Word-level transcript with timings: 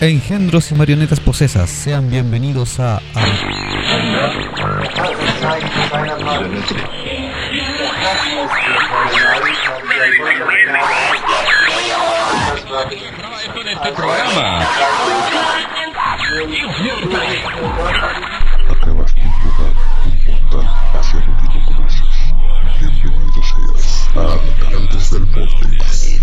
Engendros 0.00 0.70
y 0.70 0.74
marionetas 0.74 1.20
posesas, 1.20 1.70
sean 1.70 2.10
bienvenidos 2.10 2.80
a... 2.80 3.00
este 13.74 13.92
programa. 13.92 14.60
Acabas 18.70 19.14
de 19.14 19.20
llegar 19.20 19.72
un 20.06 20.16
portal 20.26 20.66
hacia 20.94 21.18
el 21.20 21.28
Urilocomercios. 21.30 22.16
Bienvenido 22.80 23.42
seas 23.42 24.08
a 24.16 24.18
Habitantes 24.32 25.10
del 25.10 25.24
Vortex. 25.26 26.20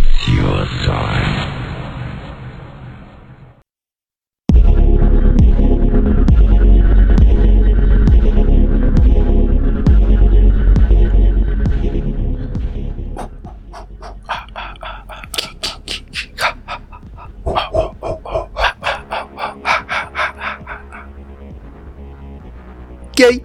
¿Qué 23.21 23.43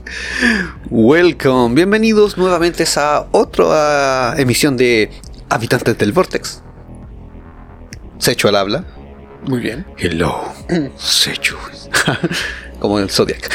Welcome, 0.88 1.74
bienvenidos 1.74 2.38
nuevamente 2.38 2.84
a 2.96 3.26
otra 3.32 4.34
emisión 4.38 4.78
de 4.78 5.10
Habitantes 5.50 5.98
del 5.98 6.12
Vortex. 6.12 6.62
Secho 8.16 8.48
al 8.48 8.56
habla. 8.56 8.86
Muy 9.46 9.60
bien. 9.60 9.84
Hello, 9.98 10.42
Secho. 10.96 11.58
como 12.80 12.98
el 12.98 13.10
Zodiac. 13.10 13.50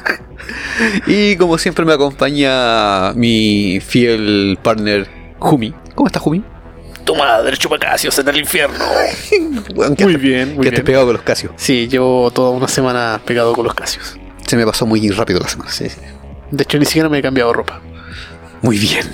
y 1.06 1.36
como 1.36 1.58
siempre 1.58 1.84
me 1.84 1.92
acompaña 1.92 3.12
mi 3.12 3.80
fiel 3.80 4.58
partner 4.62 5.10
Jumi. 5.38 5.74
¿Cómo 5.94 6.06
está 6.06 6.20
Jumi? 6.20 6.42
Tu 7.10 7.16
madre, 7.16 7.56
chupacasios 7.56 8.16
en 8.20 8.28
el 8.28 8.36
infierno. 8.38 8.84
Weón, 9.74 9.96
¿qué 9.96 10.04
Muy 10.04 10.14
bien, 10.14 10.54
muy 10.54 10.62
¿Qué 10.62 10.70
te 10.70 10.76
bien. 10.76 10.84
pegado 10.84 11.06
con 11.06 11.14
los 11.14 11.22
casios? 11.24 11.52
Sí, 11.56 11.88
llevo 11.88 12.30
toda 12.30 12.50
una 12.50 12.68
semana 12.68 13.20
pegado 13.24 13.52
con 13.52 13.64
los 13.64 13.74
casios. 13.74 14.16
Se 14.46 14.56
me 14.56 14.64
pasó 14.64 14.86
muy 14.86 15.10
rápido 15.10 15.40
la 15.40 15.48
semana. 15.48 15.72
Sí, 15.72 15.88
sí. 15.88 15.96
De 16.52 16.62
hecho, 16.62 16.78
ni 16.78 16.84
siquiera 16.84 17.08
me 17.08 17.18
he 17.18 17.22
cambiado 17.22 17.52
ropa. 17.52 17.80
Muy 18.62 18.78
bien. 18.78 19.04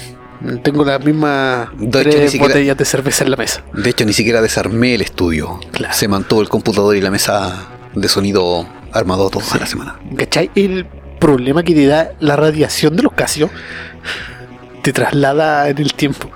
Tengo 0.62 0.84
las 0.84 1.02
mismas 1.02 1.68
hecho, 1.80 1.90
tres 1.90 2.30
siquiera- 2.32 2.52
botellas 2.52 2.76
de 2.76 2.84
cerveza 2.84 3.24
en 3.24 3.30
la 3.30 3.36
mesa. 3.38 3.62
De 3.72 3.88
hecho, 3.88 4.04
ni 4.04 4.12
siquiera 4.12 4.42
desarmé 4.42 4.94
el 4.94 5.00
estudio. 5.00 5.58
Claro. 5.72 5.94
Se 5.94 6.06
mantuvo 6.06 6.42
el 6.42 6.50
computador 6.50 6.96
y 6.96 7.00
la 7.00 7.10
mesa 7.10 7.66
de 7.94 8.08
sonido 8.10 8.68
armado 8.92 9.30
toda 9.30 9.56
la 9.58 9.64
semana. 9.64 9.98
¿Cachai? 10.18 10.50
El 10.54 10.84
problema 11.18 11.62
que 11.62 11.72
te 11.74 11.86
da 11.86 12.10
la 12.20 12.36
radiación 12.36 12.94
de 12.94 13.04
los 13.04 13.14
casios 13.14 13.48
te 14.82 14.92
traslada 14.92 15.70
en 15.70 15.78
el 15.78 15.94
tiempo. 15.94 16.30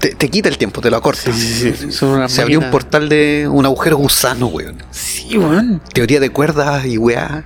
Te, 0.00 0.14
te 0.14 0.28
quita 0.30 0.48
el 0.48 0.56
tiempo, 0.58 0.80
te 0.80 0.90
lo 0.90 0.96
acorta. 0.96 1.30
Sí, 1.32 1.32
sí, 1.32 1.74
sí. 1.92 1.92
Se 2.28 2.40
abrió 2.42 2.58
un 2.58 2.70
portal 2.70 3.08
de 3.08 3.46
un 3.48 3.64
agujero 3.66 3.96
gusano, 3.98 4.46
weón. 4.46 4.82
Sí, 4.90 5.36
weón. 5.36 5.80
Teoría 5.92 6.18
de 6.20 6.30
cuerdas 6.30 6.86
y 6.86 6.96
weá. 6.96 7.44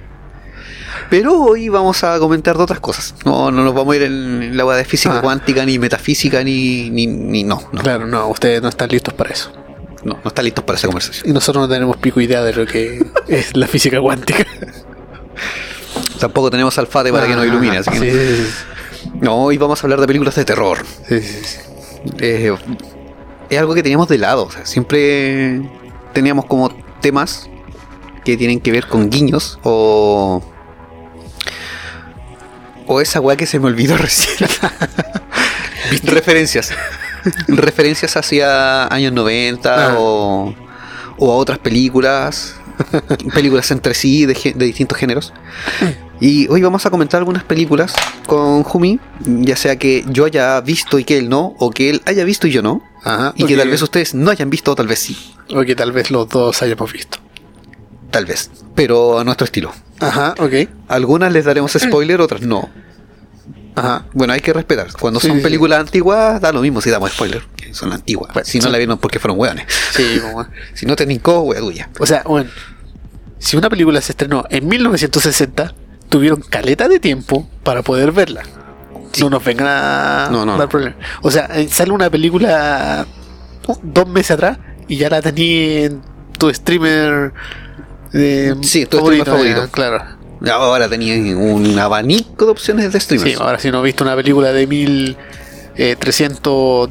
Pero 1.10 1.34
hoy 1.42 1.68
vamos 1.68 2.02
a 2.04 2.18
comentar 2.18 2.56
de 2.56 2.62
otras 2.62 2.80
cosas. 2.80 3.14
No, 3.24 3.50
no 3.50 3.62
nos 3.64 3.74
vamos 3.74 3.92
a 3.92 3.96
ir 3.96 4.02
en 4.04 4.56
la 4.56 4.64
weá 4.64 4.76
de 4.76 4.84
física 4.84 5.18
Ah. 5.18 5.20
cuántica, 5.20 5.66
ni 5.66 5.78
metafísica, 5.78 6.42
ni, 6.44 6.90
ni, 6.90 7.06
ni- 7.06 7.42
no, 7.44 7.60
no, 7.72 7.82
Claro, 7.82 8.06
no, 8.06 8.28
ustedes 8.28 8.62
no 8.62 8.68
están 8.68 8.88
listos 8.88 9.12
para 9.14 9.30
eso. 9.30 9.52
no, 10.04 10.14
no 10.22 10.28
están 10.28 10.44
listos 10.44 10.64
para 10.64 10.78
esa 10.78 10.86
conversación. 10.86 11.28
Y 11.28 11.32
nosotros 11.32 11.68
no 11.68 11.72
tenemos 11.74 11.96
pico 11.96 12.20
idea 12.20 12.42
de 12.42 12.52
lo 12.54 12.66
que 12.66 13.04
es 13.28 13.56
la 13.56 13.66
física 13.66 14.00
cuántica. 14.00 14.46
Tampoco 16.20 16.50
tenemos 16.50 16.78
alfate 16.78 17.12
para 17.12 17.26
que 17.26 17.34
nos 17.34 17.46
ilumine, 17.46 17.78
así 17.78 17.90
que 17.90 17.98
Sí, 17.98 19.08
no. 19.14 19.20
No, 19.20 19.36
hoy 19.44 19.58
vamos 19.58 19.82
a 19.82 19.86
hablar 19.86 20.00
de 20.00 20.06
películas 20.06 20.34
de 20.36 20.44
terror. 20.44 20.78
Sí, 21.08 21.20
sí, 21.20 21.40
sí. 21.44 21.58
Eh, 22.18 22.52
es 23.50 23.58
algo 23.58 23.74
que 23.74 23.82
teníamos 23.82 24.08
de 24.08 24.18
lado. 24.18 24.44
o 24.44 24.50
sea, 24.50 24.64
siempre 24.66 25.62
teníamos 26.12 26.46
como 26.46 26.70
temas 27.00 27.48
que 28.24 28.36
tienen 28.36 28.60
que 28.60 28.72
ver 28.72 28.86
con 28.86 29.10
guiños 29.10 29.58
o. 29.62 30.42
O 32.86 33.00
esa 33.00 33.20
weá 33.20 33.36
que 33.36 33.46
se 33.46 33.58
me 33.58 33.66
olvidó 33.66 33.96
recién. 33.98 34.48
Referencias. 36.04 36.70
Referencias 37.48 38.16
hacia 38.16 38.86
años 38.92 39.12
90 39.12 39.92
Ah. 39.92 39.94
o, 39.98 40.54
o 41.16 41.32
a 41.32 41.36
otras 41.36 41.58
películas. 41.58 42.56
películas 43.32 43.70
entre 43.70 43.94
sí 43.94 44.26
de, 44.26 44.34
de 44.54 44.64
distintos 44.66 44.98
géneros. 44.98 45.32
Y 46.26 46.48
hoy 46.48 46.62
vamos 46.62 46.86
a 46.86 46.90
comentar 46.90 47.18
algunas 47.18 47.44
películas 47.44 47.92
con 48.26 48.62
Jumi, 48.62 48.98
ya 49.26 49.56
sea 49.56 49.76
que 49.76 50.06
yo 50.08 50.24
haya 50.24 50.58
visto 50.62 50.98
y 50.98 51.04
que 51.04 51.18
él 51.18 51.28
no, 51.28 51.54
o 51.58 51.70
que 51.70 51.90
él 51.90 52.00
haya 52.06 52.24
visto 52.24 52.46
y 52.46 52.50
yo 52.50 52.62
no, 52.62 52.82
Ajá. 53.02 53.34
y 53.36 53.44
que 53.44 53.58
tal 53.58 53.68
vez 53.68 53.82
ustedes 53.82 54.14
no 54.14 54.30
hayan 54.30 54.48
visto 54.48 54.72
o 54.72 54.74
tal 54.74 54.86
vez 54.86 55.00
sí, 55.00 55.18
O 55.54 55.62
que 55.66 55.74
tal 55.76 55.92
vez 55.92 56.10
los 56.10 56.26
dos 56.30 56.62
hayamos 56.62 56.90
visto. 56.94 57.18
tal 58.10 58.24
vez, 58.24 58.50
pero 58.74 59.18
a 59.18 59.24
nuestro 59.24 59.44
estilo. 59.44 59.70
Ajá, 60.00 60.34
ok. 60.38 60.66
Algunas 60.88 61.30
les 61.30 61.44
daremos 61.44 61.72
spoiler, 61.78 62.18
otras 62.22 62.40
no. 62.40 62.70
Ajá. 63.74 64.06
Bueno, 64.14 64.32
hay 64.32 64.40
que 64.40 64.52
respetar. 64.54 64.86
Cuando 64.98 65.20
Sí, 65.20 65.26
son 65.28 65.36
sí. 65.38 65.42
películas 65.42 65.80
antiguas, 65.80 66.40
da 66.40 66.52
lo 66.52 66.62
mismo 66.62 66.80
si 66.80 66.88
damos 66.88 67.10
spoiler, 67.12 67.42
que 67.54 67.74
son 67.74 67.92
antiguas. 67.92 68.32
Bueno, 68.32 68.46
si 68.46 68.60
no 68.60 68.70
la 68.70 68.78
vieron 68.78 68.96
porque 68.96 69.18
fueron 69.18 69.38
hueones. 69.38 69.66
Sí, 69.92 70.20
Si 70.74 70.86
no 70.86 70.96
te 70.96 71.04
nincó, 71.04 71.40
wea 71.40 71.60
tuya. 71.60 71.90
O 71.98 72.06
sea, 72.06 72.22
bueno, 72.24 72.48
si 73.38 73.58
una 73.58 73.68
película 73.68 74.00
se 74.00 74.12
estrenó 74.12 74.44
en 74.48 74.66
1960, 74.68 75.74
tuvieron 76.14 76.40
caleta 76.48 76.86
de 76.86 77.00
tiempo 77.00 77.44
para 77.64 77.82
poder 77.82 78.12
verla. 78.12 78.44
No 79.18 79.30
nos 79.30 79.44
vengan 79.44 79.66
a 79.68 80.28
No, 80.30 80.46
no, 80.46 80.52
dar 80.52 80.60
no. 80.60 80.68
problemas. 80.68 80.96
O 81.22 81.30
sea, 81.32 81.46
eh, 81.56 81.66
sale 81.68 81.90
una 81.90 82.08
película 82.08 83.04
uh, 83.66 83.74
dos 83.82 84.06
meses 84.06 84.30
atrás 84.30 84.58
y 84.86 84.96
ya 84.96 85.10
la 85.10 85.20
tenías 85.20 85.90
en 85.90 86.02
tu 86.38 86.54
streamer 86.54 87.32
eh, 88.12 88.54
Sí, 88.62 88.86
tu 88.86 88.98
streamer 89.00 89.26
favorito. 89.26 89.64
ya, 89.64 89.72
claro. 89.72 90.04
Ahora 90.52 90.88
tenían 90.88 91.36
un 91.36 91.76
abanico 91.80 92.44
de 92.44 92.52
opciones 92.52 92.92
de 92.92 93.00
streamers. 93.00 93.32
Sí, 93.32 93.36
ahora 93.42 93.58
si 93.58 93.72
no 93.72 93.82
viste 93.82 94.04
una 94.04 94.14
película 94.14 94.52
de 94.52 94.68
1310... 94.68 95.82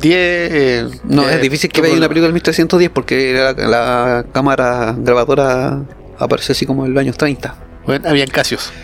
eh, 0.06 0.88
No, 1.06 1.30
eh, 1.30 1.36
es 1.36 1.42
difícil 1.42 1.70
que 1.72 1.80
veáis 1.82 1.96
una 1.98 2.10
película 2.10 2.28
del 2.28 2.34
1310 2.34 2.92
porque 2.92 3.34
la, 3.34 3.54
la 3.68 4.26
cámara 4.34 4.94
grabadora 4.98 5.82
aparece 6.20 6.52
así 6.52 6.66
como 6.66 6.86
en 6.86 6.94
los 6.94 7.00
años 7.02 7.16
30. 7.18 7.56
Bueno, 7.86 8.10
habían 8.10 8.30
casios. 8.30 8.72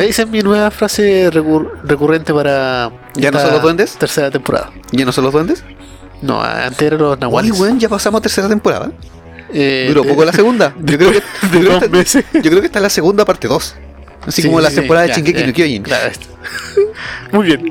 Esa 0.00 0.22
es 0.22 0.28
mi 0.28 0.40
nueva 0.40 0.70
frase 0.70 1.30
recur- 1.30 1.70
recurrente 1.84 2.32
para. 2.32 2.90
¿Ya 3.14 3.30
no 3.30 3.40
son 3.40 3.52
los 3.52 3.62
duendes? 3.62 3.96
Tercera 3.96 4.30
temporada. 4.30 4.70
¿Ya 4.92 5.04
no 5.04 5.12
son 5.12 5.24
los 5.24 5.32
duendes? 5.32 5.64
No, 6.22 6.40
antes 6.42 6.82
eran 6.82 7.00
los 7.00 7.18
nahuales. 7.18 7.52
ya 7.78 7.88
pasamos 7.88 8.18
a 8.18 8.22
tercera 8.22 8.48
temporada. 8.48 8.92
Eh, 9.52 9.86
Duró 9.88 10.04
poco 10.04 10.24
la 10.24 10.32
segunda. 10.32 10.74
Yo 10.80 10.96
creo 10.98 11.12
que, 11.12 11.22
yo 11.52 11.60
creo 11.60 11.80
que 11.80 12.04
yo 12.40 12.50
creo 12.50 12.62
está 12.62 12.78
en 12.78 12.82
la 12.84 12.90
segunda 12.90 13.24
parte 13.24 13.48
2. 13.48 13.74
Así 14.26 14.42
Sí, 14.42 14.48
como 14.48 14.58
sí, 14.58 14.64
la 14.64 14.70
sí, 14.70 14.76
temporada 14.76 15.06
ya, 15.06 15.14
de 15.14 15.20
Shingeki 15.22 15.46
no 15.46 15.52
Kyojin. 15.54 15.82
Claro. 15.82 16.12
Muy 17.32 17.46
bien. 17.46 17.70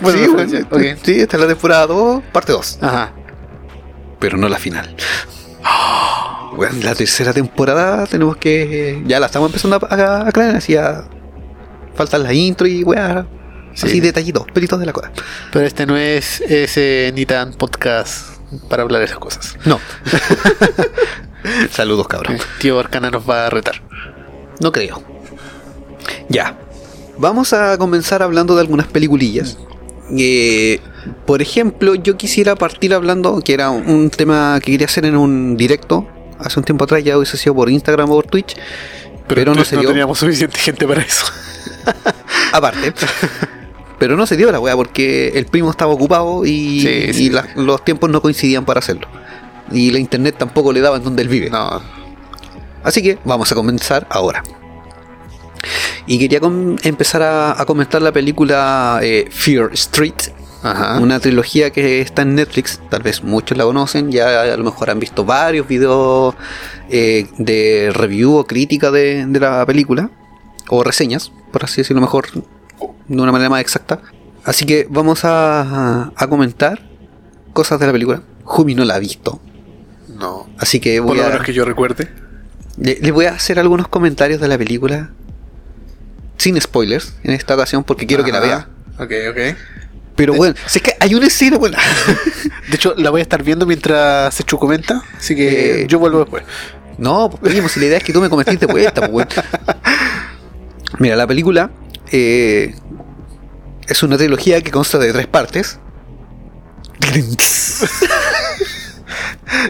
Bueno, 0.00 0.18
sí, 0.18 0.28
weón, 0.28 0.50
referencia, 0.50 0.66
ok. 0.94 0.98
sí, 1.04 1.20
esta 1.20 1.36
es 1.36 1.42
la 1.42 1.48
temporada 1.48 1.86
2, 1.86 2.22
parte 2.32 2.52
2. 2.52 2.78
Ajá. 2.80 3.12
Pero 4.18 4.38
no 4.38 4.48
la 4.48 4.58
final. 4.58 4.94
Weón, 6.52 6.82
la 6.82 6.94
tercera 6.94 7.32
temporada 7.32 8.06
tenemos 8.06 8.36
que. 8.36 9.02
Ya 9.06 9.20
la 9.20 9.26
estamos 9.26 9.48
empezando 9.48 9.78
a, 9.88 9.94
a, 9.94 10.28
a 10.28 10.32
crear, 10.32 10.56
así 10.56 10.76
a. 10.76 11.04
Faltan 11.94 12.22
la 12.22 12.32
intro 12.32 12.66
y 12.66 12.82
weá. 12.82 13.26
Sí. 13.74 13.86
Así 13.86 14.00
detallitos, 14.00 14.46
pelitos 14.52 14.80
de 14.80 14.86
la 14.86 14.92
cola. 14.92 15.12
Pero 15.52 15.64
este 15.64 15.86
no 15.86 15.96
es 15.96 16.40
ese 16.40 17.12
ni 17.14 17.24
tan 17.24 17.52
podcast 17.52 18.40
para 18.68 18.82
hablar 18.82 19.00
de 19.00 19.06
esas 19.06 19.18
cosas. 19.18 19.56
No. 19.64 19.78
Saludos, 21.70 22.08
cabrón. 22.08 22.38
Tío 22.58 22.78
Arcana 22.78 23.10
nos 23.10 23.28
va 23.28 23.46
a 23.46 23.50
retar. 23.50 23.80
No 24.60 24.72
creo. 24.72 25.02
Ya. 26.28 26.58
Vamos 27.16 27.52
a 27.52 27.78
comenzar 27.78 28.22
hablando 28.22 28.54
de 28.54 28.62
algunas 28.62 28.86
peliculillas. 28.86 29.58
Eh, 30.16 30.80
por 31.26 31.40
ejemplo, 31.42 31.94
yo 31.94 32.16
quisiera 32.16 32.54
partir 32.56 32.92
hablando, 32.94 33.40
que 33.42 33.54
era 33.54 33.70
un 33.70 34.10
tema 34.10 34.58
que 34.62 34.72
quería 34.72 34.86
hacer 34.86 35.04
en 35.06 35.16
un 35.16 35.56
directo 35.56 36.06
hace 36.38 36.58
un 36.58 36.64
tiempo 36.64 36.84
atrás, 36.84 37.04
ya 37.04 37.16
hubiese 37.18 37.36
sido 37.36 37.54
por 37.54 37.68
Instagram 37.70 38.10
o 38.10 38.14
por 38.14 38.26
Twitch, 38.26 38.56
pero, 39.28 39.54
no 39.54 39.64
se 39.64 39.76
dio. 39.76 39.88
teníamos 39.88 40.18
suficiente 40.18 40.58
gente 40.58 40.86
para 40.86 41.02
eso. 41.02 41.26
Aparte. 42.52 42.92
Pero 43.98 44.16
no 44.16 44.26
se 44.26 44.36
dio 44.36 44.50
la 44.50 44.58
weá 44.58 44.74
porque 44.74 45.28
el 45.34 45.44
primo 45.46 45.70
estaba 45.70 45.92
ocupado 45.92 46.44
y, 46.46 46.80
Sí, 46.80 47.12
sí. 47.12 47.24
y 47.26 47.30
la- 47.30 47.46
los 47.56 47.84
tiempos 47.84 48.08
no 48.08 48.22
coincidían 48.22 48.64
para 48.64 48.78
hacerlo. 48.78 49.06
Y 49.70 49.90
la 49.90 49.98
internet 49.98 50.36
tampoco 50.38 50.72
le 50.72 50.80
daba 50.80 50.96
en 50.96 51.04
donde 51.04 51.22
él 51.22 51.28
vive. 51.28 51.50
No. 51.50 51.82
Así 52.82 53.02
que 53.02 53.18
vamos 53.24 53.52
a 53.52 53.54
comenzar 53.54 54.06
ahora. 54.10 54.42
Y 56.06 56.18
quería 56.18 56.40
empezar 56.82 57.22
a, 57.22 57.60
a 57.60 57.66
comentar 57.66 58.00
la 58.00 58.10
película 58.10 58.98
eh, 59.02 59.28
Fear 59.30 59.70
Street, 59.74 60.14
Ajá. 60.62 60.98
Una 60.98 61.20
trilogía 61.20 61.70
que 61.70 62.00
está 62.02 62.22
en 62.22 62.34
Netflix, 62.34 62.80
tal 62.90 63.02
vez 63.02 63.22
muchos 63.22 63.56
la 63.56 63.64
conocen, 63.64 64.10
ya 64.12 64.42
a 64.42 64.56
lo 64.56 64.64
mejor 64.64 64.90
han 64.90 64.98
visto 65.00 65.24
varios 65.24 65.66
videos 65.66 66.34
eh, 66.90 67.26
de 67.38 67.90
review 67.94 68.34
o 68.36 68.46
crítica 68.46 68.90
de, 68.90 69.24
de 69.26 69.40
la 69.40 69.64
película, 69.64 70.10
o 70.68 70.84
reseñas, 70.84 71.32
por 71.52 71.64
así 71.64 71.80
decirlo 71.80 72.00
mejor, 72.02 72.26
de 73.08 73.22
una 73.22 73.32
manera 73.32 73.48
más 73.48 73.60
exacta. 73.62 74.00
Así 74.44 74.66
que 74.66 74.86
vamos 74.90 75.24
a, 75.24 76.12
a 76.14 76.26
comentar 76.26 76.82
cosas 77.52 77.80
de 77.80 77.86
la 77.86 77.92
película. 77.92 78.22
Jumi 78.44 78.74
no 78.74 78.84
la 78.84 78.96
ha 78.96 78.98
visto, 78.98 79.40
No. 80.08 80.48
así 80.58 80.80
que 80.80 80.98
Por 80.98 81.08
voy 81.08 81.18
lo 81.18 81.24
a, 81.24 81.28
menos 81.30 81.42
que 81.44 81.52
yo 81.54 81.64
recuerde. 81.64 82.08
le, 82.76 82.98
le 83.00 83.12
voy 83.12 83.26
a 83.26 83.30
hacer 83.30 83.58
algunos 83.58 83.88
comentarios 83.88 84.40
de 84.40 84.48
la 84.48 84.58
película 84.58 85.10
sin 86.36 86.60
spoilers 86.60 87.14
en 87.22 87.32
esta 87.32 87.54
ocasión 87.54 87.84
porque 87.84 88.06
quiero 88.06 88.24
que 88.24 88.32
la 88.32 88.40
vea. 88.40 88.68
Ok, 88.98 89.12
ok. 89.30 89.56
Pero 90.20 90.34
bueno, 90.34 90.54
si 90.66 90.80
es 90.80 90.82
que 90.82 90.94
hay 91.00 91.14
una 91.14 91.28
escena, 91.28 91.56
bueno, 91.56 91.78
De 92.68 92.74
hecho, 92.76 92.92
la 92.98 93.08
voy 93.08 93.20
a 93.20 93.22
estar 93.22 93.42
viendo 93.42 93.64
mientras 93.64 94.34
Sechu 94.34 94.58
comenta. 94.58 95.02
Así 95.16 95.34
que 95.34 95.82
Eh, 95.82 95.86
yo 95.88 95.98
vuelvo 95.98 96.18
después. 96.18 96.42
No, 96.98 97.30
pues, 97.30 97.54
primo, 97.54 97.70
si 97.70 97.80
la 97.80 97.86
idea 97.86 97.96
es 97.96 98.04
que 98.04 98.12
tú 98.12 98.20
me 98.20 98.28
cometiste 98.28 98.66
de 98.66 98.70
vuelta, 98.70 99.08
pues. 99.08 99.26
Mira, 100.98 101.16
la 101.16 101.26
película 101.26 101.70
eh, 102.12 102.74
es 103.88 104.02
una 104.02 104.18
trilogía 104.18 104.60
que 104.60 104.70
consta 104.70 104.98
de 104.98 105.10
tres 105.10 105.26
partes. 105.26 105.78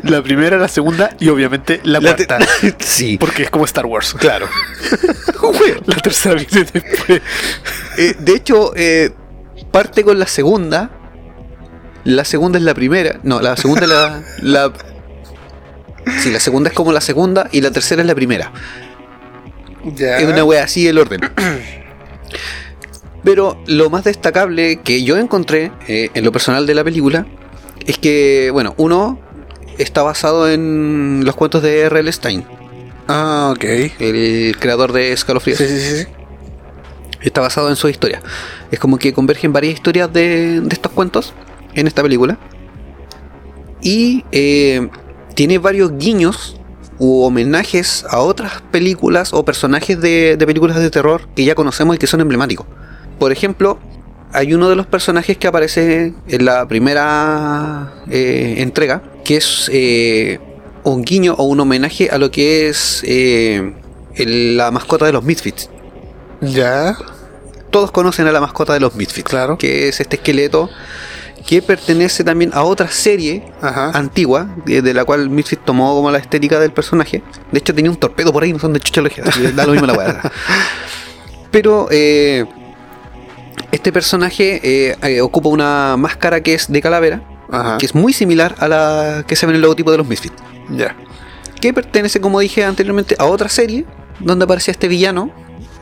La 0.03 0.21
primera, 0.21 0.59
la 0.59 0.67
segunda 0.67 1.15
y 1.21 1.29
obviamente 1.29 1.81
la, 1.85 2.01
La 2.01 2.15
cuarta. 2.17 2.39
sí, 2.81 3.19
Porque 3.19 3.45
es 3.45 3.51
como 3.51 3.67
Star 3.67 3.87
Wars. 3.87 4.15
claro. 4.19 4.49
La 5.87 5.97
tercera 5.97 6.35
viene 6.35 6.69
después. 6.73 7.23
Eh, 7.97 8.15
de 8.19 8.35
hecho, 8.35 8.73
eh, 8.77 9.13
parte 9.71 10.05
con 10.05 10.19
la 10.19 10.27
segunda. 10.27 10.91
La 12.05 12.25
segunda 12.25 12.59
es 12.59 12.65
la 12.65 12.75
primera. 12.75 13.21
No, 13.23 13.41
la 13.41 13.57
segunda 13.57 13.83
es 13.83 13.89
la, 13.89 14.23
la. 14.43 14.73
Sí, 16.19 16.31
la 16.31 16.41
segunda 16.41 16.71
es 16.71 16.75
como 16.75 16.93
la 16.93 17.01
segunda 17.01 17.49
y 17.53 17.61
la 17.61 17.71
tercera 17.71 18.01
es 18.03 18.09
la 18.09 18.15
primera. 18.15 18.53
Es 19.97 20.25
una 20.25 20.45
wea 20.45 20.65
así 20.65 20.87
el 20.89 20.99
orden. 20.99 21.21
Pero 23.23 23.59
lo 23.67 23.91
más 23.91 24.05
destacable 24.05 24.81
que 24.81 25.03
yo 25.05 25.19
encontré 25.19 25.73
eh, 25.89 26.11
en 26.15 26.25
lo 26.25 26.33
personal 26.33 26.67
de 26.67 26.75
la 26.75 26.83
película 26.85 27.27
es 27.87 27.99
que, 27.99 28.51
bueno, 28.53 28.75
uno 28.79 29.21
está 29.79 30.03
basado 30.03 30.49
en 30.51 31.23
los 31.25 31.35
cuentos 31.37 31.63
de 31.63 31.81
R.L. 31.83 32.11
Stein, 32.13 32.45
Ah, 33.09 33.53
ok. 33.55 33.65
el 33.99 34.57
creador 34.59 34.93
de 34.93 35.13
Escalofríos. 35.13 35.59
Sí, 35.59 35.67
sí, 35.69 35.81
sí. 35.81 36.07
Está 37.23 37.41
basado 37.41 37.69
en 37.69 37.77
su 37.77 37.89
historia. 37.89 38.23
Es 38.71 38.79
como 38.79 38.99
que 38.99 39.13
convergen 39.13 39.53
varias 39.53 39.75
historias 39.75 40.13
de, 40.13 40.63
estos 40.71 40.93
cuentos 40.93 41.35
en 41.75 41.87
esta 41.87 42.03
película. 42.03 42.39
Y 43.83 44.25
eh, 44.33 44.89
tiene 45.35 45.59
varios 45.59 45.97
guiños 45.99 46.57
u 46.99 47.23
homenajes 47.23 48.05
a 48.09 48.21
otras 48.21 48.63
películas 48.71 49.33
o 49.33 49.45
personajes 49.45 50.01
de, 50.01 50.37
películas 50.39 50.79
de 50.79 50.91
terror 50.91 51.29
que 51.35 51.45
ya 51.45 51.55
conocemos 51.55 51.97
y 51.97 51.99
que 51.99 52.07
son 52.07 52.21
emblemáticos. 52.21 52.67
Por 53.19 53.33
ejemplo, 53.33 53.79
hay 54.33 54.55
uno 54.55 54.69
de 54.69 54.77
los 54.77 54.87
personajes 54.87 55.37
que 55.37 55.47
aparece 55.47 56.15
en 56.29 56.45
la 56.45 56.69
primera 56.69 57.95
eh, 58.11 58.57
entrega, 58.59 59.03
que 59.25 59.37
es 59.39 59.71
eh, 59.73 60.41
un 60.85 61.03
guiño 61.03 61.35
o 61.35 61.45
un 61.45 61.61
homenaje 61.61 62.09
a 62.11 62.19
lo 62.19 62.31
que 62.31 62.69
es 62.69 63.03
la 64.17 64.71
mascota 64.71 65.07
de 65.07 65.13
los 65.13 65.25
Misfits 65.25 65.71
Ya. 66.41 66.97
todos 67.71 67.91
conocen 67.93 68.27
a 68.27 68.33
la 68.33 68.41
mascota 68.41 68.73
de 68.75 68.81
los 68.81 68.95
Misfits, 68.97 69.29
Claro. 69.29 69.57
que 69.59 69.89
es 69.89 70.01
este 70.01 70.17
esqueleto 70.17 70.69
que 71.47 71.63
pertenece 71.63 72.23
también 72.25 72.51
a 72.53 72.63
otra 72.65 72.89
serie 72.91 73.51
Ajá. 73.63 73.91
antigua, 73.95 74.49
de, 74.67 74.83
de 74.83 74.93
la 74.95 75.05
cual 75.05 75.31
Misfits 75.31 75.65
tomó 75.65 75.95
como 75.95 76.11
la 76.11 76.19
estética 76.19 76.59
del 76.61 76.73
personaje. 76.73 77.23
De 77.51 77.59
hecho, 77.59 77.75
tenía 77.75 77.91
un 77.91 77.97
torpedo 77.97 78.33
por 78.33 78.43
ahí, 78.43 78.53
no 78.53 78.59
son 78.59 78.73
de 78.75 78.81
chucha 78.81 79.01
da 79.55 79.65
lo 79.67 79.73
mismo 79.73 79.87
la 79.87 79.95
weá. 79.95 80.21
Pero 81.51 81.89
eh, 81.91 82.45
este 83.73 83.93
personaje 83.93 84.61
eh, 84.63 84.97
eh, 85.03 85.21
ocupa 85.21 85.49
una 85.49 85.97
máscara 85.97 86.43
que 86.43 86.55
es 86.55 86.71
de 86.71 86.83
calavera, 86.83 87.23
Ajá. 87.51 87.79
que 87.79 87.87
es 87.87 87.95
muy 87.95 88.13
similar 88.13 88.55
a 88.59 88.69
la 88.69 89.25
que 89.27 89.35
se 89.37 89.47
ve 89.47 89.53
en 89.53 89.57
el 89.57 89.63
logotipo 89.63 89.91
de 89.93 89.99
los 89.99 90.07
Misfits 90.07 90.37
Ya. 90.71 90.95
que 91.61 91.73
pertenece, 91.73 92.21
como 92.21 92.41
dije 92.41 92.65
anteriormente, 92.65 93.17
a 93.19 93.25
otra 93.25 93.49
serie 93.49 93.87
donde 94.19 94.45
aparece 94.45 94.71
este 94.73 94.89
villano 94.89 95.33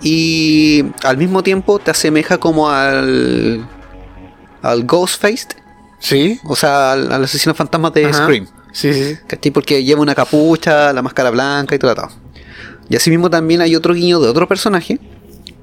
y 0.02 0.84
al 1.02 1.16
mismo 1.16 1.42
tiempo 1.42 1.78
te 1.78 1.90
asemeja 1.90 2.38
como 2.38 2.70
al 2.70 3.66
al 4.62 4.84
Ghostface, 4.84 5.48
Sí. 6.00 6.38
o 6.44 6.54
sea, 6.56 6.92
al, 6.92 7.12
al 7.12 7.24
asesino 7.24 7.54
fantasma 7.54 7.90
de 7.90 8.06
Ajá. 8.06 8.24
Scream, 8.24 8.46
Sí, 8.72 8.92
sí. 8.92 9.04
sí. 9.14 9.18
¿cachai? 9.26 9.50
Porque 9.52 9.82
lleva 9.84 10.00
una 10.00 10.14
capucha, 10.14 10.92
la 10.92 11.02
máscara 11.02 11.30
blanca 11.30 11.74
y 11.74 11.78
todo. 11.78 11.94
todo. 11.94 12.08
Y 12.88 12.96
asimismo 12.96 13.28
también 13.30 13.60
hay 13.60 13.74
otro 13.76 13.94
guiño 13.94 14.20
de 14.20 14.28
otro 14.28 14.46
personaje 14.48 14.98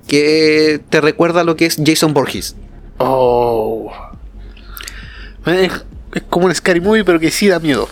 que 0.08 0.82
te 0.90 1.02
recuerda 1.02 1.42
a 1.42 1.44
lo 1.44 1.56
que 1.56 1.66
es 1.66 1.78
Jason 1.84 2.14
Borges. 2.14 2.56
Oh. 2.98 3.92
Es, 5.46 5.72
es 6.14 6.24
como 6.30 6.46
un 6.48 6.56
Scary 6.56 6.82
Movie, 6.82 7.04
pero 7.04 7.20
que 7.20 7.32
sí 7.32 7.48
da 7.48 7.60
miedo. 7.60 7.88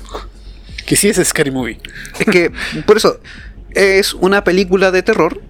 Que 0.85 0.95
sí 0.95 1.09
es 1.09 1.17
Scary 1.27 1.51
Movie. 1.51 1.79
Es 2.19 2.25
que, 2.25 2.51
por 2.85 2.97
eso, 2.97 3.19
es 3.71 4.13
una 4.13 4.43
película 4.43 4.91
de 4.91 5.01
terror 5.03 5.41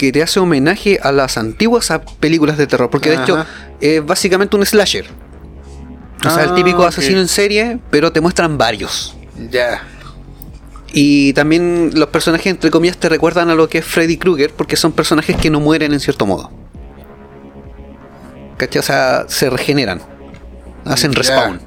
que 0.00 0.12
te 0.12 0.22
hace 0.22 0.40
homenaje 0.40 0.98
a 1.02 1.12
las 1.12 1.36
antiguas 1.36 1.92
películas 2.20 2.56
de 2.56 2.66
terror. 2.66 2.88
Porque 2.88 3.10
de 3.10 3.16
Ajá. 3.16 3.24
hecho, 3.24 3.46
es 3.82 4.04
básicamente 4.06 4.56
un 4.56 4.64
slasher. 4.64 5.04
O 6.26 6.30
sea, 6.30 6.44
el 6.44 6.50
Ah, 6.50 6.54
típico 6.54 6.84
asesino 6.86 7.20
en 7.20 7.28
serie, 7.28 7.78
pero 7.90 8.10
te 8.10 8.22
muestran 8.22 8.56
varios. 8.56 9.14
Ya. 9.50 9.82
Y 10.94 11.34
también 11.34 11.90
los 11.94 12.08
personajes, 12.08 12.46
entre 12.46 12.70
comillas, 12.70 12.96
te 12.96 13.10
recuerdan 13.10 13.50
a 13.50 13.54
lo 13.54 13.68
que 13.68 13.78
es 13.78 13.84
Freddy 13.84 14.16
Krueger, 14.16 14.52
porque 14.54 14.76
son 14.76 14.92
personajes 14.92 15.36
que 15.36 15.50
no 15.50 15.60
mueren 15.60 15.92
en 15.92 16.00
cierto 16.00 16.24
modo. 16.24 16.50
¿Cachai? 18.56 18.80
O 18.80 18.82
sea, 18.82 19.24
se 19.28 19.50
regeneran. 19.50 20.00
Hacen 20.86 21.12
respawn. 21.12 21.60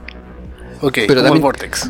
Ok, 0.82 0.94
Pero 0.94 1.08
como 1.08 1.16
también- 1.22 1.34
el 1.36 1.42
Vortex. 1.42 1.90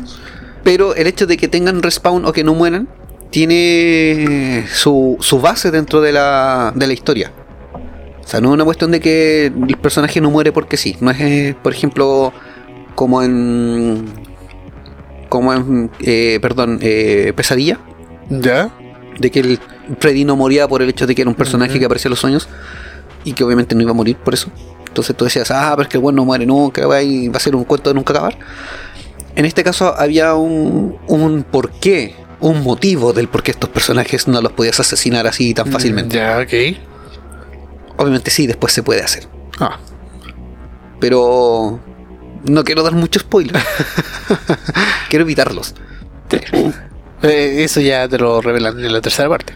Pero 0.62 0.94
el 0.94 1.06
hecho 1.06 1.26
de 1.26 1.38
que 1.38 1.48
tengan 1.48 1.82
respawn 1.82 2.24
o 2.26 2.32
que 2.34 2.44
no 2.44 2.52
mueran 2.54 2.86
tiene 3.34 4.64
su, 4.72 5.16
su 5.18 5.40
base 5.40 5.72
dentro 5.72 6.00
de 6.00 6.12
la, 6.12 6.72
de 6.72 6.86
la 6.86 6.92
historia. 6.92 7.32
O 8.24 8.28
sea, 8.28 8.40
no 8.40 8.50
es 8.50 8.54
una 8.54 8.64
cuestión 8.64 8.92
de 8.92 9.00
que 9.00 9.46
el 9.46 9.76
personaje 9.76 10.20
no 10.20 10.30
muere 10.30 10.52
porque 10.52 10.76
sí. 10.76 10.96
No 11.00 11.10
es, 11.10 11.20
eh, 11.20 11.56
por 11.60 11.72
ejemplo, 11.72 12.32
como 12.94 13.24
en. 13.24 14.04
Como 15.28 15.52
en. 15.52 15.90
eh, 15.98 16.38
perdón, 16.40 16.78
eh, 16.80 17.32
Pesadilla. 17.34 17.80
Ya. 18.30 18.70
De 19.18 19.32
que 19.32 19.40
el 19.40 19.58
Freddy 19.98 20.24
no 20.24 20.36
moría 20.36 20.68
por 20.68 20.80
el 20.80 20.88
hecho 20.88 21.04
de 21.04 21.16
que 21.16 21.22
era 21.22 21.28
un 21.28 21.34
personaje 21.34 21.80
que 21.80 21.86
aparecía 21.86 22.10
en 22.10 22.10
los 22.10 22.20
sueños. 22.20 22.48
Y 23.24 23.32
que 23.32 23.42
obviamente 23.42 23.74
no 23.74 23.82
iba 23.82 23.90
a 23.90 23.94
morir 23.94 24.16
por 24.16 24.34
eso. 24.34 24.48
Entonces 24.86 25.16
tú 25.16 25.24
decías, 25.24 25.50
ah, 25.50 25.72
pero 25.72 25.82
es 25.82 25.88
que 25.88 25.96
el 25.96 26.02
bueno 26.02 26.18
no 26.18 26.24
muere 26.24 26.46
nunca, 26.46 26.86
va 26.86 27.02
y 27.02 27.26
va 27.26 27.38
a 27.38 27.40
ser 27.40 27.56
un 27.56 27.64
cuento 27.64 27.90
de 27.90 27.94
nunca 27.94 28.12
acabar. 28.12 28.38
En 29.34 29.44
este 29.44 29.64
caso 29.64 29.92
había 29.98 30.36
un, 30.36 30.98
un 31.08 31.42
porqué, 31.42 32.14
un 32.44 32.62
motivo 32.62 33.14
del 33.14 33.28
por 33.28 33.42
qué 33.42 33.52
estos 33.52 33.70
personajes 33.70 34.28
no 34.28 34.42
los 34.42 34.52
podías 34.52 34.78
asesinar 34.78 35.26
así 35.26 35.54
tan 35.54 35.72
fácilmente. 35.72 36.16
Ya, 36.16 36.38
ok. 36.40 36.76
Obviamente 37.96 38.30
sí, 38.30 38.46
después 38.46 38.70
se 38.72 38.82
puede 38.82 39.02
hacer. 39.02 39.26
Ah. 39.58 39.78
Pero 41.00 41.80
no 42.44 42.64
quiero 42.64 42.82
dar 42.82 42.92
mucho 42.92 43.18
spoiler. 43.18 43.56
quiero 45.08 45.24
evitarlos. 45.24 45.74
Eh, 47.22 47.64
eso 47.64 47.80
ya 47.80 48.06
te 48.08 48.18
lo 48.18 48.42
revelan 48.42 48.78
en 48.78 48.92
la 48.92 49.00
tercera 49.00 49.30
parte. 49.30 49.54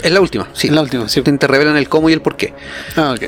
Es 0.00 0.12
la 0.12 0.20
última, 0.20 0.48
sí. 0.52 0.68
En 0.68 0.76
la 0.76 0.82
última, 0.82 1.08
sí. 1.08 1.20
Te 1.20 1.46
revelan 1.48 1.76
el 1.76 1.88
cómo 1.88 2.10
y 2.10 2.12
el 2.12 2.22
por 2.22 2.36
qué. 2.36 2.54
Ah, 2.94 3.16
ok. 3.16 3.24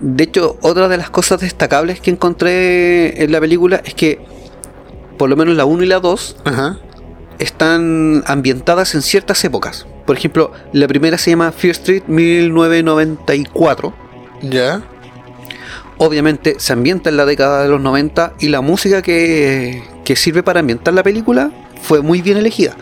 De 0.00 0.24
hecho, 0.24 0.56
otra 0.62 0.88
de 0.88 0.96
las 0.96 1.10
cosas 1.10 1.42
destacables 1.42 2.00
que 2.00 2.10
encontré 2.10 3.22
en 3.22 3.30
la 3.32 3.38
película 3.38 3.82
es 3.84 3.92
que, 3.92 4.24
por 5.18 5.28
lo 5.28 5.36
menos 5.36 5.56
la 5.56 5.66
1 5.66 5.82
y 5.82 5.86
la 5.86 6.00
2, 6.00 6.36
Ajá. 6.44 6.78
Están 7.42 8.22
ambientadas 8.26 8.94
en 8.94 9.02
ciertas 9.02 9.44
épocas. 9.44 9.86
Por 10.06 10.16
ejemplo, 10.16 10.52
la 10.72 10.88
primera 10.88 11.18
se 11.18 11.30
llama 11.30 11.52
Fear 11.52 11.72
Street 11.72 12.02
1994. 12.06 13.92
Ya. 14.42 14.82
Obviamente 15.98 16.56
se 16.58 16.72
ambienta 16.72 17.10
en 17.10 17.16
la 17.16 17.26
década 17.26 17.62
de 17.62 17.68
los 17.68 17.80
90 17.80 18.34
y 18.40 18.48
la 18.48 18.60
música 18.60 19.02
que, 19.02 19.82
que 20.04 20.16
sirve 20.16 20.42
para 20.42 20.60
ambientar 20.60 20.94
la 20.94 21.02
película 21.02 21.50
fue 21.80 22.00
muy 22.02 22.22
bien 22.22 22.38
elegida. 22.38 22.76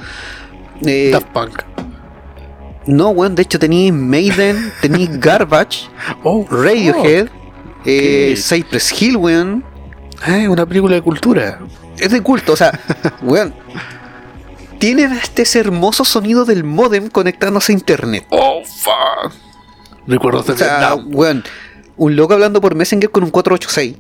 Eh, 0.87 1.11
Daft 1.13 1.27
Punk. 1.29 1.63
no, 2.87 3.11
weón, 3.11 3.35
de 3.35 3.43
hecho 3.43 3.59
tenéis 3.59 3.93
Maiden, 3.93 4.73
tenéis 4.81 5.11
Garbage, 5.21 5.89
Oh, 6.23 6.47
Radiohead, 6.51 7.29
eh. 7.85 8.35
Cypress 8.37 9.03
Hill, 9.03 9.17
weón. 9.17 9.65
Es 10.27 10.49
una 10.49 10.65
película 10.67 10.95
de 10.95 11.03
cultura. 11.03 11.59
Es 11.99 12.11
de 12.13 12.23
culto, 12.23 12.53
o 12.55 12.57
sea, 12.57 12.79
weón. 13.23 13.55
Tienen 14.81 15.13
este 15.13 15.45
hermoso 15.59 16.05
sonido 16.05 16.45
del 16.45 16.65
modem 16.65 17.09
conectándose 17.11 17.73
a 17.73 17.75
internet. 17.75 18.27
Oh, 18.31 18.63
fuck. 18.65 19.33
Recuerdos 20.07 20.47
de 20.47 20.55
O 20.55 20.57
sea, 20.57 20.95
Vietnam. 20.95 21.09
weón, 21.15 21.45
un 21.97 22.17
loco 22.17 22.33
hablando 22.35 22.61
por 22.61 22.75
Messenger 22.75 23.11
con 23.11 23.23
un 23.23 23.31
486. 23.31 23.97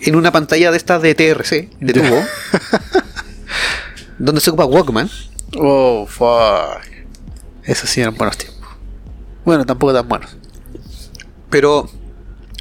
En 0.00 0.16
una 0.16 0.32
pantalla 0.32 0.70
de 0.72 0.76
estas 0.76 1.00
de 1.00 1.14
TRC, 1.14 1.70
de 1.80 1.92
tubo, 1.92 2.24
donde 4.18 4.40
se 4.40 4.50
ocupa 4.50 4.64
Walkman. 4.64 5.08
Oh, 5.56 6.06
fuck. 6.06 6.82
Esos 7.62 7.88
sí 7.88 8.00
eran 8.00 8.16
buenos 8.16 8.36
tiempos. 8.36 8.68
Bueno, 9.44 9.64
tampoco 9.64 9.92
tan 9.94 10.08
buenos. 10.08 10.36
Pero 11.50 11.88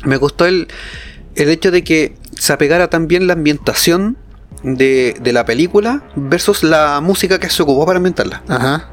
me 0.04 0.18
gustó 0.18 0.46
el, 0.46 0.68
el 1.34 1.50
hecho 1.50 1.72
de 1.72 1.84
que 1.84 2.16
se 2.38 2.54
apegara 2.54 2.92
también 2.92 3.26
la 3.26 3.34
ambientación 3.34 4.18
de, 4.64 5.16
de 5.20 5.34
la 5.34 5.46
película 5.46 6.04
versus 6.16 6.64
la 6.64 7.00
música 7.02 7.40
que 7.40 7.50
se 7.50 7.64
ocupó 7.64 7.86
para 7.86 7.98
ambientarla. 7.98 8.44
Ajá. 8.48 8.88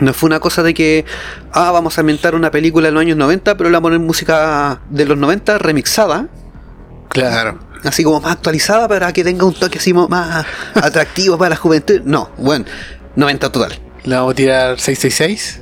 No 0.00 0.14
fue 0.14 0.28
una 0.28 0.40
cosa 0.40 0.62
de 0.62 0.72
que, 0.72 1.04
ah, 1.52 1.70
vamos 1.72 1.98
a 1.98 2.00
ambientar 2.00 2.34
una 2.34 2.50
película 2.50 2.88
en 2.88 2.94
los 2.94 3.00
años 3.02 3.16
90, 3.16 3.56
pero 3.56 3.68
le 3.70 3.76
vamos 3.76 3.88
a 3.88 3.92
poner 3.92 3.98
música 4.06 4.80
de 4.88 5.04
los 5.04 5.18
90 5.18 5.58
remixada, 5.58 6.28
Claro. 7.10 7.58
así 7.84 8.04
como 8.04 8.20
más 8.20 8.32
actualizada 8.32 8.86
para 8.88 9.12
que 9.12 9.24
tenga 9.24 9.44
un 9.44 9.52
toque 9.54 9.78
así 9.78 9.92
más 9.92 10.46
atractivo 10.74 11.36
para 11.36 11.50
la 11.50 11.56
juventud. 11.56 12.00
No, 12.04 12.30
bueno, 12.38 12.64
90 13.16 13.50
total. 13.52 13.78
¿Le 14.04 14.14
vamos 14.16 14.32
a 14.32 14.34
tirar 14.36 14.78
666? 14.80 15.60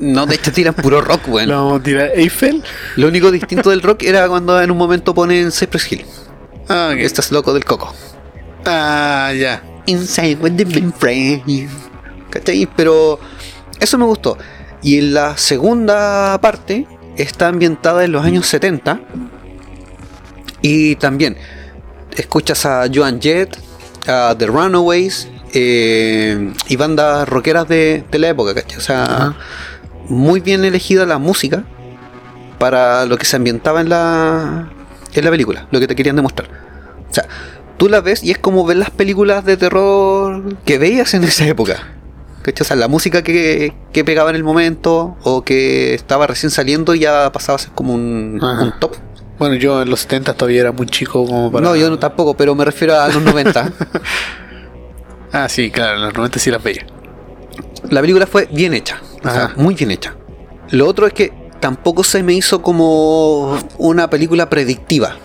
No, 0.00 0.26
de 0.26 0.34
hecho 0.34 0.50
tiran 0.52 0.74
puro 0.74 1.00
rock, 1.00 1.26
¿Le 1.26 1.30
bueno. 1.30 1.64
vamos 1.64 1.80
a 1.80 1.82
tirar 1.82 2.10
Eiffel? 2.14 2.62
Lo 2.96 3.08
único 3.08 3.30
distinto 3.30 3.70
del 3.70 3.82
rock 3.82 4.02
era 4.02 4.28
cuando 4.28 4.60
en 4.60 4.70
un 4.70 4.76
momento 4.78 5.14
ponen 5.14 5.52
Cypress 5.52 5.92
Hill. 5.92 6.04
Ah. 6.70 6.94
Estás 6.96 7.32
loco 7.32 7.52
del 7.52 7.64
coco. 7.64 7.92
Ah, 8.64 9.32
ya. 9.36 9.60
Inside 9.86 10.36
with 10.36 10.52
the 10.56 10.64
friend. 10.96 11.42
¿Cachai? 12.30 12.68
Pero 12.76 13.18
eso 13.80 13.98
me 13.98 14.04
gustó. 14.04 14.38
Y 14.80 14.98
en 14.98 15.14
la 15.14 15.36
segunda 15.36 16.38
parte 16.40 16.86
está 17.16 17.48
ambientada 17.48 18.04
en 18.04 18.12
los 18.12 18.24
años 18.24 18.46
70. 18.46 19.00
Y 20.62 20.94
también 20.96 21.36
escuchas 22.12 22.64
a 22.64 22.86
Joan 22.92 23.20
Jett, 23.20 23.58
a 24.06 24.36
The 24.38 24.46
Runaways 24.46 25.26
eh, 25.52 26.52
y 26.68 26.76
bandas 26.76 27.28
rockeras 27.28 27.66
de, 27.66 28.04
de 28.08 28.18
la 28.20 28.28
época, 28.28 28.54
¿cachai? 28.54 28.78
O 28.78 28.80
sea, 28.80 29.34
muy 30.08 30.38
bien 30.38 30.64
elegida 30.64 31.04
la 31.04 31.18
música 31.18 31.64
para 32.60 33.06
lo 33.06 33.16
que 33.18 33.26
se 33.26 33.34
ambientaba 33.34 33.80
en 33.80 33.88
la, 33.88 34.70
en 35.14 35.24
la 35.24 35.30
película, 35.30 35.66
lo 35.72 35.80
que 35.80 35.88
te 35.88 35.96
querían 35.96 36.14
demostrar. 36.14 36.59
O 37.10 37.14
sea, 37.14 37.26
tú 37.76 37.88
la 37.88 38.00
ves 38.00 38.22
y 38.22 38.30
es 38.30 38.38
como 38.38 38.64
ver 38.64 38.76
las 38.76 38.90
películas 38.90 39.44
de 39.44 39.56
terror 39.56 40.56
que 40.64 40.78
veías 40.78 41.14
en 41.14 41.24
esa 41.24 41.46
época. 41.46 41.76
¿Cachai? 42.42 42.64
O 42.64 42.66
sea, 42.66 42.76
la 42.76 42.88
música 42.88 43.22
que, 43.22 43.74
que 43.92 44.04
pegaba 44.04 44.30
en 44.30 44.36
el 44.36 44.44
momento 44.44 45.16
o 45.22 45.42
que 45.42 45.94
estaba 45.94 46.26
recién 46.26 46.50
saliendo 46.50 46.94
y 46.94 47.00
ya 47.00 47.30
pasaba 47.32 47.56
a 47.56 47.58
ser 47.58 47.72
como 47.72 47.94
un, 47.94 48.40
un 48.42 48.72
top. 48.80 48.96
Bueno, 49.38 49.54
yo 49.54 49.82
en 49.82 49.90
los 49.90 50.00
70 50.00 50.34
todavía 50.34 50.60
era 50.60 50.72
muy 50.72 50.86
chico 50.86 51.26
como 51.26 51.50
para... 51.50 51.66
No, 51.66 51.76
yo 51.76 51.88
no 51.88 51.98
tampoco, 51.98 52.34
pero 52.34 52.54
me 52.54 52.64
refiero 52.64 52.98
a 52.98 53.08
los 53.08 53.22
90. 53.22 53.72
Ah, 55.32 55.48
sí, 55.48 55.70
claro, 55.70 55.96
en 55.96 56.02
los 56.02 56.14
90 56.14 56.38
sí 56.40 56.50
las 56.50 56.62
veía. 56.62 56.84
la 57.88 58.00
película 58.00 58.26
fue 58.26 58.48
bien 58.50 58.74
hecha, 58.74 59.00
o 59.22 59.30
sea, 59.30 59.52
muy 59.56 59.74
bien 59.74 59.92
hecha. 59.92 60.16
Lo 60.70 60.88
otro 60.88 61.06
es 61.06 61.12
que 61.12 61.32
tampoco 61.60 62.02
se 62.02 62.22
me 62.22 62.32
hizo 62.32 62.62
como 62.62 63.56
una 63.78 64.10
película 64.10 64.50
predictiva. 64.50 65.16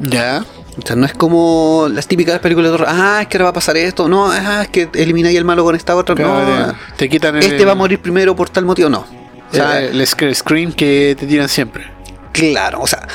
Ya. 0.00 0.44
O 0.82 0.86
sea, 0.86 0.94
no 0.96 1.06
es 1.06 1.14
como 1.14 1.88
las 1.90 2.06
típicas 2.06 2.38
películas 2.40 2.70
de 2.72 2.78
terror. 2.78 2.94
Ah, 2.94 3.20
es 3.22 3.28
que 3.28 3.36
ahora 3.38 3.44
va 3.44 3.50
a 3.50 3.54
pasar 3.54 3.76
esto. 3.78 4.08
No, 4.08 4.30
ah, 4.30 4.62
es 4.62 4.68
que 4.68 4.88
elimináis 4.94 5.36
el 5.38 5.44
malo 5.44 5.64
con 5.64 5.74
esta 5.74 5.96
otra. 5.96 6.14
Claro, 6.14 6.44
no, 6.66 6.72
te- 6.72 6.76
te 6.96 7.08
quitan 7.08 7.36
el, 7.36 7.42
este 7.42 7.64
va 7.64 7.72
a 7.72 7.74
morir 7.74 7.98
primero 8.00 8.36
por 8.36 8.50
tal 8.50 8.64
motivo. 8.66 8.88
No. 8.90 9.06
O 9.50 9.54
sea, 9.54 9.80
el, 9.80 10.00
el 10.00 10.06
scare 10.06 10.34
scream 10.34 10.72
que 10.72 11.16
te 11.18 11.26
tiran 11.26 11.48
siempre. 11.48 11.84
claro, 12.32 12.80
o 12.82 12.86
sea, 12.86 13.06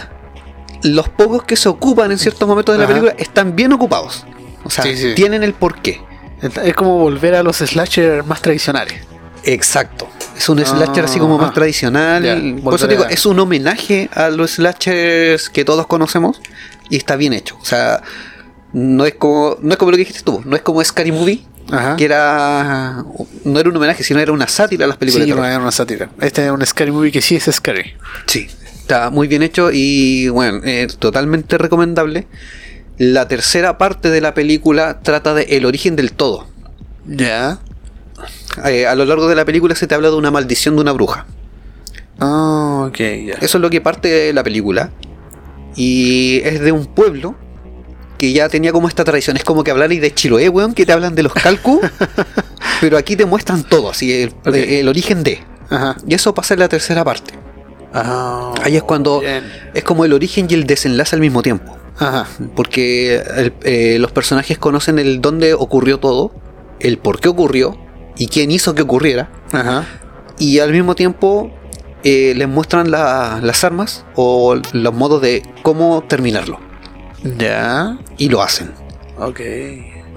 los 0.83 1.07
pocos 1.09 1.43
que 1.43 1.55
se 1.55 1.69
ocupan 1.69 2.11
en 2.11 2.17
ciertos 2.17 2.47
momentos 2.47 2.73
de 2.75 2.81
la 2.81 2.87
película 2.87 3.13
están 3.17 3.55
bien 3.55 3.71
ocupados. 3.73 4.25
O 4.63 4.69
sea, 4.69 4.83
Sí, 4.83 4.95
sí. 4.97 5.13
tienen 5.15 5.43
el 5.43 5.53
porqué. 5.53 6.01
Es 6.63 6.73
como 6.73 6.97
volver 6.97 7.35
a 7.35 7.43
los 7.43 7.57
slasher 7.57 8.23
más 8.23 8.41
tradicionales. 8.41 9.03
Exacto. 9.43 10.07
Es 10.35 10.49
un 10.49 10.59
Ah, 10.59 10.65
slasher 10.65 11.05
así 11.05 11.19
como 11.19 11.37
más 11.37 11.51
ah. 11.51 11.53
tradicional. 11.53 12.23
Ya, 12.23 12.63
Por 12.63 12.73
eso 12.75 12.87
digo, 12.87 13.05
es 13.05 13.25
un 13.27 13.37
homenaje 13.39 14.09
a 14.15 14.29
los 14.29 14.51
slashers 14.53 15.49
que 15.51 15.63
todos 15.65 15.85
conocemos 15.85 16.41
y 16.91 16.97
está 16.97 17.15
bien 17.15 17.33
hecho. 17.33 17.57
O 17.59 17.65
sea, 17.65 18.03
no 18.73 19.05
es 19.05 19.15
como, 19.15 19.57
no 19.61 19.71
es 19.71 19.77
como 19.77 19.89
lo 19.89 19.97
que 19.97 20.01
dijiste 20.03 20.21
tú, 20.23 20.41
no 20.45 20.55
es 20.55 20.61
como 20.61 20.83
Scary 20.83 21.11
Movie, 21.11 21.43
Ajá. 21.71 21.95
que 21.95 22.05
era 22.05 23.03
no 23.43 23.59
era 23.59 23.69
un 23.69 23.75
homenaje, 23.75 24.03
sino 24.03 24.19
era 24.19 24.31
una 24.31 24.47
sátira 24.47 24.85
a 24.85 24.87
las 24.87 24.97
películas 24.97 25.23
Sí, 25.25 25.29
de 25.31 25.35
terror. 25.35 25.43
no, 25.47 25.51
era 25.51 25.59
una 25.61 25.71
sátira. 25.71 26.09
Este 26.21 26.45
es 26.45 26.51
un 26.51 26.63
scary 26.65 26.91
movie 26.91 27.11
que 27.11 27.21
sí 27.21 27.35
es 27.35 27.49
scary. 27.51 27.93
Sí, 28.27 28.47
está 28.77 29.09
muy 29.09 29.27
bien 29.27 29.41
hecho 29.41 29.71
y 29.73 30.27
bueno, 30.29 30.61
eh, 30.63 30.87
totalmente 30.99 31.57
recomendable. 31.57 32.27
La 32.97 33.27
tercera 33.27 33.77
parte 33.79 34.09
de 34.11 34.21
la 34.21 34.33
película 34.35 34.99
trata 35.01 35.33
de 35.33 35.43
el 35.43 35.65
origen 35.65 35.95
del 35.95 36.11
todo. 36.11 36.45
Ya. 37.07 37.59
Eh, 38.65 38.85
a 38.85 38.93
lo 38.95 39.05
largo 39.05 39.27
de 39.27 39.33
la 39.35 39.43
película 39.45 39.73
se 39.75 39.87
te 39.87 39.95
habla 39.95 40.09
de 40.09 40.15
una 40.15 40.29
maldición 40.29 40.75
de 40.75 40.81
una 40.81 40.91
bruja. 40.91 41.25
Ah, 42.19 42.85
ok, 42.89 42.97
ya. 42.97 43.33
Eso 43.41 43.57
es 43.57 43.61
lo 43.61 43.69
que 43.71 43.81
parte 43.81 44.07
de 44.09 44.33
la 44.33 44.43
película. 44.43 44.91
Y 45.75 46.41
es 46.43 46.59
de 46.59 46.71
un 46.71 46.85
pueblo 46.85 47.35
que 48.17 48.33
ya 48.33 48.49
tenía 48.49 48.71
como 48.71 48.87
esta 48.87 49.03
tradición. 49.03 49.37
Es 49.37 49.43
como 49.43 49.63
que 49.63 49.71
hablar 49.71 49.89
de 49.89 50.13
Chiloé, 50.13 50.49
weón, 50.49 50.73
que 50.73 50.85
te 50.85 50.91
hablan 50.93 51.15
de 51.15 51.23
los 51.23 51.33
calcus. 51.33 51.79
pero 52.81 52.97
aquí 52.97 53.15
te 53.15 53.25
muestran 53.25 53.63
todo, 53.63 53.89
así, 53.91 54.21
el, 54.23 54.29
Ok. 54.45 54.53
el 54.55 54.87
origen 54.87 55.23
de. 55.23 55.39
Ajá. 55.69 55.95
Y 56.07 56.13
eso 56.13 56.33
pasa 56.33 56.53
en 56.53 56.59
la 56.59 56.67
tercera 56.69 57.03
parte. 57.03 57.33
Ah, 57.93 58.53
Ahí 58.63 58.75
es 58.77 58.83
cuando 58.83 59.19
bien. 59.21 59.43
es 59.73 59.83
como 59.83 60.05
el 60.05 60.13
origen 60.13 60.47
y 60.49 60.53
el 60.53 60.65
desenlace 60.65 61.15
al 61.15 61.19
mismo 61.21 61.41
tiempo. 61.41 61.77
Ajá. 61.99 62.27
Porque 62.55 63.15
el- 63.15 63.53
eh, 63.63 63.97
los 63.99 64.11
personajes 64.11 64.57
conocen 64.57 64.97
el 64.99 65.21
dónde 65.21 65.53
ocurrió 65.53 65.99
todo, 65.99 66.33
el 66.79 66.97
por 66.97 67.19
qué 67.19 67.29
ocurrió 67.29 67.77
y 68.17 68.27
quién 68.27 68.51
hizo 68.51 68.75
que 68.75 68.81
ocurriera. 68.83 69.29
Ajá. 69.51 69.85
Y 70.39 70.59
al 70.59 70.71
mismo 70.71 70.95
tiempo 70.95 71.51
eh, 72.03 72.33
les 72.35 72.47
muestran 72.47 72.89
la- 72.91 73.39
las 73.41 73.63
armas 73.63 74.05
o 74.15 74.55
los 74.73 74.93
modos 74.93 75.21
de 75.21 75.43
cómo 75.61 76.03
terminarlo. 76.03 76.59
Ya. 77.37 77.97
Y 78.17 78.29
lo 78.29 78.41
hacen. 78.41 78.71
Ok. 79.17 79.39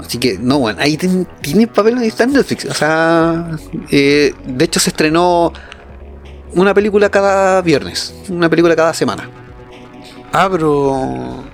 Así 0.00 0.18
que, 0.18 0.38
no, 0.40 0.58
bueno, 0.58 0.80
ahí 0.82 0.96
ten- 0.96 1.26
tiene 1.40 1.66
papel 1.66 1.98
ahí 1.98 2.08
está 2.08 2.24
en 2.24 2.32
Netflix. 2.32 2.64
O 2.64 2.74
sea, 2.74 3.50
eh, 3.90 4.34
de 4.46 4.64
hecho 4.64 4.80
se 4.80 4.90
estrenó 4.90 5.52
una 6.54 6.72
película 6.74 7.10
cada 7.10 7.60
viernes, 7.62 8.14
una 8.28 8.48
película 8.48 8.74
cada 8.76 8.92
semana. 8.94 9.28
Ah, 10.32 10.48
pero. 10.50 11.44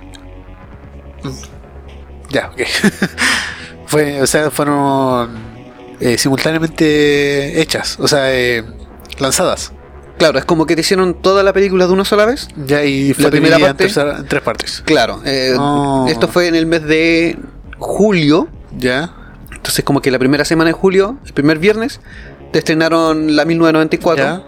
Ya, 2.29 2.49
ok. 2.53 2.61
Fue, 3.87 4.21
o 4.21 4.27
sea, 4.27 4.49
fueron 4.49 5.29
eh, 5.99 6.17
simultáneamente 6.17 7.61
hechas, 7.61 7.99
o 7.99 8.07
sea, 8.07 8.33
eh, 8.33 8.63
lanzadas. 9.19 9.73
Claro, 10.21 10.39
es 10.39 10.45
como 10.45 10.65
que 10.65 10.75
te 10.75 10.81
hicieron 10.81 11.15
toda 11.21 11.41
la 11.43 11.51
película 11.51 11.87
de 11.87 11.93
una 11.93 12.05
sola 12.05 12.25
vez. 12.25 12.47
Ya, 12.65 12.83
y 12.85 13.13
fue 13.13 13.23
La 13.25 13.29
primera 13.31 13.55
en 13.57 13.61
parte- 13.63 13.83
tercera- 13.85 14.17
en 14.19 14.27
tres 14.27 14.41
partes. 14.41 14.81
Claro, 14.85 15.21
eh, 15.25 15.55
Oh. 15.57 16.05
esto 16.09 16.27
fue 16.27 16.47
en 16.47 16.55
el 16.55 16.65
mes 16.65 16.83
de 16.83 17.37
julio. 17.79 18.47
Ya. 18.77 19.13
Entonces, 19.51 19.83
como 19.83 20.01
que 20.01 20.11
la 20.11 20.19
primera 20.19 20.45
semana 20.45 20.69
de 20.69 20.73
julio, 20.73 21.17
el 21.25 21.33
primer 21.33 21.57
viernes, 21.59 21.99
te 22.51 22.59
estrenaron 22.59 23.35
la 23.35 23.45
1994. 23.45 24.23
Ya. 24.23 24.43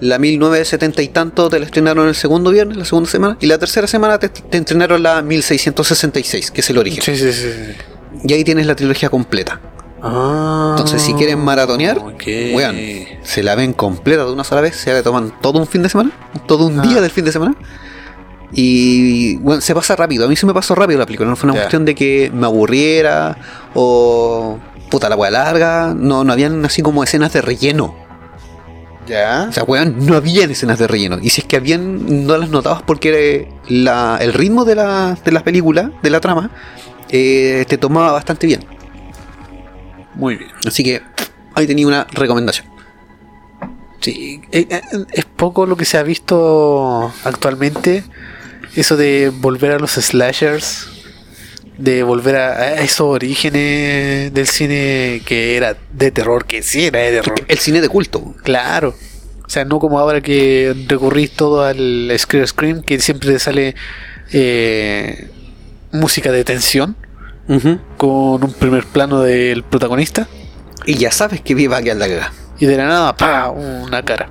La 0.00 0.18
1970 0.18 1.02
y 1.02 1.08
tanto 1.08 1.48
te 1.50 1.58
la 1.58 1.66
estrenaron 1.66 2.08
el 2.08 2.14
segundo 2.14 2.50
viernes, 2.50 2.76
la 2.78 2.84
segunda 2.86 3.10
semana. 3.10 3.36
Y 3.40 3.46
la 3.46 3.58
tercera 3.58 3.86
semana 3.86 4.18
te, 4.18 4.28
te 4.30 4.56
estrenaron 4.58 5.02
la 5.02 5.20
1666, 5.22 6.50
que 6.50 6.60
es 6.62 6.70
el 6.70 6.78
origen. 6.78 7.02
Sí, 7.02 7.16
sí. 7.16 7.32
sí. 7.32 7.48
Y 8.24 8.32
ahí 8.32 8.42
tienes 8.44 8.66
la 8.66 8.74
trilogía 8.76 9.08
completa. 9.10 9.60
Ah. 10.02 10.68
Entonces, 10.72 11.02
si 11.02 11.12
quieren 11.14 11.38
maratonear, 11.40 11.98
ok. 11.98 12.22
weón, 12.54 12.76
se 13.22 13.42
la 13.42 13.54
ven 13.54 13.72
completa 13.72 14.24
de 14.24 14.32
una 14.32 14.44
sola 14.44 14.60
vez, 14.62 14.76
se 14.76 14.92
la 14.92 15.02
toman 15.02 15.32
todo 15.40 15.58
un 15.58 15.66
fin 15.66 15.82
de 15.82 15.88
semana, 15.88 16.10
todo 16.46 16.66
un 16.66 16.80
Ah. 16.80 16.82
día 16.82 17.00
del 17.00 17.10
fin 17.10 17.24
de 17.24 17.32
semana. 17.32 17.54
Y 18.52 19.36
bueno, 19.36 19.60
se 19.60 19.74
pasa 19.74 19.94
rápido. 19.96 20.24
A 20.24 20.28
mí 20.28 20.34
se 20.36 20.44
me 20.46 20.52
pasó 20.54 20.74
rápido 20.74 20.98
la 20.98 21.06
película. 21.06 21.28
No 21.28 21.36
fue 21.36 21.48
una 21.50 21.58
cuestión 21.58 21.84
de 21.84 21.94
que 21.94 22.30
me 22.34 22.46
aburriera 22.46 23.36
o 23.74 24.58
puta 24.90 25.08
la 25.08 25.16
weá 25.16 25.30
larga. 25.30 25.94
No, 25.96 26.24
no 26.24 26.32
habían 26.32 26.64
así 26.64 26.82
como 26.82 27.04
escenas 27.04 27.32
de 27.32 27.42
relleno. 27.42 27.94
Ya. 29.06 29.46
O 29.48 29.52
sea, 29.52 29.62
weón, 29.64 30.04
no 30.04 30.16
habían 30.16 30.50
escenas 30.50 30.78
de 30.78 30.86
relleno. 30.88 31.18
Y 31.22 31.30
si 31.30 31.42
es 31.42 31.46
que 31.46 31.56
habían, 31.56 32.26
no 32.26 32.36
las 32.36 32.50
notabas 32.50 32.82
porque 32.82 33.48
la- 33.68 34.18
el 34.20 34.32
ritmo 34.32 34.64
de 34.64 34.74
la, 34.74 35.16
de 35.24 35.30
la 35.32 35.42
película, 35.44 35.92
de 36.02 36.10
la 36.10 36.20
trama, 36.20 36.50
eh, 37.08 37.64
te 37.68 37.78
tomaba 37.78 38.12
bastante 38.12 38.46
bien. 38.48 38.64
Muy 40.14 40.36
bien. 40.36 40.50
Así 40.66 40.82
que 40.82 41.02
ahí 41.54 41.66
tenía 41.66 41.86
una 41.86 42.06
recomendación. 42.12 42.66
Sí, 44.00 44.40
eh, 44.50 44.66
eh, 44.70 44.80
es 45.12 45.24
poco 45.24 45.66
lo 45.66 45.76
que 45.76 45.84
se 45.84 45.98
ha 45.98 46.02
visto 46.02 47.12
actualmente. 47.24 48.04
Eso 48.74 48.96
de 48.96 49.30
volver 49.34 49.72
a 49.72 49.78
los 49.78 49.92
slashers, 49.92 50.88
de 51.76 52.02
volver 52.02 52.36
a, 52.36 52.80
esos 52.82 53.00
orígenes 53.00 54.32
del 54.32 54.46
cine 54.46 55.22
que 55.26 55.56
era 55.56 55.76
de 55.92 56.10
terror, 56.10 56.46
que 56.46 56.62
sí 56.62 56.86
era 56.86 57.00
de 57.00 57.10
terror. 57.10 57.44
El 57.46 57.58
cine 57.58 57.80
de 57.80 57.88
culto. 57.88 58.34
Claro. 58.42 58.94
O 59.44 59.50
sea, 59.50 59.64
no 59.64 59.80
como 59.80 59.98
ahora 59.98 60.20
que 60.20 60.86
recurrís 60.86 61.32
todo 61.32 61.64
al 61.64 62.12
screen 62.16 62.46
screen, 62.46 62.82
que 62.82 63.00
siempre 63.00 63.32
te 63.32 63.38
sale 63.40 63.74
eh, 64.32 65.28
música 65.90 66.30
de 66.30 66.44
tensión 66.44 66.96
con 67.96 68.44
un 68.44 68.52
primer 68.58 68.84
plano 68.86 69.20
del 69.22 69.64
protagonista 69.64 70.28
Y 70.86 70.94
ya 70.94 71.10
sabes 71.10 71.40
que 71.40 71.54
viva 71.54 71.82
que 71.82 71.94
la 71.94 72.06
cagada. 72.06 72.32
y 72.58 72.66
de 72.66 72.76
la 72.76 72.86
nada, 72.86 73.16
¡pa! 73.16 73.48
una 73.50 74.02
cara. 74.04 74.30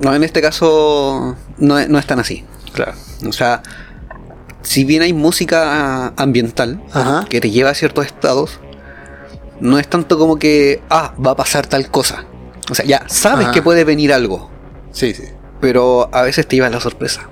No, 0.00 0.14
en 0.14 0.22
este 0.24 0.40
caso 0.40 1.36
no 1.58 1.78
es, 1.78 1.88
no 1.88 1.98
es 1.98 2.06
tan 2.06 2.18
así. 2.20 2.44
Claro. 2.72 2.92
O 3.28 3.32
sea, 3.32 3.62
si 4.62 4.84
bien 4.84 5.02
hay 5.02 5.12
música 5.12 6.12
ambiental 6.16 6.82
Ajá. 6.92 7.26
que 7.28 7.40
te 7.40 7.50
lleva 7.50 7.70
a 7.70 7.74
ciertos 7.74 8.06
estados, 8.06 8.60
no 9.60 9.78
es 9.78 9.88
tanto 9.88 10.18
como 10.18 10.36
que, 10.38 10.80
ah, 10.88 11.14
va 11.24 11.32
a 11.32 11.36
pasar 11.36 11.66
tal 11.66 11.90
cosa. 11.90 12.24
O 12.70 12.74
sea, 12.74 12.84
ya 12.84 13.02
sabes 13.08 13.46
Ajá. 13.46 13.54
que 13.54 13.62
puede 13.62 13.82
venir 13.84 14.12
algo, 14.12 14.50
Sí, 14.92 15.14
sí. 15.14 15.24
pero 15.60 16.08
a 16.12 16.22
veces 16.22 16.46
te 16.46 16.56
lleva 16.56 16.70
la 16.70 16.80
sorpresa. 16.80 17.28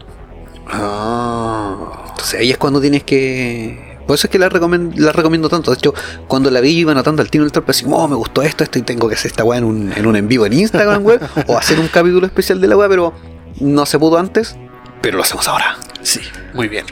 Ah. 0.68 2.04
Entonces 2.11 2.40
ahí 2.40 2.50
es 2.50 2.59
cuando 2.59 2.80
tienes 2.80 3.04
que... 3.04 3.86
Por 4.07 4.15
eso 4.15 4.27
es 4.27 4.31
que 4.31 4.39
la, 4.39 4.49
recomiendo 4.49 5.49
tanto. 5.49 5.71
De 5.71 5.77
hecho, 5.77 5.95
cuando 6.29 6.51
la 6.51 6.61
vi 6.61 6.75
yo 6.75 6.81
iba 6.81 6.93
anotando 6.93 7.23
al 7.23 7.31
tiro 7.31 7.45
del 7.45 7.53
torpe, 7.53 7.73
así, 7.73 7.85
oh, 7.89 8.07
me 8.07 8.15
gustó 8.15 8.43
esto, 8.43 8.63
esto, 8.63 8.79
y 8.79 8.83
tengo 8.83 9.09
que 9.09 9.15
hacer 9.15 9.33
esta 9.33 9.45
weá 9.45 9.59
en 9.59 9.65
un, 9.65 9.93
en 9.93 10.07
un 10.07 10.17
en 10.17 10.29
vivo 10.29 10.47
en 10.47 10.53
Instagram, 10.53 11.05
weá, 11.05 11.19
o 11.47 11.59
hacer 11.59 11.81
un 11.81 11.89
capítulo 11.89 12.27
especial 12.27 12.61
de 12.61 12.69
la 12.69 12.77
weá, 12.77 12.89
pero 12.89 13.13
no 13.61 13.85
se 13.87 13.99
pudo 13.99 14.19
antes, 14.19 14.57
pero 15.03 15.17
lo 15.17 15.25
hacemos 15.25 15.49
ahora. 15.49 15.77
Sí, 16.03 16.21
muy 16.55 16.69
bien. 16.69 16.87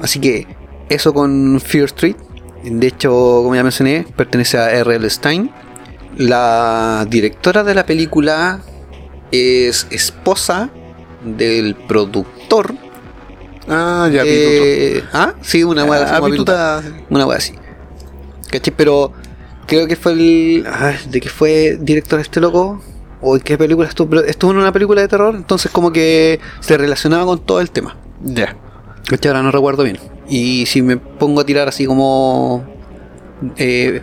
Así 0.00 0.20
que 0.20 0.46
eso 0.88 1.12
con 1.12 1.60
Fear 1.60 1.84
Street. 1.86 2.16
De 2.64 2.86
hecho, 2.88 3.10
como 3.10 3.54
ya 3.54 3.62
mencioné, 3.62 4.06
pertenece 4.16 4.58
a 4.58 4.70
R.L. 4.70 5.08
Stein. 5.08 5.50
La 6.16 7.06
directora 7.08 7.62
de 7.62 7.74
la 7.74 7.86
película 7.86 8.60
es 9.30 9.86
esposa 9.90 10.70
del 11.24 11.74
productor. 11.74 12.74
Ah, 13.68 14.08
ya, 14.12 14.22
eh, 14.24 15.02
ah, 15.12 15.34
sí, 15.42 15.62
una 15.64 15.82
así 15.82 16.12
Ah, 16.14 16.20
pituta. 16.24 16.82
Una 17.10 17.26
wea 17.26 17.38
así. 17.38 17.52
¿Cachai? 18.50 18.72
Pero 18.76 19.12
creo 19.66 19.86
que 19.86 19.96
fue 19.96 20.12
el. 20.12 20.64
ah, 20.66 20.92
¿De 21.08 21.20
qué 21.20 21.28
fue 21.28 21.76
director 21.80 22.18
este 22.20 22.40
loco? 22.40 22.82
¿O 23.20 23.36
en 23.36 23.42
qué 23.42 23.58
película 23.58 23.88
estuvo? 23.88 24.20
Estuvo 24.20 24.52
en 24.52 24.58
una 24.58 24.72
película 24.72 25.00
de 25.02 25.08
terror, 25.08 25.34
entonces 25.34 25.70
como 25.70 25.92
que 25.92 26.40
se 26.60 26.78
relacionaba 26.78 27.24
con 27.26 27.40
todo 27.40 27.60
el 27.60 27.70
tema. 27.70 27.96
Ya. 28.22 28.56
¿Cachai? 29.08 29.30
Ahora 29.30 29.42
no 29.42 29.50
recuerdo 29.50 29.82
bien. 29.82 29.98
Y 30.28 30.66
si 30.66 30.82
me 30.82 30.96
pongo 30.96 31.40
a 31.40 31.44
tirar 31.46 31.68
así 31.68 31.84
como. 31.86 32.64
eh, 33.56 34.00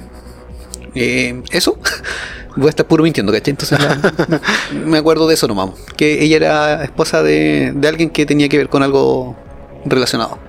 eh, 0.95 1.41
eso, 1.51 1.77
voy 2.55 2.67
a 2.67 2.69
estar 2.69 2.85
puro 2.85 3.03
mintiendo, 3.03 3.31
¿cachai? 3.31 3.51
Entonces 3.51 3.79
la- 3.79 4.41
me 4.85 4.97
acuerdo 4.97 5.27
de 5.27 5.33
eso 5.33 5.47
nomás. 5.47 5.71
Que 5.97 6.23
ella 6.23 6.35
era 6.37 6.83
esposa 6.83 7.23
de, 7.23 7.71
de 7.75 7.87
alguien 7.87 8.09
que 8.11 8.25
tenía 8.25 8.47
que 8.49 8.57
ver 8.57 8.69
con 8.69 8.83
algo 8.83 9.35
relacionado. 9.85 10.39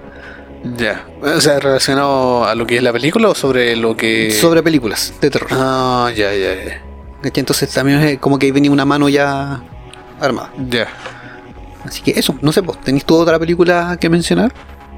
Ya. 0.77 1.07
O 1.23 1.41
sea, 1.41 1.61
relacionado 1.61 2.45
a 2.45 2.55
lo 2.55 2.67
que 2.67 2.77
es 2.77 2.83
la 2.83 2.93
película 2.93 3.29
o 3.29 3.35
sobre 3.35 3.77
lo 3.77 3.97
que. 3.97 4.31
Sobre 4.33 4.63
películas 4.63 5.15
de 5.21 5.31
terror. 5.31 5.51
Ah, 5.53 6.11
ya, 6.15 6.35
ya, 6.35 6.55
ya. 6.55 6.83
¿cachai? 7.23 7.41
Entonces 7.41 7.71
también 7.71 8.01
es 8.01 8.19
como 8.19 8.39
que 8.39 8.47
ahí 8.47 8.53
venía 8.53 8.71
una 8.71 8.85
mano 8.85 9.09
ya 9.09 9.63
armada. 10.21 10.53
Ya. 10.69 10.89
Así 11.85 12.03
que 12.03 12.13
eso, 12.13 12.37
no 12.43 12.53
sé, 12.53 12.63
vos, 12.63 12.81
¿tenéis 12.81 13.05
tú 13.05 13.17
otra 13.17 13.39
película 13.39 13.97
que 14.01 14.09
mencionar? 14.09 14.53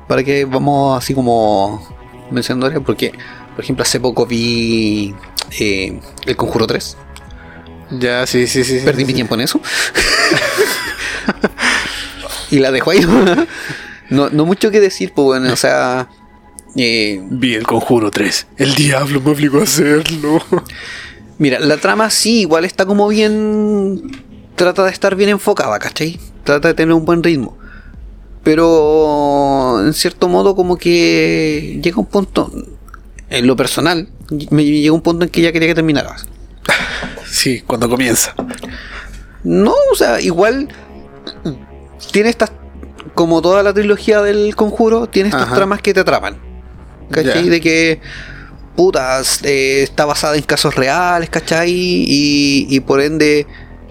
Para 0.06 0.24
que 0.24 0.46
vamos 0.46 0.96
así 0.96 1.12
como 1.14 1.86
mencionando 2.30 2.82
porque, 2.82 3.12
por 3.54 3.62
ejemplo, 3.62 3.82
hace 3.82 4.00
poco 4.00 4.24
vi 4.26 5.14
eh, 5.58 6.00
El 6.24 6.36
Conjuro 6.36 6.66
3. 6.66 6.96
Ya, 7.90 8.26
sí, 8.26 8.46
sí, 8.46 8.64
sí. 8.64 8.78
sí, 8.78 8.84
Perdí 8.84 9.02
sí, 9.02 9.06
mi 9.06 9.12
sí. 9.12 9.16
tiempo 9.16 9.34
en 9.34 9.42
eso. 9.42 9.60
y 12.50 12.58
la 12.58 12.70
dejo 12.70 12.90
ahí. 12.90 13.06
No, 14.10 14.30
no 14.30 14.46
mucho 14.46 14.70
que 14.70 14.80
decir, 14.80 15.12
pues 15.14 15.24
bueno, 15.24 15.52
o 15.52 15.56
sea... 15.56 16.08
eh, 16.76 17.20
Vi 17.30 17.54
el 17.54 17.66
conjuro 17.66 18.10
3. 18.10 18.46
El 18.56 18.74
diablo 18.74 19.20
me 19.20 19.32
obligó 19.32 19.60
a 19.60 19.64
hacerlo. 19.64 20.42
Mira, 21.38 21.60
la 21.60 21.76
trama 21.76 22.10
sí, 22.10 22.40
igual 22.40 22.64
está 22.64 22.84
como 22.84 23.08
bien. 23.08 24.24
Trata 24.56 24.84
de 24.84 24.90
estar 24.90 25.14
bien 25.14 25.30
enfocada, 25.30 25.78
¿cachai? 25.78 26.18
Trata 26.42 26.68
de 26.68 26.74
tener 26.74 26.92
un 26.92 27.04
buen 27.04 27.22
ritmo. 27.22 27.56
Pero 28.42 29.80
en 29.84 29.94
cierto 29.94 30.28
modo, 30.28 30.56
como 30.56 30.76
que 30.76 31.80
llega 31.82 31.98
un 31.98 32.06
punto. 32.06 32.50
En 33.30 33.46
lo 33.46 33.54
personal, 33.54 34.08
me 34.50 34.64
llegó 34.64 34.96
un 34.96 35.02
punto 35.02 35.24
en 35.24 35.30
que 35.30 35.42
ya 35.42 35.52
quería 35.52 35.68
que 35.68 35.74
terminara. 35.74 36.16
Sí, 37.30 37.60
cuando 37.60 37.90
comienza. 37.90 38.34
No, 39.44 39.74
o 39.92 39.94
sea, 39.94 40.18
igual. 40.20 40.68
Tiene 42.10 42.30
estas. 42.30 42.50
Como 43.18 43.42
toda 43.42 43.64
la 43.64 43.74
trilogía 43.74 44.22
del 44.22 44.54
conjuro, 44.54 45.08
tiene 45.08 45.30
estas 45.30 45.42
Ajá. 45.48 45.56
tramas 45.56 45.82
que 45.82 45.92
te 45.92 45.98
atrapan. 45.98 46.36
¿Cachai? 47.10 47.48
De 47.48 47.60
que. 47.60 48.00
Putas, 48.76 49.42
eh, 49.42 49.82
está 49.82 50.04
basada 50.04 50.36
en 50.36 50.42
casos 50.42 50.76
reales, 50.76 51.28
¿cachai? 51.28 51.68
Y, 51.72 52.66
y 52.70 52.78
por 52.78 53.00
ende, 53.00 53.44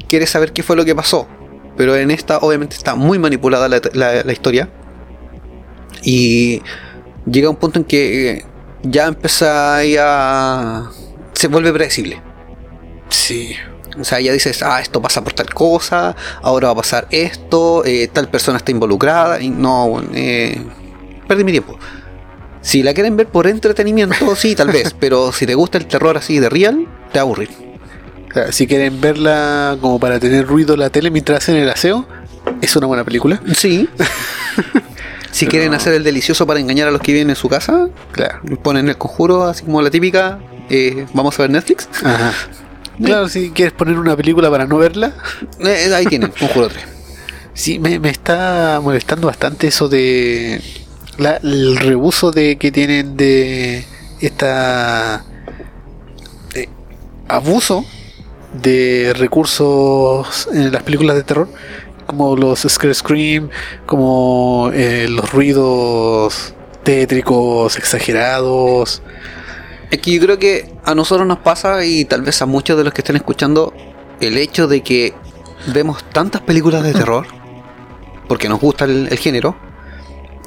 quieres 0.07 0.29
saber 0.29 0.53
qué 0.53 0.63
fue 0.63 0.77
lo 0.77 0.85
que 0.85 0.95
pasó. 0.95 1.27
Pero 1.75 1.97
en 1.97 2.09
esta, 2.09 2.37
obviamente, 2.37 2.77
está 2.77 2.95
muy 2.95 3.19
manipulada 3.19 3.67
la, 3.67 3.81
la- 3.91 4.23
la 4.23 4.31
historia. 4.31 4.69
Y 6.03 6.61
llega 7.29 7.49
un 7.49 7.57
punto 7.57 7.79
en 7.79 7.85
que 7.85 8.29
eh, 8.31 8.45
ya 8.83 9.07
empieza 9.07 9.79
a. 9.99 10.89
Se 11.33 11.49
vuelve 11.49 11.73
predecible. 11.73 12.21
Sí. 13.09 13.55
O 13.99 14.03
sea, 14.03 14.19
ya 14.19 14.31
dices, 14.33 14.61
ah, 14.63 14.79
esto 14.79 15.01
pasa 15.01 15.23
por 15.23 15.33
tal 15.33 15.53
cosa, 15.53 16.15
ahora 16.41 16.67
va 16.67 16.73
a 16.73 16.75
pasar 16.77 17.07
esto, 17.11 17.83
eh, 17.85 18.09
tal 18.11 18.29
persona 18.29 18.57
está 18.57 18.71
involucrada, 18.71 19.41
y 19.41 19.49
no, 19.49 20.01
eh, 20.13 20.61
perdí 21.27 21.43
mi 21.43 21.51
tiempo. 21.51 21.77
Si 22.61 22.83
la 22.83 22.93
quieren 22.93 23.15
ver 23.15 23.27
por 23.27 23.47
entretenimiento, 23.47 24.35
sí, 24.35 24.55
tal 24.55 24.69
vez, 24.69 24.95
pero 24.99 25.31
si 25.31 25.45
te 25.45 25.55
gusta 25.55 25.77
el 25.77 25.85
terror 25.87 26.17
así 26.17 26.39
de 26.39 26.49
real, 26.49 26.87
te 27.11 27.19
va 27.19 27.21
a 27.21 27.23
aburrir. 27.23 27.49
Si 28.51 28.67
quieren 28.67 29.01
verla 29.01 29.77
como 29.81 29.99
para 29.99 30.19
tener 30.19 30.45
ruido 30.45 30.75
en 30.75 30.81
la 30.81 30.89
tele 30.91 31.09
mientras 31.09 31.39
hacen 31.39 31.55
el 31.55 31.69
aseo, 31.69 32.05
es 32.61 32.75
una 32.75 32.85
buena 32.85 33.03
película. 33.03 33.41
Sí. 33.55 33.89
si 35.31 35.47
quieren 35.47 35.73
hacer 35.73 35.93
el 35.93 36.03
delicioso 36.03 36.45
para 36.45 36.59
engañar 36.59 36.87
a 36.87 36.91
los 36.91 37.01
que 37.01 37.13
viven 37.13 37.29
en 37.31 37.35
su 37.35 37.49
casa, 37.49 37.87
Claro. 38.11 38.39
ponen 38.61 38.89
el 38.89 38.97
conjuro, 38.97 39.45
así 39.45 39.63
como 39.63 39.81
la 39.81 39.89
típica, 39.89 40.39
eh, 40.69 41.05
vamos 41.13 41.39
a 41.39 41.43
ver 41.43 41.51
Netflix. 41.51 41.87
Ajá. 42.03 42.31
Claro, 43.03 43.29
si 43.29 43.51
quieres 43.51 43.73
poner 43.73 43.97
una 43.99 44.15
película 44.15 44.49
para 44.49 44.65
no 44.65 44.77
verla. 44.77 45.13
Eh, 45.59 45.93
ahí 45.93 46.05
tienen, 46.05 46.31
conjuro 46.31 46.69
3. 46.69 46.83
Sí, 47.53 47.79
me, 47.79 47.99
me 47.99 48.09
está 48.09 48.79
molestando 48.83 49.27
bastante 49.27 49.67
eso 49.67 49.87
de 49.89 50.61
la- 51.17 51.37
el 51.37 51.77
rebuso 51.77 52.31
de 52.31 52.57
que 52.57 52.71
tienen 52.71 53.17
de 53.17 53.83
esta 54.19 55.25
eh, 56.53 56.69
abuso 57.27 57.83
de 58.61 59.13
recursos 59.15 60.47
en 60.53 60.71
las 60.71 60.83
películas 60.83 61.15
de 61.15 61.23
terror 61.23 61.49
como 62.05 62.35
los 62.35 62.61
scare 62.69 62.93
scream 62.93 63.49
como 63.85 64.69
eh, 64.73 65.07
los 65.09 65.31
ruidos 65.31 66.53
tétricos 66.83 67.77
exagerados 67.77 69.01
Es 69.91 69.99
que 69.99 70.11
yo 70.11 70.21
creo 70.21 70.37
que 70.37 70.73
a 70.83 70.93
nosotros 70.95 71.25
nos 71.27 71.39
pasa 71.39 71.83
y 71.85 72.05
tal 72.05 72.21
vez 72.21 72.41
a 72.41 72.45
muchos 72.45 72.77
de 72.77 72.83
los 72.83 72.93
que 72.93 73.01
estén 73.01 73.15
escuchando 73.15 73.73
el 74.19 74.37
hecho 74.37 74.67
de 74.67 74.81
que 74.83 75.13
vemos 75.73 76.03
tantas 76.11 76.41
películas 76.41 76.83
de 76.83 76.93
terror, 76.93 77.25
porque 78.27 78.49
nos 78.49 78.59
gusta 78.59 78.85
el, 78.85 79.07
el 79.09 79.17
género, 79.17 79.55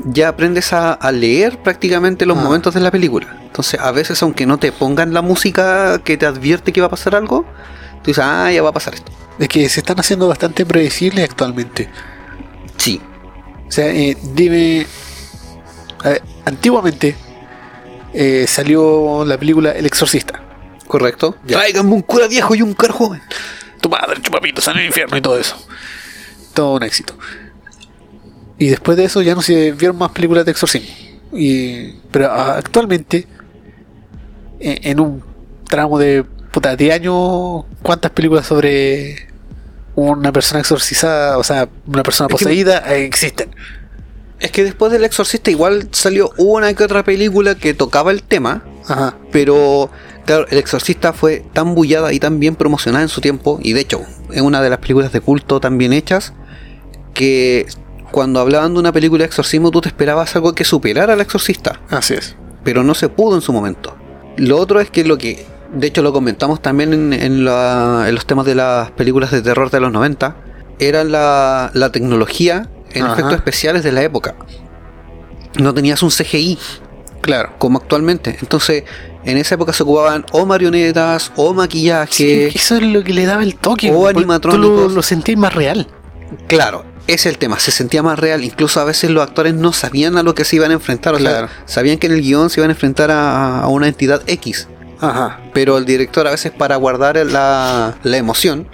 ya 0.05 0.29
aprendes 0.29 0.73
a, 0.73 0.93
a 0.93 1.13
leer 1.13 1.63
prácticamente 1.63 2.27
los 2.27 2.37
Ah. 2.39 2.43
momentos 2.43 2.75
de 2.75 2.81
la 2.81 2.91
película. 2.91 3.39
Entonces 3.45 3.81
a 3.81 3.91
veces 3.93 4.23
aunque 4.23 4.47
no 4.47 4.59
te 4.59 4.73
pongan 4.73 5.13
la 5.15 5.23
música 5.23 5.99
que 6.05 6.17
te 6.17 6.27
advierte 6.27 6.73
que 6.73 6.81
va 6.81 6.87
a 6.89 6.91
pasar 6.91 7.15
algo, 7.15 7.45
tú 8.03 8.11
dices, 8.11 8.25
ah, 8.27 8.51
ya 8.53 8.63
va 8.63 8.71
a 8.71 8.73
pasar 8.73 8.95
esto. 8.95 9.11
es 9.39 9.49
que 9.49 9.69
se 9.69 9.81
están 9.81 9.99
haciendo 10.01 10.29
bastante 10.29 10.65
predecibles 10.67 11.25
actualmente 11.29 11.89
Sí, 12.77 13.01
O 13.69 13.73
sea, 13.73 13.89
eh, 13.89 14.17
dime. 14.35 14.87
a 16.05 16.09
ver, 16.11 16.23
antiguamente 16.47 17.15
eh, 18.15 18.47
salió 18.49 19.25
la 19.25 19.39
película 19.39 19.73
El 19.73 19.87
Exorcista. 19.87 20.41
correcto. 20.87 21.37
Ya. 21.47 21.59
Tráiganme 21.59 21.93
un 21.93 22.03
cura 22.03 22.27
viejo 22.29 22.55
y 22.55 22.63
un 22.63 22.75
car 22.75 22.91
joven. 22.91 23.21
Tu 23.81 23.89
madre, 23.89 24.21
chupapitos 24.21 24.67
en 24.69 24.79
el 24.79 24.87
infierno 24.87 25.17
y 25.17 25.21
todo 25.21 25.39
eso. 25.39 25.57
Todo 26.55 26.75
un 26.75 26.83
éxito. 26.83 27.17
Y 28.59 28.69
después 28.69 28.97
de 28.99 29.05
eso 29.05 29.23
ya 29.23 29.35
no 29.35 29.41
se 29.43 29.73
vieron 29.73 29.97
más 29.97 30.11
películas 30.13 30.45
de 30.45 30.51
exorcismo. 30.51 30.89
Y, 31.33 31.93
pero 32.11 32.31
actualmente, 32.31 33.27
eh, 34.59 34.81
en 34.83 35.01
un 35.01 35.23
tramo 35.69 35.99
de 35.99 36.25
puta 36.53 36.75
10 36.77 36.95
años, 36.95 37.65
¿cuántas 37.83 38.11
películas 38.11 38.47
sobre 38.47 39.29
una 39.95 40.33
persona 40.33 40.61
exorcizada, 40.61 41.39
o 41.39 41.45
sea, 41.45 41.69
una 41.87 42.03
persona 42.03 42.27
Es 42.31 42.37
que- 42.39 42.45
poseída 42.45 42.83
eh, 42.95 43.05
existen? 43.05 43.51
Es 44.41 44.51
que 44.51 44.65
después 44.65 44.91
del 44.91 45.05
exorcista 45.05 45.51
igual 45.51 45.89
salió 45.93 46.31
una 46.39 46.73
que 46.75 46.83
otra 46.85 47.05
película 47.05 47.55
que 47.55 47.75
tocaba 47.75 48.11
el 48.11 48.23
tema, 48.23 48.65
Ajá. 48.89 49.17
pero 49.31 49.91
claro, 50.25 50.47
el 50.51 50.57
exorcista 50.59 51.13
fue 51.13 51.45
tan 51.53 51.75
bullada 51.75 52.13
y 52.13 52.19
tan 52.21 52.41
bien 52.41 52.57
promocionada 52.57 53.03
en 53.03 53.09
su 53.11 53.21
tiempo, 53.21 53.59
y 53.63 53.75
de 53.75 53.81
hecho, 53.81 54.01
es 54.33 54.41
una 54.41 54.63
de 54.63 54.71
las 54.71 54.79
películas 54.79 55.13
de 55.13 55.21
culto 55.21 55.61
tan 55.61 55.77
bien 55.77 55.93
hechas 55.93 56.33
que 57.15 57.67
cuando 58.11 58.41
hablaban 58.41 58.73
de 58.75 58.81
una 58.81 58.93
película 58.93 59.21
de 59.23 59.27
exorcismo 59.27 59.71
tú 59.71 59.81
te 59.83 59.89
esperabas 59.89 60.35
algo 60.37 60.55
que 60.55 60.65
superara 60.65 61.13
al 61.13 61.21
exorcista, 61.21 61.81
Así 61.91 62.15
es. 62.15 62.35
pero 62.65 62.83
no 62.83 62.95
se 62.95 63.09
pudo 63.09 63.37
en 63.37 63.43
su 63.43 63.53
momento. 63.53 63.95
Lo 64.37 64.57
otro 64.59 64.81
es 64.81 64.91
que 64.91 65.05
lo 65.05 65.19
que, 65.19 65.45
de 65.75 65.87
hecho 65.87 66.03
lo 66.03 66.13
comentamos 66.13 66.63
también 66.63 66.93
en, 66.95 67.13
en 67.13 67.45
la- 67.45 68.07
en 68.09 68.15
los 68.15 68.25
temas 68.27 68.47
de 68.47 68.55
las 68.55 68.91
películas 68.93 69.31
de 69.33 69.43
terror 69.43 69.71
de 69.71 69.81
los 69.81 69.93
90, 69.93 70.35
era 70.79 71.05
la, 71.05 71.71
la 71.75 71.93
tecnología 71.93 72.69
en 72.93 73.05
Ajá. 73.05 73.13
efectos 73.15 73.35
especiales 73.35 73.83
de 73.83 73.93
la 73.93 74.03
época. 74.03 74.35
No 75.59 75.75
tenías 75.75 76.03
un 76.03 76.11
CGI 76.11 76.59
Claro. 77.21 77.53
como 77.59 77.79
actualmente. 77.79 78.37
Entonces, 78.41 78.85
en 79.25 79.37
esa 79.37 79.57
época 79.57 79.73
se 79.73 79.83
ocupaban 79.83 80.25
o 80.33 80.47
marionetas, 80.47 81.33
o 81.37 81.53
maquillaje. 81.53 82.49
eso 82.49 82.77
es 82.77 82.83
lo 82.83 83.05
que 83.05 83.13
le 83.13 83.27
daba 83.27 83.43
el 83.43 83.57
toque. 83.57 83.91
o 83.91 84.01
porque 84.01 84.19
animatrónicos. 84.19 84.67
Tú 84.85 84.89
lo, 84.89 84.95
lo 84.95 85.03
sentías 85.03 85.39
más 85.39 85.53
real. 85.55 85.87
Claro, 86.47 86.85
ese 87.07 87.29
es 87.29 87.35
el 87.35 87.39
tema, 87.39 87.59
se 87.59 87.73
sentía 87.73 88.03
más 88.03 88.19
real. 88.19 88.43
Incluso 88.45 88.81
a 88.81 88.85
veces 88.85 89.11
los 89.11 89.23
actores 89.23 89.53
no 89.55 89.73
sabían 89.73 90.17
a 90.17 90.23
lo 90.23 90.35
que 90.35 90.45
se 90.45 90.57
iban 90.57 90.71
a 90.71 90.75
enfrentar. 90.75 91.15
O 91.15 91.19
Claro. 91.19 91.49
sea, 91.49 91.63
sabían 91.67 91.99
que 91.99 92.07
en 92.07 92.15
el 92.15 92.23
guion 92.23 92.49
se 92.49 92.61
iban 92.61 92.71
a 92.71 92.73
enfrentar 92.73 93.11
a, 93.11 93.61
a 93.61 93.67
una 93.69 93.89
entidad 93.89 94.23
X. 94.27 94.69
Ajá. 95.01 95.41
Pero 95.53 95.77
el 95.79 95.85
director 95.85 96.27
a 96.27 96.31
veces 96.31 96.53
para 96.53 96.77
guardar 96.77 97.17
la, 97.27 97.97
la 98.03 98.17
emoción 98.17 98.69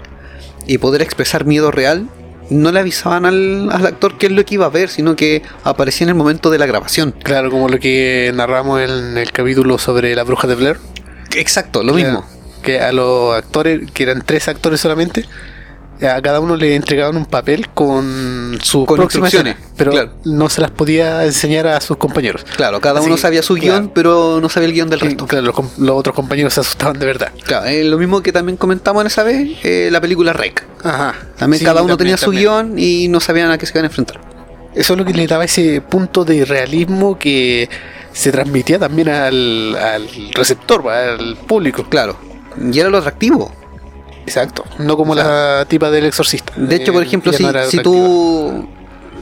y 0.67 0.77
poder 0.77 1.01
expresar 1.01 1.45
miedo 1.45 1.71
real, 1.71 2.07
no 2.49 2.71
le 2.71 2.79
avisaban 2.79 3.25
al, 3.25 3.69
al 3.71 3.85
actor 3.85 4.17
qué 4.17 4.27
es 4.27 4.31
lo 4.31 4.45
que 4.45 4.55
iba 4.55 4.65
a 4.65 4.69
ver, 4.69 4.89
sino 4.89 5.15
que 5.15 5.41
aparecía 5.63 6.05
en 6.05 6.09
el 6.09 6.15
momento 6.15 6.49
de 6.49 6.57
la 6.59 6.65
grabación. 6.65 7.13
Claro, 7.23 7.49
como 7.51 7.67
lo 7.69 7.79
que 7.79 8.31
narramos 8.33 8.81
en 8.81 9.17
el 9.17 9.31
capítulo 9.31 9.77
sobre 9.77 10.15
la 10.15 10.23
bruja 10.23 10.47
de 10.47 10.55
Blair. 10.55 10.77
Exacto, 11.35 11.83
lo 11.83 11.93
Claro, 11.93 12.09
mismo. 12.21 12.25
Que 12.63 12.79
a 12.79 12.91
los 12.91 13.35
actores, 13.35 13.91
que 13.91 14.03
eran 14.03 14.23
tres 14.25 14.47
actores 14.47 14.79
solamente, 14.79 15.25
a 16.05 16.21
cada 16.21 16.39
uno 16.39 16.55
le 16.55 16.75
entregaban 16.75 17.17
un 17.17 17.25
papel 17.25 17.69
con 17.69 18.57
sus 18.61 18.85
Con 18.85 19.01
instrucciones, 19.01 19.55
pero 19.75 19.91
claro. 19.91 20.11
no 20.25 20.49
se 20.49 20.61
las 20.61 20.71
podía 20.71 21.23
enseñar 21.25 21.67
a 21.67 21.81
sus 21.81 21.97
compañeros. 21.97 22.45
Claro, 22.55 22.79
cada 22.81 22.99
Así 22.99 23.07
uno 23.07 23.17
sabía 23.17 23.41
su 23.41 23.55
claro. 23.55 23.71
guion, 23.81 23.91
pero 23.93 24.39
no 24.41 24.49
sabía 24.49 24.67
el 24.67 24.73
guion 24.73 24.89
del 24.89 24.99
resto. 24.99 25.25
claro, 25.25 25.45
los, 25.47 25.55
los 25.79 25.95
otros 25.97 26.15
compañeros 26.15 26.53
se 26.53 26.59
asustaban 26.61 26.99
de 26.99 27.05
verdad. 27.05 27.31
Claro, 27.45 27.65
es 27.65 27.85
lo 27.85 27.97
mismo 27.97 28.21
que 28.21 28.31
también 28.31 28.57
comentamos 28.57 29.01
en 29.01 29.07
esa 29.07 29.23
vez, 29.23 29.57
eh, 29.63 29.89
la 29.91 29.99
película 30.01 30.33
Rec. 30.33 30.63
Ajá. 30.83 31.15
También 31.37 31.59
Sí, 31.59 31.65
cada 31.65 31.81
uno 31.81 31.97
también, 31.97 32.15
tenía 32.15 32.17
su 32.17 32.25
también. 32.31 32.43
guion 32.75 32.79
y 32.79 33.07
no 33.07 33.19
sabían 33.19 33.49
a 33.51 33.57
qué 33.57 33.65
se 33.65 33.73
iban 33.73 33.85
a 33.85 33.87
enfrentar. 33.87 34.19
Eso 34.75 34.93
es 34.93 34.99
lo 34.99 35.05
que 35.05 35.13
le 35.13 35.25
daba 35.25 35.43
ese 35.45 35.81
punto 35.81 36.23
de 36.23 36.45
realismo 36.45 37.17
que 37.17 37.67
se 38.13 38.31
transmitía 38.31 38.77
también 38.77 39.09
al, 39.09 39.75
al 39.75 40.07
receptor, 40.33 40.87
al 40.89 41.35
público. 41.47 41.85
Claro, 41.89 42.15
y 42.71 42.79
era 42.79 42.89
lo 42.89 42.99
atractivo. 42.99 43.51
Exacto. 44.27 44.63
No 44.77 44.95
como 44.97 45.13
O 45.13 45.15
sea, 45.15 45.23
la 45.59 45.65
tipa 45.67 45.89
del 45.89 46.05
exorcista. 46.05 46.53
De 46.55 46.75
hecho, 46.75 46.91
por 46.93 47.01
Eh, 47.01 47.05
ejemplo, 47.07 47.31
ya 47.31 47.65
si, 47.65 47.77
no 47.77 47.83
tú... 47.83 48.69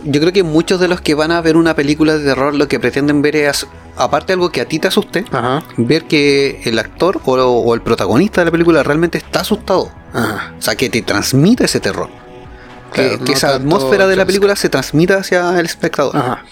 Yo 0.07 0.19
creo 0.19 0.31
que 0.33 0.43
muchos 0.43 0.79
de 0.79 0.87
los 0.87 1.01
que 1.01 1.15
van 1.15 1.31
a 1.31 1.41
ver 1.41 1.55
una 1.57 1.73
película 1.75 2.15
de 2.17 2.23
terror 2.25 2.53
lo 2.53 2.67
que 2.67 2.79
pretenden 2.79 3.23
ver 3.23 3.35
es, 3.37 3.65
aparte 3.95 4.27
de 4.27 4.33
algo 4.33 4.51
que 4.51 4.61
a 4.61 4.65
ti 4.65 4.77
te 4.77 4.87
asuste, 4.87 5.25
Ajá. 5.31 5.63
ver 5.77 6.03
que 6.05 6.61
el 6.65 6.77
actor 6.77 7.19
o, 7.25 7.31
o 7.33 7.73
el 7.73 7.81
protagonista 7.81 8.41
de 8.41 8.45
la 8.45 8.51
película 8.51 8.83
realmente 8.83 9.17
está 9.17 9.39
asustado. 9.39 9.91
Ajá. 10.13 10.53
O 10.59 10.61
sea, 10.61 10.75
que 10.75 10.89
te 10.91 11.01
transmite 11.01 11.65
ese 11.65 11.79
terror. 11.79 12.09
Que, 12.93 13.01
Claro, 13.07 13.23
que 13.25 13.31
no 13.31 13.37
esa 13.37 13.55
atmósfera 13.55 14.05
de 14.07 14.15
la 14.15 14.25
película 14.25 14.55
se 14.55 14.69
transmita 14.69 15.17
hacia 15.17 15.59
el 15.59 15.65
espectador. 15.65 16.15
Ajá. 16.15 16.43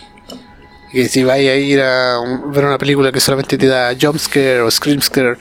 Que 0.92 1.08
si 1.10 1.24
vaya 1.24 1.52
a 1.52 1.56
ir 1.56 1.80
a 1.82 2.18
ver 2.48 2.66
una 2.66 2.78
película 2.80 3.12
que 3.12 3.20
solamente 3.20 3.58
te 3.58 3.68
da 3.68 3.94
jumpscare 4.00 4.62
o 4.62 4.70
screamscare, 4.72 5.38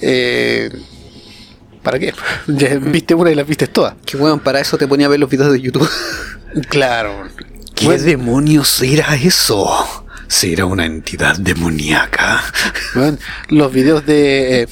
eh, 0.00 0.68
¿para 1.82 1.98
qué? 1.98 2.14
Ya 2.46 2.76
viste 2.78 3.14
una 3.14 3.30
y 3.30 3.34
las 3.34 3.46
viste 3.46 3.66
todas. 3.66 3.94
Que 4.04 4.16
bueno, 4.16 4.42
para 4.42 4.60
eso 4.60 4.78
te 4.78 4.86
ponía 4.86 5.06
a 5.06 5.10
ver 5.10 5.20
los 5.20 5.30
videos 5.30 5.52
de 5.52 5.60
YouTube. 5.60 5.88
Claro. 6.68 7.28
¿Qué 7.74 7.86
Bueno, 7.86 8.02
demonios 8.02 8.68
será 8.68 9.14
eso? 9.16 10.04
¿Será 10.28 10.66
una 10.66 10.84
entidad 10.84 11.38
demoníaca? 11.38 12.42
bueno, 12.94 13.16
los 13.48 13.72
videos 13.72 14.04
de 14.04 14.60
eh, 14.60 14.68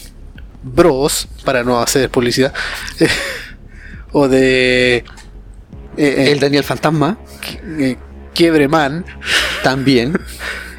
Bros, 0.62 1.26
para 1.44 1.64
no 1.64 1.80
hacer 1.80 2.10
publicidad, 2.10 2.52
o 4.12 4.28
de 4.28 4.96
eh, 4.96 5.04
eh, 5.96 6.32
El 6.32 6.40
Daniel 6.40 6.64
Fantasma, 6.64 7.18
eh, 7.78 7.96
Quiebreman, 8.34 9.04
también. 9.62 10.18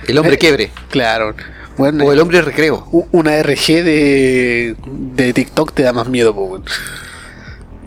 El 0.08 0.17
hombre 0.17 0.38
quiebre. 0.38 0.72
claro. 0.89 1.36
Bueno, 1.82 2.06
O 2.06 2.12
el 2.13 2.20
hombre 2.20 2.44
recreo. 2.44 2.88
una 3.12 3.41
RG 3.41 3.84
de, 3.84 4.76
de 5.15 5.34
TikTok 5.34 5.74
te 5.74 5.82
da 5.82 5.94
más 5.94 6.08
miedo, 6.08 6.36
po. 6.36 6.62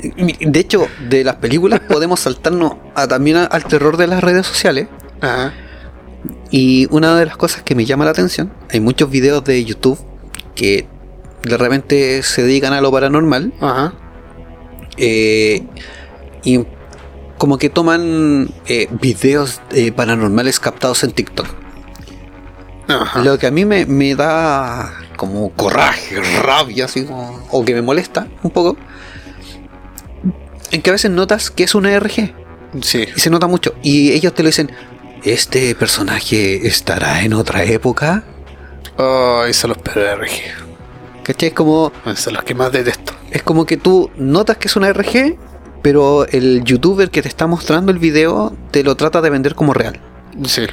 De 0.02 0.59
hecho, 0.61 0.88
de 1.09 1.22
las 1.22 1.37
películas 1.37 1.78
podemos 1.88 2.18
saltarnos 2.20 2.74
a, 2.96 3.07
también 3.07 3.37
a- 3.37 3.44
al 3.44 3.64
terror 3.64 3.96
de 3.96 4.09
las 4.09 4.22
redes 4.24 4.46
sociales. 4.48 4.88
Ajá. 5.20 5.52
Y 6.50 6.88
una 6.90 7.16
de 7.16 7.26
las 7.26 7.37
cosas 7.37 7.62
que 7.62 7.76
me 7.76 7.85
llama 7.85 8.04
la 8.04 8.11
atención, 8.11 8.52
hay 8.68 8.80
muchos 8.80 9.11
videos 9.11 9.44
de 9.44 9.64
YouTube 9.64 9.98
que 10.57 10.88
de 11.44 11.57
repente 11.57 12.22
se 12.24 12.42
dedican 12.42 12.72
a 12.72 12.80
lo 12.80 12.90
paranormal 12.90 13.52
Ajá. 13.61 13.92
eh, 14.96 15.62
y 16.42 16.64
como 17.38 17.59
que 17.59 17.68
toman 17.70 18.48
eh, 18.66 18.88
videos 19.00 19.61
eh, 19.72 19.92
paranormales 19.92 20.59
captados 20.59 21.04
en 21.04 21.12
TikTok. 21.12 21.46
Ajá. 22.88 23.20
Lo 23.22 23.38
que 23.38 23.46
a 23.46 23.50
mí 23.50 23.64
me, 23.64 23.86
me 23.86 24.14
da 24.14 24.92
como 25.16 25.50
coraje, 25.52 26.20
rabia, 26.42 26.84
así 26.84 27.04
como, 27.04 27.46
o 27.50 27.64
que 27.64 27.74
me 27.74 27.82
molesta 27.82 28.26
un 28.42 28.50
poco, 28.50 28.76
en 30.70 30.82
que 30.82 30.90
a 30.90 30.92
veces 30.92 31.10
notas 31.10 31.50
que 31.50 31.64
es 31.64 31.74
una 31.74 31.98
RG 31.98 32.34
Sí. 32.82 33.06
y 33.14 33.20
se 33.20 33.30
nota 33.30 33.46
mucho. 33.46 33.74
Y 33.82 34.12
ellos 34.12 34.34
te 34.34 34.42
lo 34.42 34.48
dicen, 34.48 34.70
¿este 35.22 35.74
personaje 35.76 36.66
estará 36.66 37.22
en 37.22 37.32
otra 37.34 37.62
época? 37.64 38.24
Ay, 38.98 39.52
son 39.54 39.70
los 39.70 39.78
PRG. 39.78 40.42
¿Cachai? 41.22 41.48
Es 41.50 41.54
como, 41.54 41.92
Son 42.16 42.34
los 42.34 42.42
que 42.44 42.54
más 42.54 42.70
detesto. 42.72 43.12
es 43.30 43.42
como 43.42 43.64
que 43.64 43.76
tú 43.76 44.10
notas 44.16 44.56
que 44.58 44.68
es 44.68 44.76
una 44.76 44.92
RG, 44.92 45.36
pero 45.82 46.26
el 46.26 46.64
youtuber 46.64 47.10
que 47.10 47.22
te 47.22 47.28
está 47.28 47.46
mostrando 47.46 47.92
el 47.92 47.98
video 47.98 48.52
te 48.72 48.82
lo 48.82 48.94
trata 48.96 49.20
de 49.22 49.30
vender 49.30 49.54
como 49.54 49.72
real. 49.72 50.00
Sí. 50.46 50.66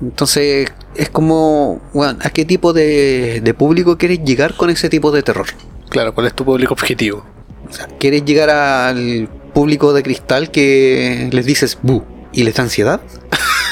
Entonces, 0.00 0.72
es 0.96 1.08
como, 1.08 1.80
bueno, 1.92 2.18
¿a 2.22 2.30
qué 2.30 2.44
tipo 2.44 2.72
de, 2.72 3.40
de 3.42 3.54
público 3.54 3.96
quieres 3.96 4.24
llegar 4.24 4.54
con 4.54 4.70
ese 4.70 4.88
tipo 4.88 5.10
de 5.12 5.22
terror? 5.22 5.46
Claro, 5.88 6.14
¿cuál 6.14 6.26
es 6.26 6.34
tu 6.34 6.44
público 6.44 6.74
objetivo? 6.74 7.24
O 7.68 7.72
sea, 7.72 7.86
¿quieres 7.86 8.24
llegar 8.24 8.50
al 8.50 9.28
público 9.52 9.92
de 9.92 10.02
cristal 10.02 10.50
que 10.50 11.28
les 11.32 11.46
dices 11.46 11.78
bu 11.82 12.02
y 12.32 12.44
les 12.44 12.54
da 12.54 12.64
ansiedad? 12.64 13.00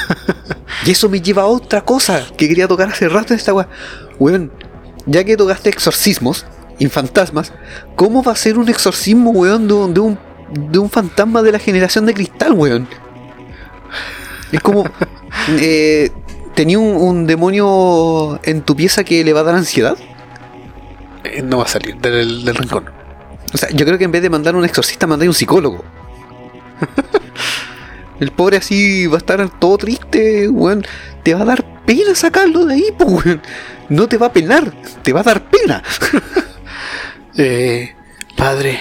y 0.85 0.91
eso 0.91 1.09
me 1.09 1.21
lleva 1.21 1.43
a 1.43 1.47
otra 1.47 1.81
cosa 1.81 2.25
que 2.37 2.47
quería 2.47 2.67
tocar 2.67 2.89
hace 2.89 3.09
rato 3.09 3.33
en 3.33 3.39
esta 3.39 3.53
weá. 3.53 3.67
Weón, 4.19 4.51
ya 5.05 5.23
que 5.23 5.37
tocaste 5.37 5.69
exorcismos 5.69 6.45
y 6.79 6.87
fantasmas, 6.87 7.53
¿cómo 7.95 8.23
va 8.23 8.31
a 8.31 8.35
ser 8.35 8.57
un 8.57 8.69
exorcismo, 8.69 9.31
weón, 9.31 9.67
de 9.67 9.73
un, 9.73 9.93
de 9.93 9.99
un, 9.99 10.19
de 10.71 10.79
un 10.79 10.89
fantasma 10.89 11.41
de 11.41 11.51
la 11.51 11.59
generación 11.59 12.05
de 12.05 12.13
cristal, 12.13 12.53
weón? 12.53 12.87
Es 14.51 14.59
como. 14.61 14.85
Eh, 15.59 16.11
¿Tenía 16.55 16.79
un, 16.79 16.95
un 16.95 17.27
demonio 17.27 18.39
en 18.43 18.61
tu 18.61 18.75
pieza 18.75 19.03
que 19.03 19.23
le 19.23 19.33
va 19.33 19.39
a 19.41 19.43
dar 19.43 19.55
ansiedad? 19.55 19.97
Eh, 21.23 21.41
no 21.41 21.57
va 21.57 21.63
a 21.63 21.67
salir 21.67 21.97
del, 21.97 22.45
del 22.45 22.55
rincón. 22.55 22.85
O 23.53 23.57
sea, 23.57 23.69
yo 23.69 23.85
creo 23.85 23.97
que 23.97 24.03
en 24.03 24.11
vez 24.11 24.21
de 24.21 24.29
mandar 24.29 24.55
un 24.55 24.65
exorcista, 24.65 25.07
mandáis 25.07 25.29
un 25.29 25.35
psicólogo. 25.35 25.83
El 28.19 28.31
pobre 28.31 28.57
así 28.57 29.07
va 29.07 29.15
a 29.15 29.17
estar 29.17 29.59
todo 29.59 29.77
triste, 29.77 30.47
weón. 30.47 30.85
Te 31.23 31.33
va 31.33 31.41
a 31.41 31.45
dar 31.45 31.83
pena 31.85 32.15
sacarlo 32.15 32.65
de 32.65 32.75
ahí, 32.75 32.85
pues, 32.97 33.25
weón. 33.25 33.41
No 33.89 34.07
te 34.07 34.17
va 34.17 34.27
a 34.27 34.33
penar, 34.33 34.71
te 35.01 35.13
va 35.13 35.21
a 35.21 35.23
dar 35.23 35.49
pena. 35.49 35.83
Eh, 37.35 37.95
padre, 38.37 38.79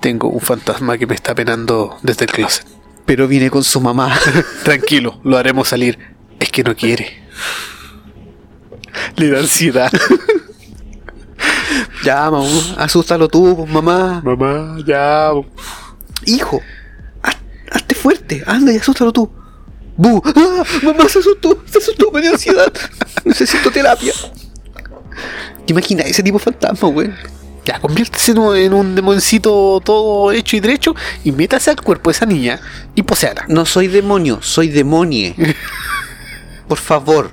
tengo 0.00 0.28
un 0.28 0.40
fantasma 0.40 0.96
que 0.96 1.06
me 1.06 1.14
está 1.14 1.34
penando 1.34 1.98
desde 2.00 2.24
el 2.24 2.32
closet. 2.32 2.66
Pero 3.06 3.28
viene 3.28 3.50
con 3.50 3.62
su 3.64 3.80
mamá. 3.80 4.18
Tranquilo, 4.64 5.20
lo 5.24 5.36
haremos 5.36 5.68
salir. 5.68 5.98
Es 6.40 6.50
que 6.50 6.62
no 6.62 6.74
quiere. 6.74 7.22
Le 9.16 9.28
da 9.30 9.40
ansiedad. 9.40 9.90
ya, 12.04 12.30
mamá, 12.30 12.46
asústalo 12.78 13.28
tú, 13.28 13.56
pues, 13.56 13.70
mamá. 13.70 14.20
Mamá, 14.24 14.78
ya. 14.86 15.30
Hijo, 16.26 16.60
haz- 17.22 17.36
hazte 17.70 17.94
fuerte, 17.94 18.42
anda 18.46 18.72
y 18.72 18.76
asústalo 18.76 19.12
tú. 19.12 19.30
Bu, 19.96 20.20
¡Ah! 20.24 20.64
mamá 20.82 21.08
se 21.08 21.20
asustó, 21.20 21.62
se 21.66 21.78
asustó, 21.78 22.10
me 22.10 22.20
dio 22.20 22.32
ansiedad. 22.32 22.72
Necesito 23.24 23.70
terapia. 23.70 24.12
¿Te 25.66 25.72
imaginas 25.72 26.06
ese 26.06 26.22
tipo 26.22 26.38
de 26.38 26.44
fantasma, 26.44 26.88
weón? 26.88 27.14
Ya, 27.64 27.80
conviértese 27.80 28.32
en 28.32 28.38
un, 28.38 28.56
en 28.56 28.74
un 28.74 28.94
demoncito 28.94 29.80
todo 29.82 30.32
hecho 30.32 30.56
y 30.56 30.60
derecho 30.60 30.94
y 31.24 31.32
métase 31.32 31.70
al 31.70 31.80
cuerpo 31.80 32.10
de 32.10 32.16
esa 32.16 32.26
niña 32.26 32.60
y 32.94 33.02
poseala. 33.02 33.44
No 33.48 33.64
soy 33.64 33.88
demonio, 33.88 34.38
soy 34.42 34.68
demonie. 34.68 35.34
Por 36.68 36.78
favor. 36.78 37.30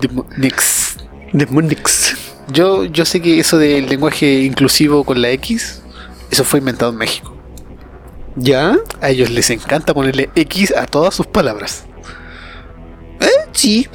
Demo- 0.00 0.26
Nix. 0.36 0.96
Demonix. 1.32 2.16
Yo, 2.52 2.84
yo 2.84 3.04
sé 3.04 3.20
que 3.22 3.38
eso 3.38 3.58
del 3.58 3.88
lenguaje 3.88 4.40
inclusivo 4.42 5.04
con 5.04 5.22
la 5.22 5.30
X, 5.30 5.82
eso 6.30 6.42
fue 6.44 6.58
inventado 6.58 6.90
en 6.90 6.98
México. 6.98 7.36
¿Ya? 8.34 8.76
A 9.00 9.10
ellos 9.10 9.30
les 9.30 9.50
encanta 9.50 9.94
ponerle 9.94 10.30
X 10.34 10.72
a 10.76 10.86
todas 10.86 11.14
sus 11.14 11.26
palabras. 11.26 11.84
Sí. 13.52 13.86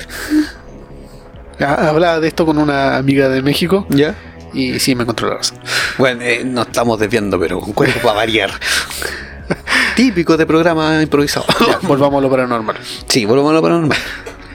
Ah, 1.59 1.89
Hablaba 1.89 2.19
de 2.19 2.27
esto 2.27 2.45
con 2.45 2.57
una 2.59 2.97
amiga 2.97 3.29
de 3.29 3.41
México 3.41 3.87
¿Ya? 3.89 4.15
Y 4.57 4.79
sí 4.79 4.95
me 4.95 5.03
encontró 5.03 5.29
la 5.29 5.35
razón. 5.37 5.59
Bueno, 5.97 6.21
eh, 6.23 6.43
nos 6.43 6.67
estamos 6.67 6.99
desviando, 6.99 7.39
pero 7.39 7.59
un 7.59 7.73
cuerpo 7.73 7.99
para 8.01 8.15
variar. 8.15 8.51
Típico 9.95 10.37
de 10.37 10.45
programa 10.45 11.01
improvisado. 11.01 11.45
Ya, 11.67 11.79
volvamos 11.87 12.19
a 12.19 12.21
lo 12.21 12.29
paranormal. 12.29 12.77
sí, 13.07 13.25
volvamos 13.25 13.51
a 13.51 13.55
lo 13.55 13.61
paranormal. 13.61 13.97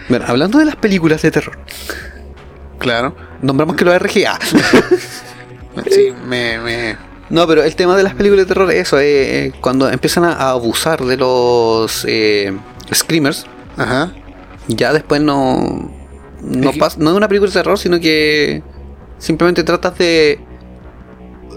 Bueno, 0.08 0.24
hablando 0.28 0.58
de 0.58 0.64
las 0.66 0.76
películas 0.76 1.22
de 1.22 1.30
terror, 1.30 1.58
Claro. 2.78 3.14
nombramos 3.40 3.76
que 3.76 3.84
lo 3.84 3.96
RGA. 3.98 4.38
Sí, 5.90 6.12
me, 6.26 6.58
me- 6.58 6.96
No, 7.30 7.46
pero 7.46 7.62
el 7.62 7.74
tema 7.76 7.96
de 7.96 8.02
las 8.02 8.14
películas 8.14 8.44
de 8.46 8.48
terror 8.52 8.70
es 8.70 8.80
eso, 8.88 8.98
eh, 9.00 9.52
cuando 9.62 9.88
empiezan 9.88 10.24
a, 10.24 10.50
abusar 10.50 11.00
de 11.02 11.16
los 11.16 12.04
eh, 12.06 12.52
screamers, 12.92 13.46
Ajá. 13.78 14.12
ya 14.68 14.92
después 14.92 15.22
no 15.22 15.90
no, 16.42 16.68
Es 16.70 16.74
que- 16.74 16.80
pas- 16.80 16.96
no 16.98 17.08
es 17.10 17.16
una 17.16 17.26
película 17.26 17.48
de 17.50 17.54
terror, 17.54 17.78
sino 17.78 17.98
que 18.00 18.62
simplemente 19.22 19.62
tratas 19.62 19.96
de 19.98 20.40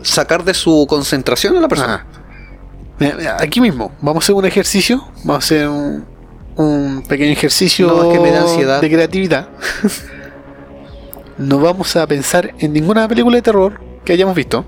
sacar 0.04 0.44
de 0.44 0.54
su 0.54 0.86
concentración 0.88 1.58
a 1.58 1.62
la 1.62 1.68
persona. 1.68 2.06
Mira, 3.00 3.38
aquí 3.40 3.60
mismo, 3.60 3.92
vamos 4.02 4.24
a 4.24 4.26
hacer 4.26 4.36
un 4.36 4.46
ejercicio. 4.46 5.04
Vamos 5.24 5.36
a 5.36 5.38
hacer 5.40 5.68
un, 5.68 6.06
un 6.56 7.04
pequeño 7.10 7.32
ejercicio 7.32 7.88
No, 7.88 8.04
es 8.04 8.18
que 8.18 8.24
me 8.24 8.32
da 8.32 8.42
ansiedad. 8.44 8.82
de 8.82 8.90
creatividad. 8.90 9.50
no 11.40 11.60
vamos 11.60 11.96
a 11.96 12.06
pensar 12.06 12.54
en 12.60 12.72
ninguna 12.72 13.08
película 13.08 13.36
de 13.36 13.42
terror 13.42 13.82
que 14.06 14.14
hayamos 14.14 14.36
visto. 14.36 14.64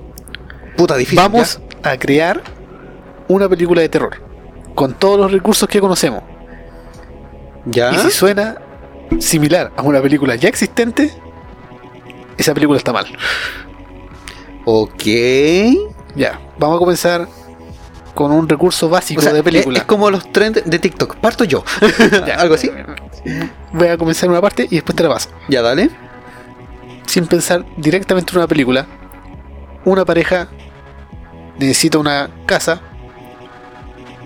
Puta, 0.76 0.98
difícil. 0.98 1.20
Vamos 1.20 1.62
a 1.84 1.98
crear 1.98 2.42
una 3.28 3.48
película 3.48 3.82
de 3.82 3.90
terror 3.90 4.18
con 4.74 4.96
todos 4.96 5.20
los 5.20 5.32
recursos 5.32 5.70
que 5.70 5.80
conocemos. 5.80 6.24
¿Ya? 7.66 7.94
Y 7.94 7.98
si 8.00 8.10
suena 8.10 8.58
similar 9.20 9.72
a 9.78 9.84
una 9.84 10.02
película 10.02 10.36
ya 10.36 10.50
existente, 10.50 11.14
esa 12.38 12.54
película 12.54 12.78
está 12.78 12.94
mal. 12.94 13.08
Ok. 14.66 15.04
Ya, 16.16 16.40
vamos 16.58 16.78
a 16.78 16.80
comenzar 16.80 17.28
con 18.14 18.32
un 18.32 18.50
recurso 18.50 18.90
básico 18.90 19.20
O 19.20 19.24
sea, 19.24 19.32
de 19.32 19.40
es, 19.40 19.46
película. 19.46 19.78
es 19.78 19.86
como 19.86 20.10
los 20.10 20.32
trends 20.32 20.64
de 20.66 20.80
TikTok. 20.80 21.18
Parto 21.18 21.44
yo. 21.44 21.64
Ya. 22.26 22.36
Algo 22.40 22.56
así. 22.56 22.72
Voy 23.74 23.88
a 23.88 23.98
comenzar 23.98 24.30
una 24.30 24.42
parte 24.42 24.68
y 24.70 24.76
después 24.76 24.96
te 24.96 25.04
la 25.04 25.10
paso. 25.10 25.30
Ya, 25.48 25.62
dale. 25.62 25.90
Sin 27.06 27.28
pensar 27.28 27.66
directamente 27.78 28.32
en 28.32 28.40
una 28.40 28.48
película, 28.48 28.88
una 29.86 30.04
pareja 30.04 30.50
necesita 31.60 31.98
una 31.98 32.30
casa, 32.46 32.82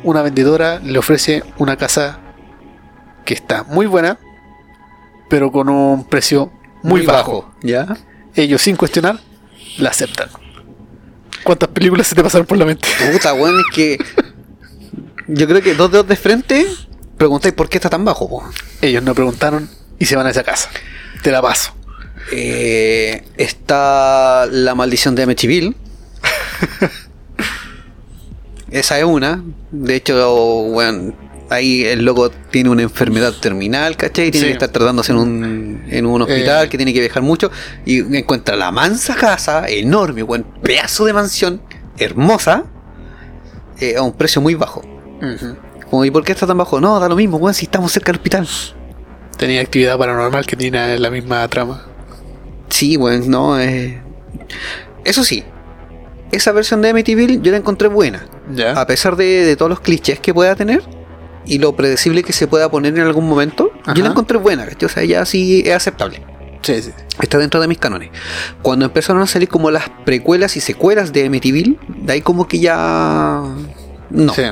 una 0.04 0.21
vendedora 0.21 0.80
le 0.80 0.97
ofrece 0.97 1.43
una 1.58 1.78
casa 1.78 2.19
que 3.26 3.34
está 3.34 3.63
muy 3.63 3.86
buena, 3.86 4.17
pero 5.30 5.52
con 5.52 5.69
un 5.69 6.06
precio 6.06 6.52
muy, 6.84 7.06
bajo. 7.06 7.54
¿Ya? 7.62 7.98
Ellos 8.36 8.62
sin 8.62 8.76
cuestionar 8.76 9.20
la 9.78 9.89
aceptan. 9.89 10.30
¿Cuántas 11.44 11.70
películas 11.70 12.08
se 12.08 12.15
te 12.15 12.24
pasaron 12.24 12.46
por 12.46 12.58
la 12.58 12.65
mente? 12.65 12.88
Puta, 13.12 13.34
weón, 13.34 13.60
es 13.60 13.76
que. 13.76 13.98
Yo 15.28 15.48
creo 15.48 15.62
que 15.62 15.76
dos 15.76 15.91
dedos 15.91 16.08
de 16.08 16.15
frente 16.15 16.67
preguntáis 17.17 17.54
por 17.54 17.70
qué 17.70 17.78
está 17.78 17.89
tan 17.89 18.04
bajo, 18.04 18.28
po. 18.28 18.44
Ellos 18.82 19.04
no 19.04 19.13
preguntaron 19.13 19.70
y 20.00 20.06
se 20.06 20.15
van 20.15 20.28
a 20.28 20.32
esa 20.32 20.44
casa. 20.44 20.70
Te 21.24 21.32
la 21.32 21.41
paso. 21.41 21.74
Eh, 22.32 23.24
está 23.38 24.48
la 24.52 24.76
maldición 24.76 25.15
de 25.15 25.24
Amityville. 25.24 25.76
Esa 28.72 29.00
es 29.00 29.06
una. 29.06 29.44
De 29.72 29.96
hecho, 29.96 30.34
bueno, 30.72 31.13
ahí 31.51 31.83
el 31.85 32.03
loco 32.05 32.31
tiene 32.49 32.69
una 32.69 32.81
enfermedad 32.81 33.33
terminal, 33.39 33.95
¿cachai? 33.97 34.27
Y 34.27 34.31
tiene 34.31 34.47
Sí. 34.47 34.51
que 34.51 34.53
estar 34.53 34.69
tratándose 34.69 35.11
en 35.11 35.17
un, 35.19 35.83
en 35.89 36.05
un 36.05 36.21
hospital, 36.21 36.65
Eh. 36.65 36.69
que 36.69 36.77
tiene 36.77 36.93
que 36.93 36.99
viajar 37.01 37.21
mucho. 37.23 37.51
Y 37.85 37.99
encuentra 38.17 38.55
la 38.55 38.71
mansa 38.71 39.15
casa, 39.15 39.65
enorme, 39.67 40.23
buen 40.23 40.43
pedazo 40.43 41.05
de 41.05 41.13
mansión, 41.13 41.61
hermosa, 41.97 42.63
eh, 43.79 43.95
a 43.97 44.01
un 44.01 44.13
precio 44.13 44.41
muy 44.41 44.55
bajo. 44.55 44.81
Como, 45.89 46.05
¿y 46.05 46.11
por 46.11 46.23
qué 46.23 46.31
está 46.31 46.47
tan 46.47 46.57
bajo? 46.57 46.79
No, 46.81 46.99
da 46.99 47.07
lo 47.09 47.15
mismo, 47.15 47.37
weón, 47.37 47.53
si 47.53 47.65
estamos 47.65 47.91
cerca 47.91 48.11
del 48.11 48.17
hospital. 48.19 48.47
Tenía 49.37 49.61
actividad 49.61 49.97
paranormal 49.97 50.45
que 50.45 50.55
tiene 50.55 50.97
la 50.99 51.09
misma 51.09 51.47
trama. 51.47 51.83
Sí, 52.69 52.95
bueno, 52.95 53.25
no, 53.27 53.59
eh... 53.59 54.01
Eso 55.03 55.23
sí, 55.23 55.43
esa 56.31 56.51
versión 56.53 56.81
de 56.81 56.89
Amityville 56.89 57.39
yo 57.41 57.51
la 57.51 57.57
encontré 57.57 57.87
buena. 57.87 58.25
Ya. 58.53 58.71
A 58.79 58.85
pesar 58.87 59.15
de, 59.15 59.25
de 59.45 59.55
todos 59.55 59.69
los 59.69 59.79
clichés 59.81 60.19
que 60.19 60.33
pueda 60.33 60.55
tener 60.55 60.81
y 61.45 61.60
lo 61.60 61.75
predecible 61.75 62.23
que 62.23 62.34
se 62.34 62.47
pueda 62.47 62.69
poner 62.69 62.93
en 62.97 63.01
algún 63.06 63.27
momento, 63.27 63.71
Ajá. 63.84 63.93
yo 63.93 64.04
la 64.04 64.12
encontré 64.12 64.38
buena, 64.38 64.65
¿cachai? 64.65 64.86
O 64.86 64.89
sea, 64.89 65.04
ya 65.04 65.25
sí 65.25 65.63
es 65.65 65.73
aceptable. 65.73 66.21
Sí, 66.62 66.82
sí. 66.82 66.91
Está 67.19 67.39
dentro 67.39 67.60
de 67.60 67.67
mis 67.67 67.80
cánones. 67.80 68.12
Cuando 68.62 68.86
empezaron 68.86 69.21
a 69.21 69.27
salir 69.27 69.49
como 69.49 69.71
las 69.71 69.89
precuelas 70.06 70.56
y 70.58 70.62
secuelas 70.62 71.12
de 71.12 71.25
Amityville, 71.25 71.80
de 71.88 72.13
ahí 72.13 72.21
como 72.21 72.47
que 72.47 72.60
ya... 72.60 73.41
No, 74.12 74.34
Sí. 74.34 74.43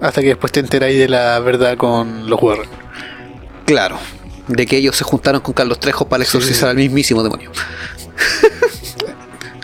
Hasta 0.00 0.20
que 0.20 0.28
después 0.28 0.50
te 0.52 0.60
enteráis 0.60 0.98
de 0.98 1.08
la 1.08 1.38
verdad 1.40 1.76
con 1.76 2.28
los 2.28 2.42
Warren. 2.42 2.68
claro. 3.66 3.98
De 4.48 4.66
que 4.66 4.76
ellos 4.76 4.96
se 4.96 5.04
juntaron 5.04 5.40
con 5.40 5.54
Carlos 5.54 5.78
Trejo 5.78 6.08
para 6.08 6.24
exorcizar 6.24 6.70
al 6.70 6.76
mismísimo 6.76 7.22
demonio. 7.22 7.52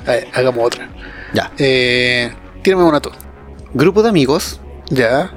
A 0.06 0.10
ver, 0.12 0.28
hagamos 0.32 0.64
otra. 0.66 0.88
Ya. 1.34 1.50
Eh, 1.58 2.32
tírame 2.62 2.84
una 2.84 3.00
tú. 3.00 3.10
Grupo 3.74 4.02
de 4.02 4.08
amigos 4.08 4.60
Ya. 4.88 5.32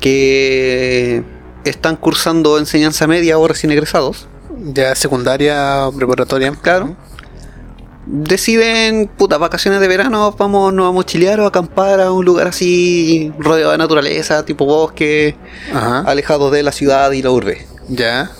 Que 0.00 1.22
están 1.64 1.96
cursando 1.96 2.58
enseñanza 2.58 3.06
media 3.06 3.38
o 3.38 3.46
recién 3.48 3.72
egresados, 3.72 4.28
Ya 4.72 4.94
secundaria, 4.94 5.88
preparatoria. 5.96 6.52
claro, 6.52 6.96
deciden, 8.06 9.08
puta, 9.08 9.36
vacaciones 9.38 9.80
de 9.80 9.88
verano, 9.88 10.34
vamos, 10.38 10.72
nos 10.72 10.86
vamos 10.86 11.04
a 11.04 11.06
chilear 11.06 11.40
o 11.40 11.44
a 11.44 11.48
acampar 11.48 12.00
a 12.00 12.10
un 12.10 12.24
lugar 12.24 12.48
así 12.48 13.32
rodeado 13.38 13.72
de 13.72 13.78
naturaleza, 13.78 14.44
tipo 14.44 14.64
bosque, 14.64 15.36
Ajá. 15.74 16.00
alejado 16.00 16.50
de 16.50 16.62
la 16.62 16.72
ciudad 16.72 17.10
y 17.12 17.22
la 17.22 17.30
urbe. 17.30 17.66
Ya. 17.88 18.30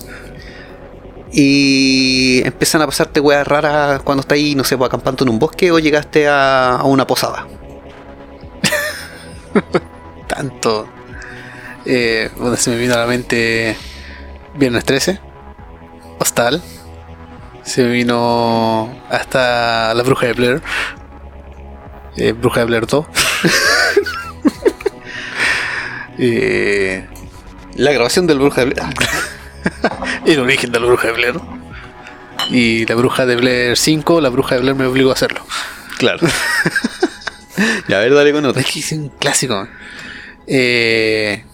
Y 1.30 2.40
empiezan 2.46 2.80
a 2.80 2.86
pasarte 2.86 3.20
weas 3.20 3.46
raras 3.46 4.00
cuando 4.02 4.22
estás 4.22 4.36
ahí, 4.36 4.54
no 4.54 4.64
sé, 4.64 4.78
pues, 4.78 4.88
acampando 4.88 5.24
en 5.24 5.30
un 5.30 5.38
bosque 5.38 5.70
o 5.70 5.78
llegaste 5.78 6.26
a, 6.26 6.76
a 6.76 6.84
una 6.84 7.06
posada. 7.06 7.46
Tanto. 10.28 10.86
Eh, 11.90 12.30
bueno, 12.36 12.54
se 12.58 12.68
me 12.68 12.76
vino 12.76 12.92
a 12.92 12.98
la 12.98 13.06
mente 13.06 13.74
Viernes 14.54 14.84
13. 14.84 15.18
Hostal. 16.18 16.62
Se 17.64 17.82
me 17.82 17.88
vino 17.88 18.94
hasta 19.08 19.94
La 19.94 20.02
Bruja 20.02 20.26
de 20.26 20.32
Blair. 20.34 20.62
Eh, 22.18 22.32
Bruja 22.32 22.60
de 22.60 22.66
Blair 22.66 22.86
2. 22.86 23.06
Eh, 26.20 27.06
La 27.76 27.92
grabación 27.92 28.26
del 28.26 28.40
Bruja 28.40 28.64
de 28.64 28.72
Blair. 28.72 28.88
el 30.26 30.40
origen 30.40 30.72
de 30.72 30.80
la 30.80 30.86
Bruja 30.86 31.06
de 31.06 31.12
Blair. 31.12 31.34
Y 32.50 32.84
La 32.86 32.96
Bruja 32.96 33.24
de 33.24 33.36
Blair 33.36 33.76
5, 33.76 34.20
La 34.20 34.28
Bruja 34.28 34.56
de 34.56 34.62
Blair 34.62 34.74
me 34.74 34.86
obligó 34.86 35.10
a 35.10 35.12
hacerlo. 35.12 35.46
Claro. 35.96 36.26
ya, 37.88 37.98
a 37.98 38.00
ver, 38.00 38.12
dale 38.12 38.32
con 38.32 38.44
otra. 38.46 38.62
Es 38.62 38.66
que 38.68 38.80
es 38.80 38.90
un 38.90 39.10
clásico. 39.10 39.68
Eh, 40.48 41.44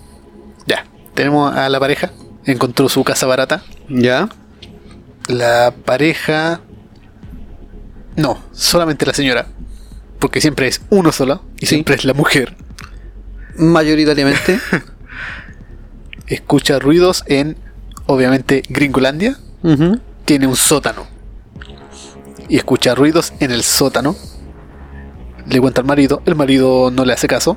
tenemos 1.15 1.55
a 1.55 1.69
la 1.69 1.81
pareja. 1.81 2.11
Encontró 2.45 2.89
su 2.89 3.05
casa 3.05 3.27
barata. 3.27 3.63
Ya. 3.89 4.29
La 5.29 5.73
pareja. 5.85 6.61
No, 8.17 8.39
solamente 8.53 9.07
la 9.07 9.15
señora. 9.15 9.47
Porque 10.19 10.41
siempre 10.41 10.69
es 10.69 10.83
uno 10.91 11.13
solo. 11.13 11.43
Y 11.57 11.67
Sí. 11.67 11.75
siempre 11.77 11.95
es 11.97 12.05
la 12.05 12.15
mujer. 12.15 12.57
Mayoritariamente. 13.57 14.59
Escucha 16.27 16.79
ruidos 16.79 17.23
en, 17.27 17.57
obviamente, 18.07 18.63
Gringolandia. 18.69 19.37
Tiene 20.25 20.47
un 20.47 20.57
sótano. 20.57 21.07
Y 22.49 22.57
escucha 22.59 22.95
ruidos 22.95 23.33
en 23.41 23.51
el 23.51 23.63
sótano. 23.63 24.15
Le 25.47 25.61
cuenta 25.61 25.81
al 25.81 25.87
marido. 25.87 26.23
El 26.27 26.35
marido 26.35 26.91
no 26.91 27.05
le 27.05 27.13
hace 27.15 27.27
caso. 27.29 27.57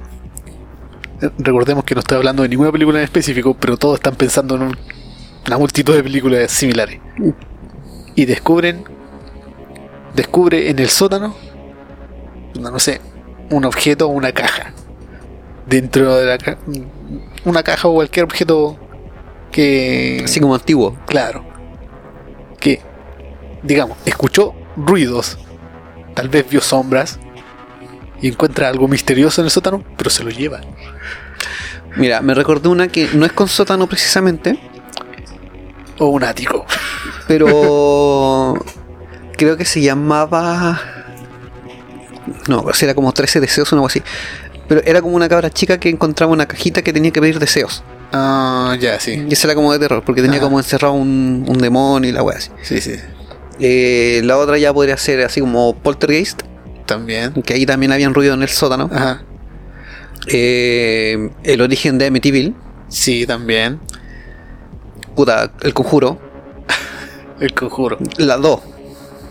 Recordemos 1.39 1.84
que 1.84 1.95
no 1.95 1.99
estoy 1.99 2.17
hablando 2.17 2.43
de 2.43 2.49
ninguna 2.49 2.71
película 2.71 2.99
en 2.99 3.03
específico, 3.06 3.56
pero 3.60 3.77
todos 3.77 3.95
están 3.95 4.15
pensando 4.15 4.56
en 4.56 4.62
un- 4.63 4.77
una 5.47 5.58
multitud 5.58 5.95
de 5.95 6.03
películas 6.03 6.51
similares. 6.51 6.99
Y 8.15 8.25
descubren. 8.25 8.84
Descubre 10.15 10.69
en 10.69 10.80
el 10.80 10.89
sótano. 10.89 11.36
No, 12.60 12.71
no 12.71 12.80
sé. 12.80 13.01
Un 13.49 13.65
objeto 13.65 14.08
o 14.08 14.12
una 14.12 14.32
caja. 14.32 14.73
Dentro 15.65 16.15
de 16.15 16.25
la 16.25 16.38
caja. 16.38 16.58
Una 17.45 17.63
caja 17.63 17.88
o 17.88 17.93
cualquier 17.95 18.25
objeto 18.25 18.77
que. 19.51 20.21
Así 20.23 20.39
como 20.39 20.56
antiguo. 20.56 20.97
Claro. 21.08 21.43
Que, 22.60 22.82
digamos, 23.63 23.97
escuchó 24.06 24.53
ruidos. 24.75 25.38
Tal 26.13 26.30
vez 26.30 26.49
vio 26.49 26.62
sombras. 26.62 27.19
Y 28.21 28.30
encuentra 28.30 28.67
algo 28.69 28.88
misterioso 28.88 29.41
en 29.41 29.45
el 29.45 29.51
sótano, 29.51 29.84
pero 29.97 30.10
se 30.10 30.23
lo 30.23 30.30
lleva. 30.30 30.62
Mira, 31.95 32.21
me 32.21 32.34
recordé 32.34 32.69
una 32.69 32.88
que 32.88 33.10
no 33.13 33.25
es 33.25 33.32
con 33.32 33.47
sótano 33.47 33.88
precisamente, 33.88 34.60
O 35.99 36.08
un 36.08 36.23
ático. 36.23 36.65
pero 37.27 38.56
creo 39.38 39.58
que 39.58 39.65
se 39.65 39.82
llamaba. 39.82 40.80
No, 42.47 42.63
pero 42.63 42.75
era 42.82 42.93
como 42.93 43.12
13 43.13 43.39
deseos 43.39 43.71
o 43.71 43.75
algo 43.75 43.88
así. 43.88 44.01
Pero 44.67 44.82
era 44.86 45.01
como 45.01 45.15
una 45.15 45.30
cabra 45.30 45.49
chica 45.49 45.80
que 45.80 45.89
encontraba 45.89 46.32
una 46.32 46.45
cajita 46.45 46.82
que 46.82 46.91
tenía 46.91 47.12
que 47.12 47.21
pedir 47.21 47.39
deseos. 47.39 47.84
Ah, 48.12 48.75
ya, 48.80 48.99
sí. 48.99 49.25
Y 49.27 49.34
esa 49.34 49.47
era 49.47 49.56
como 49.56 49.71
de 49.73 49.80
terror, 49.80 50.03
porque 50.06 50.21
tenía 50.21 50.38
Ajá. 50.38 50.45
como 50.45 50.60
encerrado 50.60 50.93
un, 50.93 51.45
un 51.47 51.58
demonio 51.58 52.10
y 52.10 52.13
la 52.13 52.21
wea 52.23 52.38
así. 52.38 52.51
Sí, 52.63 52.82
sí. 52.82 52.95
Eh, 53.60 54.21
la 54.23 54.38
otra 54.38 54.58
ya 54.58 54.73
podría 54.73 54.97
ser 54.97 55.21
así 55.25 55.39
como 55.41 55.73
Poltergeist, 55.75 56.41
También. 56.88 57.34
que 57.43 57.54
ahí 57.54 57.65
también 57.67 57.91
habían 57.91 58.13
ruido 58.15 58.34
en 58.34 58.41
el 58.41 58.50
sótano. 58.50 58.89
Ajá. 58.91 59.21
Eh, 60.28 61.30
el 61.43 61.62
origen 61.62 61.97
de 61.97 62.08
Amityville, 62.08 62.54
Sí, 62.89 63.26
también. 63.28 63.80
puta, 65.15 65.52
el 65.62 65.73
conjuro, 65.73 66.19
El 67.39 67.54
conjuro. 67.54 67.97
la 68.17 68.38
2, 68.38 68.60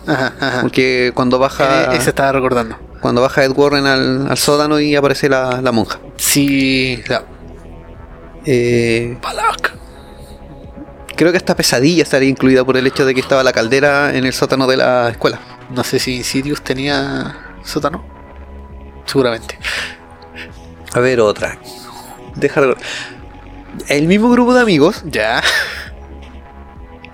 Ajá, 0.06 0.32
ajá. 0.40 0.60
porque 0.62 1.10
cuando 1.14 1.38
baja, 1.38 1.92
Eh, 1.94 1.96
Ese 1.96 2.10
estaba 2.10 2.32
recordando. 2.32 2.76
cuando 3.00 3.20
baja 3.22 3.44
Ed 3.44 3.52
Warren 3.56 3.86
al, 3.86 4.26
al 4.30 4.36
sótano 4.38 4.78
y 4.80 4.94
aparece 4.94 5.28
la, 5.28 5.60
la 5.62 5.72
monja. 5.72 5.98
Sí, 6.16 7.02
la 7.08 7.24
Eh, 8.44 9.18
Balak. 9.22 9.72
creo 11.16 11.30
que 11.32 11.38
esta 11.38 11.56
pesadilla 11.56 12.02
estaría 12.04 12.28
incluida 12.28 12.64
por 12.64 12.76
el 12.76 12.86
hecho 12.86 13.04
de 13.04 13.14
que 13.14 13.20
estaba 13.20 13.42
la 13.42 13.52
caldera 13.52 14.14
en 14.16 14.24
el 14.24 14.32
sótano 14.32 14.66
de 14.66 14.76
la 14.76 15.08
escuela. 15.10 15.40
No 15.74 15.82
sé 15.82 15.98
si 15.98 16.16
Insidious 16.16 16.62
tenía 16.62 17.36
sótano. 17.66 18.04
Seguramente. 19.04 19.58
A 20.94 21.00
ver, 21.00 21.20
otra. 21.20 21.58
Deja 22.34 22.60
de- 22.60 22.76
El 23.88 24.06
mismo 24.06 24.30
grupo 24.30 24.54
de 24.54 24.60
amigos 24.62 25.02
Ya. 25.06 25.42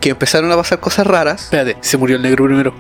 que 0.01 0.11
empezaron 0.11 0.51
a 0.51 0.57
pasar 0.57 0.81
cosas 0.81 1.07
raras 1.07 1.45
Espérate, 1.45 1.77
se 1.81 1.97
murió 1.97 2.17
el 2.17 2.23
negro 2.23 2.45
primero. 2.47 2.75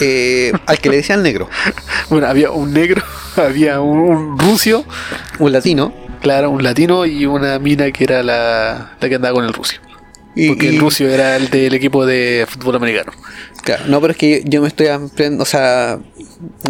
eh, 0.00 0.52
al 0.66 0.78
que 0.78 0.90
le 0.90 0.96
decían 0.96 1.22
negro, 1.22 1.48
Bueno, 2.10 2.26
había 2.26 2.50
un 2.50 2.72
negro, 2.72 3.02
había 3.36 3.80
un, 3.80 3.98
un 3.98 4.38
rucio, 4.38 4.84
un 5.38 5.52
latino. 5.52 5.92
claro, 6.20 6.50
un 6.50 6.62
latino 6.62 7.06
y 7.06 7.26
una 7.26 7.58
mina 7.58 7.90
que 7.90 8.04
era 8.04 8.22
la, 8.22 8.92
la 9.00 9.08
que 9.08 9.14
andaba 9.14 9.34
con 9.34 9.44
el 9.44 9.52
rucio. 9.52 9.80
Y, 10.40 10.48
Porque 10.50 10.66
y- 10.66 10.68
el 10.76 10.78
rucio 10.78 11.08
era 11.08 11.36
el 11.36 11.48
del 11.50 11.74
equipo 11.74 12.06
de 12.06 12.46
fútbol 12.48 12.76
americano. 12.76 13.10
claro, 13.64 13.84
no, 13.88 14.00
pero 14.00 14.12
es 14.12 14.16
que 14.16 14.42
yo 14.46 14.62
me 14.62 14.68
estoy 14.68 14.86
ampliando, 14.86 15.42
o 15.42 15.46
sea, 15.46 15.98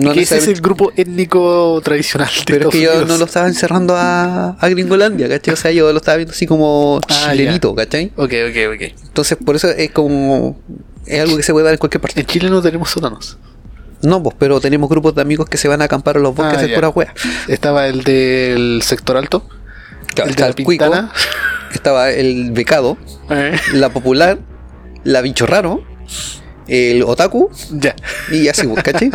no 0.00 0.12
que 0.14 0.20
ese 0.22 0.38
es 0.38 0.48
el 0.48 0.60
grupo 0.62 0.90
étnico 0.96 1.78
tradicional 1.84 2.30
de 2.34 2.44
pero 2.46 2.68
es 2.70 2.74
que 2.74 2.80
yo 2.80 3.04
no 3.04 3.18
lo 3.18 3.26
estaba 3.26 3.46
encerrando 3.46 3.94
a, 3.94 4.56
a 4.58 4.68
Gringolandia, 4.70 5.28
¿cachai? 5.28 5.52
O 5.52 5.56
sea, 5.58 5.70
yo 5.70 5.92
lo 5.92 5.98
estaba 5.98 6.16
viendo 6.16 6.32
así 6.32 6.46
como 6.46 6.98
Ah, 7.10 7.28
chilenito, 7.32 7.74
¿cachai? 7.74 8.06
Ok, 8.16 8.32
ok, 8.48 8.74
ok. 8.74 8.82
Entonces, 9.08 9.36
por 9.44 9.54
eso 9.56 9.68
es 9.68 9.90
como. 9.90 10.58
Es 11.04 11.20
algo 11.20 11.36
que 11.36 11.42
se 11.42 11.52
puede 11.52 11.64
dar 11.64 11.74
en 11.74 11.78
cualquier 11.78 12.00
parte. 12.00 12.20
En 12.20 12.26
Chile 12.26 12.48
no 12.48 12.62
tenemos 12.62 12.88
sótanos. 12.90 13.36
No, 14.02 14.22
pues, 14.22 14.34
pero 14.38 14.60
tenemos 14.60 14.88
grupos 14.88 15.14
de 15.14 15.20
amigos 15.22 15.48
que 15.48 15.58
se 15.58 15.68
van 15.68 15.82
a 15.82 15.84
acampar 15.84 16.16
a 16.16 16.20
los 16.20 16.34
bosques 16.34 16.58
Ah, 16.58 16.62
de 16.62 16.68
pura 16.74 16.88
wea. 16.88 17.12
Estaba 17.48 17.86
el 17.88 18.02
del 18.04 18.80
sector 18.82 19.16
alto, 19.18 19.46
Claro, 20.14 20.30
el 20.30 20.36
de 20.36 20.42
la 20.42 20.52
cuico, 20.54 20.70
pintana. 20.70 21.12
Estaba 21.72 22.10
el 22.10 22.52
becado, 22.52 22.96
Eh, 23.30 23.56
la 23.74 23.90
popular, 23.90 24.38
la 25.04 25.20
bicho 25.20 25.46
raro, 25.46 25.82
el 26.66 27.02
otaku 27.02 27.50
ya. 27.70 27.94
y 28.30 28.48
así, 28.48 28.66
pues, 28.66 28.82
¿cachai? 28.82 29.10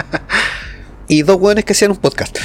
Y 1.07 1.23
dos 1.23 1.37
hueones 1.37 1.65
que 1.65 1.73
hacían 1.73 1.91
un 1.91 1.97
podcast. 1.97 2.37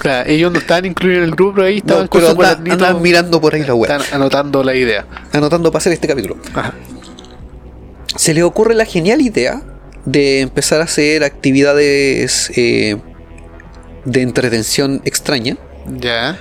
Claro, 0.00 0.28
ellos 0.30 0.52
no 0.52 0.58
estaban 0.58 0.84
incluidos 0.84 1.18
en 1.18 1.24
el 1.24 1.30
grupo, 1.32 1.54
pero 1.56 1.66
ahí 1.66 1.78
estaban 1.78 2.04
No, 2.04 2.10
pero 2.10 2.28
anda- 2.30 2.94
mirando 2.94 3.40
por 3.40 3.54
ahí 3.54 3.62
la 3.64 3.74
wea, 3.74 3.96
estaban 3.96 4.14
anotando 4.22 4.62
la 4.62 4.74
idea. 4.74 5.06
anotando 5.32 5.70
para 5.72 5.78
hacer 5.78 5.92
este 5.92 6.06
capítulo. 6.08 6.36
Ajá. 6.54 6.74
se 8.16 8.32
le 8.34 8.42
ocurre 8.42 8.74
la 8.74 8.84
genial 8.86 9.20
idea 9.20 9.62
de 10.04 10.40
empezar 10.40 10.80
a 10.80 10.84
hacer 10.84 11.22
actividades 11.24 12.50
eh, 12.56 12.96
de 14.04 14.22
entretención 14.22 15.02
extraña. 15.04 15.56
Ya. 15.98 16.38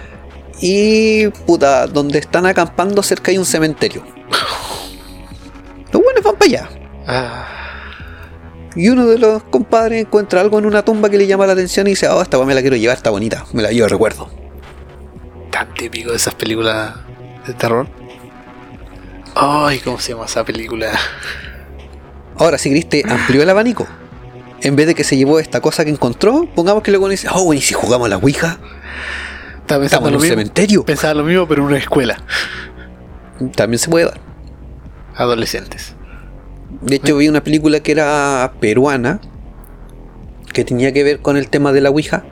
Y 0.62 1.28
puta, 1.28 1.88
donde 1.88 2.20
están 2.20 2.46
acampando 2.46 3.04
cerca 3.04 3.32
hay 3.32 3.38
un 3.38 3.46
cementerio. 3.46 4.04
Los 5.92 6.02
buenos 6.02 6.24
van 6.24 6.36
para 6.36 6.46
allá. 6.46 6.70
Ah, 7.08 7.48
Y 8.76 8.90
uno 8.90 9.06
de 9.06 9.18
los 9.18 9.44
compadres 9.44 10.02
encuentra 10.02 10.42
algo 10.42 10.60
en 10.60 10.66
una 10.66 10.84
tumba 10.84 11.10
que 11.10 11.18
le 11.18 11.28
llama 11.28 11.46
la 11.46 11.54
atención 11.54 11.88
y 11.88 11.92
dice, 11.92 12.08
oh, 12.10 12.22
esta 12.22 12.44
me 12.44 12.54
la 12.56 12.62
quiero 12.62 12.76
llevar, 12.76 12.98
está 12.98 13.10
bonita, 13.10 13.46
me 13.54 13.62
la 13.62 13.72
llevo 13.72 13.88
recuerdo. 13.88 14.30
tan 15.52 15.74
típico 15.74 16.12
de 16.12 16.18
esas 16.18 16.36
películas 16.36 16.94
de 17.48 17.54
terror. 17.54 17.88
Ay, 19.36 19.80
¿cómo 19.80 20.00
se 20.00 20.14
llama 20.14 20.26
esa 20.26 20.44
película? 20.44 20.92
Ahora, 22.38 22.58
si 22.58 22.70
Cristo 22.70 22.98
amplió 23.10 23.44
el 23.44 23.50
abanico. 23.50 23.88
En 24.62 24.76
vez 24.76 24.88
de 24.88 24.96
que 24.96 25.04
se 25.04 25.16
llevó 25.16 25.40
esta 25.40 25.62
cosa 25.62 25.86
que 25.86 25.92
encontró, 25.92 26.48
pongamos 26.56 26.82
que 26.82 26.92
luego 26.92 27.08
dice, 27.08 27.28
oh, 27.32 27.44
bueno, 27.46 27.60
y 27.60 27.62
si 27.62 27.74
jugamos 27.74 28.08
a 28.08 28.10
la 28.10 28.18
Ouija, 28.18 28.58
Estaba 29.66 29.84
estamos 29.84 30.10
pensando 30.10 30.10
en 30.10 30.16
un 30.16 30.22
mismo. 30.22 30.34
cementerio. 30.38 30.86
Pensaba 30.86 31.14
lo 31.16 31.24
mismo, 31.24 31.48
pero 31.48 31.64
en 31.64 31.70
una 31.70 31.78
escuela. 31.78 32.22
También 33.56 33.80
se 33.80 33.90
puede 33.90 34.06
dar. 34.06 34.20
Adolescentes. 35.16 35.96
De 36.82 36.98
hecho, 36.98 37.18
vi 37.18 37.28
una 37.28 37.44
película 37.44 37.80
que 37.80 37.92
era 37.92 38.54
peruana, 38.60 39.20
que 40.54 40.64
tenía 40.64 40.94
que 40.94 41.04
ver 41.04 41.20
con 41.20 41.36
el 41.36 41.50
tema 41.50 41.74
de 41.74 41.82
la 41.82 41.90
Ouija. 41.90 42.24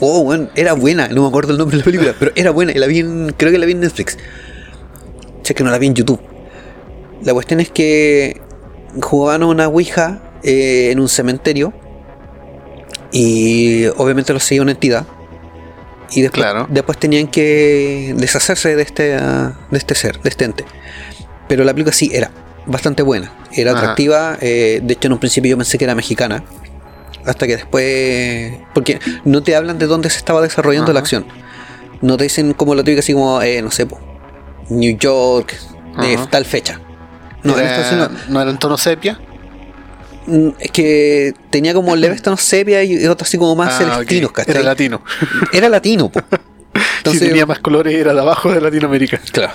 Oh, 0.00 0.24
bueno, 0.24 0.48
era 0.56 0.72
buena, 0.72 1.06
no 1.06 1.22
me 1.22 1.28
acuerdo 1.28 1.52
el 1.52 1.58
nombre 1.58 1.76
de 1.76 1.82
la 1.82 1.84
película, 1.84 2.14
pero 2.18 2.32
era 2.34 2.50
buena 2.50 2.72
y 2.72 2.74
la 2.74 2.86
vi 2.88 2.98
en, 2.98 3.32
creo 3.36 3.52
que 3.52 3.58
la 3.58 3.66
vi 3.66 3.72
en 3.72 3.80
Netflix. 3.80 4.18
Sé 5.42 5.54
que 5.54 5.62
no 5.62 5.70
la 5.70 5.78
vi 5.78 5.86
en 5.86 5.94
YouTube. 5.94 6.20
La 7.22 7.32
cuestión 7.32 7.60
es 7.60 7.70
que 7.70 8.40
jugaban 9.00 9.42
a 9.44 9.46
una 9.46 9.68
Ouija 9.68 10.20
eh, 10.42 10.90
en 10.90 10.98
un 10.98 11.08
cementerio 11.08 11.72
y 13.12 13.86
obviamente 13.96 14.32
lo 14.32 14.40
seguía 14.40 14.62
una 14.62 14.72
entidad. 14.72 15.06
Y 16.14 16.22
después, 16.22 16.42
Claro. 16.42 16.66
después 16.70 16.98
tenían 16.98 17.26
que 17.26 18.14
deshacerse 18.16 18.76
de 18.76 18.82
este, 18.82 19.16
ah, 19.16 19.52
de 19.70 19.78
este 19.78 19.94
ser, 19.94 20.20
de 20.22 20.28
este 20.30 20.44
ente. 20.44 20.64
Pero 21.48 21.64
la 21.64 21.72
película 21.72 21.92
sí 21.92 22.10
era 22.12 22.30
bastante 22.66 23.02
buena, 23.02 23.32
era 23.52 23.72
Ajá. 23.72 23.80
atractiva. 23.80 24.38
eh, 24.40 24.80
de 24.82 24.94
hecho, 24.94 25.08
en 25.08 25.12
un 25.14 25.18
principio 25.18 25.50
yo 25.50 25.56
pensé 25.56 25.76
que 25.78 25.84
era 25.84 25.94
mexicana. 25.94 26.44
Hasta 27.26 27.46
que 27.46 27.56
después. 27.56 28.52
Porque 28.74 29.00
no 29.24 29.42
te 29.42 29.56
hablan 29.56 29.78
de 29.78 29.86
dónde 29.86 30.10
se 30.10 30.18
estaba 30.18 30.42
desarrollando 30.42 30.92
la 30.92 31.00
acción. 31.00 31.24
No 32.02 32.16
te 32.18 32.24
dicen 32.24 32.52
como 32.52 32.74
la 32.74 32.84
típica, 32.84 33.00
así 33.00 33.14
como, 33.14 33.40
eh, 33.40 33.62
no 33.62 33.70
sé, 33.70 33.86
po, 33.86 33.98
New 34.68 34.96
York, 34.98 35.54
de 36.00 36.14
Ajá. 36.16 36.26
tal 36.28 36.44
fecha. 36.44 36.80
No, 37.42 37.54
en 37.58 37.64
Era- 37.64 37.80
esta 37.80 37.96
no. 37.96 38.10
¿No 38.28 38.40
era 38.42 38.50
en 38.50 38.58
tono 38.58 38.76
sepia? 38.76 39.18
Mm, 40.26 40.48
Es 40.58 40.70
que 40.70 41.34
tenía 41.50 41.74
como 41.74 41.94
leves 41.96 42.22
tonos 42.22 42.40
sepia 42.40 42.82
y 42.82 42.94
y 42.94 43.06
otros 43.06 43.28
así 43.28 43.38
como 43.38 43.54
más 43.56 43.74
Ah, 43.74 43.78
celestinos, 43.78 44.30
ok. 44.30 44.36
¿cachai? 44.36 44.54
Era 44.56 44.64
latino. 44.64 45.02
Era 45.52 45.68
latino, 45.68 46.10
po. 46.10 46.20
si 47.10 47.18
tenía 47.18 47.46
más 47.46 47.58
colores, 47.60 47.94
era 47.94 48.12
de 48.14 48.20
abajo 48.20 48.52
de 48.52 48.60
Latinoamérica. 48.60 49.20
Claro. 49.32 49.52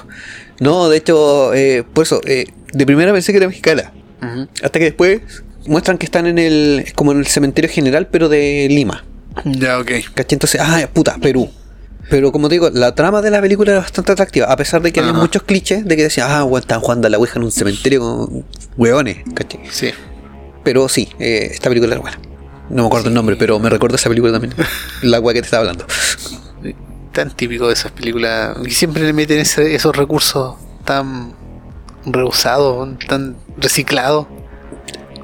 No, 0.59 0.87
de 0.89 0.97
hecho, 0.97 1.53
eh, 1.53 1.83
por 1.93 2.03
eso, 2.03 2.21
eh, 2.25 2.45
de 2.73 2.85
primera 2.85 3.11
pensé 3.11 3.31
que 3.33 3.37
era 3.39 3.47
mexicana. 3.47 3.91
Hasta 4.61 4.79
que 4.79 4.85
después 4.85 5.21
muestran 5.65 5.97
que 5.97 6.05
están 6.05 6.27
en 6.27 6.37
el. 6.37 6.85
como 6.95 7.11
en 7.13 7.19
el 7.19 7.27
cementerio 7.27 7.69
general, 7.69 8.07
pero 8.07 8.29
de 8.29 8.67
Lima. 8.69 9.03
Ya, 9.45 9.79
ok. 9.79 9.91
¿Cachai? 10.13 10.35
Entonces, 10.35 10.61
ah, 10.63 10.87
puta, 10.93 11.17
Perú. 11.21 11.49
Pero 12.09 12.31
como 12.31 12.49
te 12.49 12.55
digo, 12.55 12.69
la 12.71 12.95
trama 12.95 13.21
de 13.21 13.29
la 13.31 13.39
película 13.41 13.71
era 13.71 13.81
bastante 13.81 14.11
atractiva, 14.11 14.47
a 14.47 14.57
pesar 14.57 14.81
de 14.81 14.91
que 14.91 14.99
había 14.99 15.11
Ajá. 15.11 15.21
muchos 15.21 15.43
clichés 15.43 15.85
de 15.85 15.95
que 15.95 16.03
decían, 16.03 16.27
ah, 16.29 16.43
weón, 16.43 16.61
están 16.61 16.79
jugando 16.81 17.07
a 17.07 17.09
la 17.09 17.17
Ouija 17.17 17.37
en 17.37 17.43
un 17.45 17.51
cementerio 17.51 17.99
con 18.01 18.45
hueones, 18.77 19.17
¿cachai? 19.35 19.59
Sí. 19.69 19.91
Pero 20.63 20.87
sí, 20.89 21.09
eh, 21.19 21.49
esta 21.51 21.69
película 21.69 21.93
era 21.93 22.01
buena. 22.01 22.19
No 22.69 22.83
me 22.83 22.87
acuerdo 22.87 23.07
el 23.07 23.13
nombre, 23.15 23.35
pero 23.35 23.57
me 23.59 23.69
recuerdo 23.69 23.95
esa 23.95 24.09
película 24.09 24.31
también. 24.33 24.53
la 25.01 25.19
weá 25.19 25.33
que 25.33 25.41
te 25.41 25.45
estaba 25.45 25.61
hablando. 25.61 25.85
Tan 27.13 27.31
típico 27.35 27.67
de 27.67 27.73
esas 27.73 27.91
películas. 27.91 28.55
Y 28.65 28.69
siempre 28.71 29.03
le 29.03 29.13
meten 29.13 29.39
ese- 29.39 29.73
esos 29.73 29.95
recursos 29.95 30.55
tan 30.85 31.33
reusados, 32.05 32.89
tan 33.07 33.35
reciclados. 33.57 34.27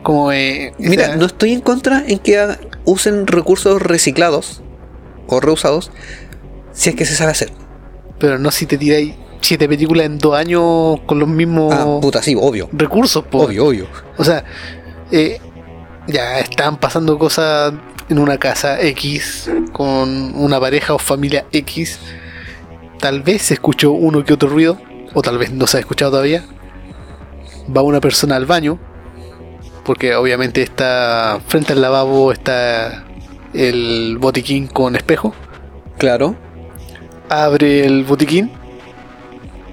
Como 0.02 0.32
eh, 0.32 0.74
Mira, 0.80 1.04
esa- 1.06 1.16
no 1.18 1.26
estoy 1.26 1.54
en 1.54 1.62
contra 1.62 2.04
en 2.08 2.20
que 2.20 2.48
usen 2.86 3.28
recursos 3.28 3.82
reciclados 3.82 4.62
o 5.28 5.40
reusados 5.40 5.92
si 6.74 6.90
es 6.90 6.96
que 6.96 7.06
se 7.06 7.16
sabe 7.16 7.32
hacer. 7.32 7.52
Pero 8.20 8.38
no 8.40 8.52
si 8.52 8.66
te 8.66 8.78
tiráis 8.78 9.14
siete 9.42 9.68
películas 9.68 10.06
en 10.08 10.18
dos 10.18 10.36
años 10.36 11.00
con 11.06 11.20
los 11.20 11.28
mismos 11.30 11.74
Ah, 11.74 12.00
puta, 12.02 12.22
sí, 12.24 12.36
obvio. 12.40 12.68
recursos, 12.72 13.24
po. 13.26 13.44
Obvio, 13.44 13.66
obvio. 13.68 13.88
O 14.18 14.24
sea, 14.24 14.44
eh, 15.12 15.40
ya 16.08 16.40
están 16.40 16.78
pasando 16.78 17.18
cosas 17.18 17.74
en 18.10 18.20
una 18.20 18.38
casa 18.38 18.80
X 18.82 19.50
con 19.72 20.36
una 20.36 20.60
pareja 20.60 20.94
o 20.94 21.00
familia 21.00 21.46
X. 21.52 22.00
Tal 23.00 23.22
vez 23.22 23.44
se 23.44 23.56
escuchó 23.56 23.92
uno 23.92 24.24
que 24.24 24.34
otro 24.34 24.50
ruido, 24.50 24.80
o 25.14 25.22
tal 25.22 25.38
vez 25.38 25.52
no 25.52 25.68
se 25.68 25.78
ha 25.78 25.80
escuchado 25.80 26.12
todavía. 26.12 26.44
Va 27.76 27.82
una 27.82 28.00
persona 28.00 28.36
al 28.36 28.46
baño, 28.46 28.80
porque 29.84 30.16
obviamente 30.16 30.62
está 30.62 31.40
frente 31.48 31.74
al 31.74 31.82
lavabo, 31.82 32.32
está 32.32 33.06
el 33.54 34.18
botiquín 34.20 34.68
con 34.68 34.96
espejo, 34.96 35.34
Claro. 35.98 36.36
abre 37.30 37.86
el 37.86 38.04
botiquín, 38.04 38.52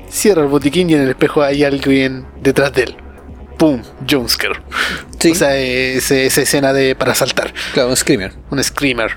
cierra 0.08 0.42
el 0.42 0.48
botiquín 0.48 0.88
y 0.90 0.94
en 0.94 1.02
el 1.02 1.08
espejo 1.10 1.42
hay 1.42 1.64
alguien 1.64 2.26
detrás 2.40 2.72
de 2.72 2.82
él. 2.84 2.96
¡Pum! 3.62 3.80
Jumpscare. 4.10 4.56
Sí. 5.20 5.30
O 5.30 5.34
sea, 5.36 5.56
ese- 5.56 6.26
esa 6.26 6.42
escena 6.42 6.72
de 6.72 6.96
para 6.96 7.14
saltar. 7.14 7.54
Claro, 7.74 7.90
un 7.90 7.96
screamer. 7.96 8.32
Un 8.50 8.60
screamer. 8.64 9.12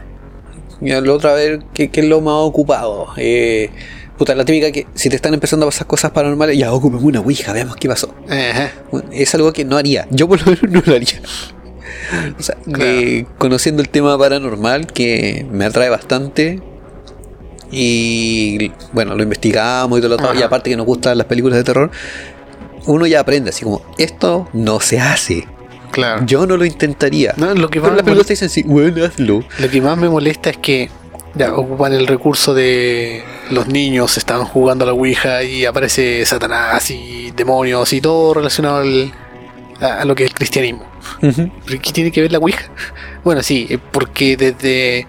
Y 0.81 0.89
la 0.91 0.99
otra 1.11 1.33
vez, 1.33 1.61
¿qué, 1.73 1.89
qué 1.89 2.01
es 2.01 2.05
lo 2.05 2.21
más 2.21 2.35
ocupado? 2.35 3.07
Eh, 3.17 3.71
puta, 4.19 4.35
la 4.35 4.45
típica 4.45 4.71
que 4.71 4.85
si 4.93 5.09
te 5.09 5.15
están 5.15 5.33
empezando 5.33 5.65
a 5.65 5.69
pasar 5.69 5.87
cosas 5.87 6.11
paranormales, 6.11 6.59
ya 6.59 6.71
ocupemos 6.71 7.03
una 7.03 7.21
ouija, 7.21 7.53
veamos 7.53 7.75
qué 7.77 7.87
pasó. 7.87 8.13
Ajá. 8.29 8.69
Es 9.11 9.33
algo 9.33 9.51
que 9.51 9.65
no 9.65 9.77
haría. 9.77 10.07
Yo 10.11 10.27
por 10.27 10.39
lo 10.41 10.45
menos 10.51 10.61
no 10.69 10.83
lo 10.85 10.93
haría. 10.95 11.19
O 12.37 12.43
sea, 12.43 12.55
eh, 12.81 13.25
conociendo 13.39 13.81
el 13.81 13.89
tema 13.89 14.15
paranormal, 14.15 14.85
que 14.85 15.43
me 15.51 15.65
atrae 15.65 15.89
bastante. 15.89 16.61
Y 17.71 18.71
bueno, 18.93 19.15
lo 19.15 19.23
investigamos 19.23 19.97
y 19.97 20.01
todo 20.01 20.09
lo 20.09 20.15
otro. 20.23 20.39
Y 20.39 20.43
aparte 20.43 20.69
que 20.69 20.77
nos 20.77 20.85
gustan 20.85 21.17
las 21.17 21.25
películas 21.25 21.57
de 21.57 21.63
terror, 21.63 21.89
uno 22.87 23.05
ya 23.07 23.19
aprende 23.21 23.49
así 23.49 23.63
como, 23.63 23.81
esto 23.97 24.47
no 24.53 24.79
se 24.79 24.99
hace. 24.99 25.47
Claro. 25.91 26.25
Yo 26.25 26.45
no 26.45 26.57
lo 26.57 26.65
intentaría. 26.65 27.33
No, 27.37 27.53
lo 27.53 27.69
que 27.69 27.79
más 27.79 27.91
me 27.91 27.97
películas 28.03 28.27
te 28.27 28.33
dicen, 28.33 28.49
sí, 28.49 28.63
bueno, 28.63 29.05
hazlo. 29.05 29.43
Lo 29.59 29.69
que 29.69 29.81
más 29.81 29.97
me 29.97 30.09
molesta 30.09 30.49
es 30.49 30.57
que 30.57 30.89
ya 31.35 31.53
ocupan 31.53 31.93
el 31.93 32.07
recurso 32.07 32.53
de 32.53 33.23
los 33.51 33.67
niños 33.67 34.17
estaban 34.17 34.45
jugando 34.45 34.83
a 34.83 34.87
la 34.87 34.93
Ouija 34.93 35.43
y 35.43 35.65
aparece 35.65 36.25
Satanás 36.25 36.89
y 36.91 37.31
demonios 37.31 37.91
y 37.93 38.01
todo 38.01 38.33
relacionado 38.33 38.77
al- 38.77 39.13
a, 39.81 40.01
a 40.01 40.05
lo 40.05 40.15
que 40.15 40.23
es 40.25 40.29
el 40.31 40.35
cristianismo. 40.35 40.85
Ujú. 41.21 41.49
¿Pero 41.65 41.81
qué 41.81 41.91
tiene 41.91 42.11
que 42.11 42.21
ver 42.21 42.31
la 42.31 42.39
Ouija? 42.39 42.65
Bueno, 43.23 43.41
sí, 43.43 43.67
eh, 43.69 43.77
porque 43.91 44.35
desde 44.37 45.07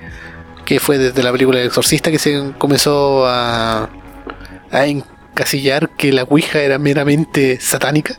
que 0.64 0.81
fue 0.81 0.99
desde 0.99 1.22
la 1.22 1.31
película 1.33 1.61
El 1.61 1.66
Exorcista 1.66 2.11
que 2.11 2.18
se 2.18 2.53
comenzó 2.59 3.24
a, 3.27 3.89
a 4.72 4.87
encasillar 5.37 5.91
que 5.97 6.12
la 6.12 6.22
Ouija 6.24 6.61
era 6.62 6.78
meramente 6.78 7.61
satánica 7.61 8.18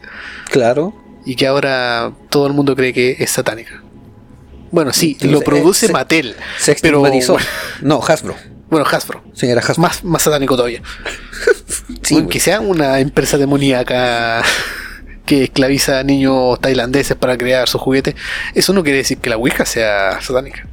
Claro. 0.52 0.94
y 1.26 1.36
que 1.36 1.48
ahora 1.48 2.12
todo 2.30 2.46
el 2.48 2.54
mundo 2.54 2.76
cree 2.76 2.94
que 2.94 3.16
es 3.20 3.32
satánica. 3.32 3.82
Bueno, 4.72 4.94
sí, 4.94 5.18
lo 5.22 5.42
produce 5.42 5.86
eh, 5.86 5.88
se- 5.88 5.94
Mattel. 5.94 6.36
Se 6.60 6.76
Pero-. 6.82 7.02
No, 7.82 8.02
Hasbro. 8.06 8.36
Bueno, 8.70 8.86
Hasbro. 8.86 9.24
Señora 9.34 9.62
Hasbro. 9.62 9.82
Más, 9.82 10.04
más 10.04 10.22
satánico 10.22 10.56
todavía. 10.56 10.82
Sí, 12.04 12.14
Bueno, 12.16 12.30
que 12.30 12.40
sea 12.40 12.62
una 12.62 13.00
empresa 13.02 13.38
demoníaca 13.38 14.42
que 15.26 15.44
esclaviza 15.46 16.00
a 16.00 16.04
niños 16.04 16.60
tailandeses 16.62 17.18
para 17.18 17.38
crear 17.38 17.68
sus 17.68 17.82
juguetes, 17.82 18.16
eso 18.56 18.72
no 18.72 18.82
quiere 18.84 19.00
decir 19.00 19.18
que 19.18 19.30
la 19.30 19.36
Ouija 19.38 19.66
sea 19.66 20.22
satánica. 20.22 20.66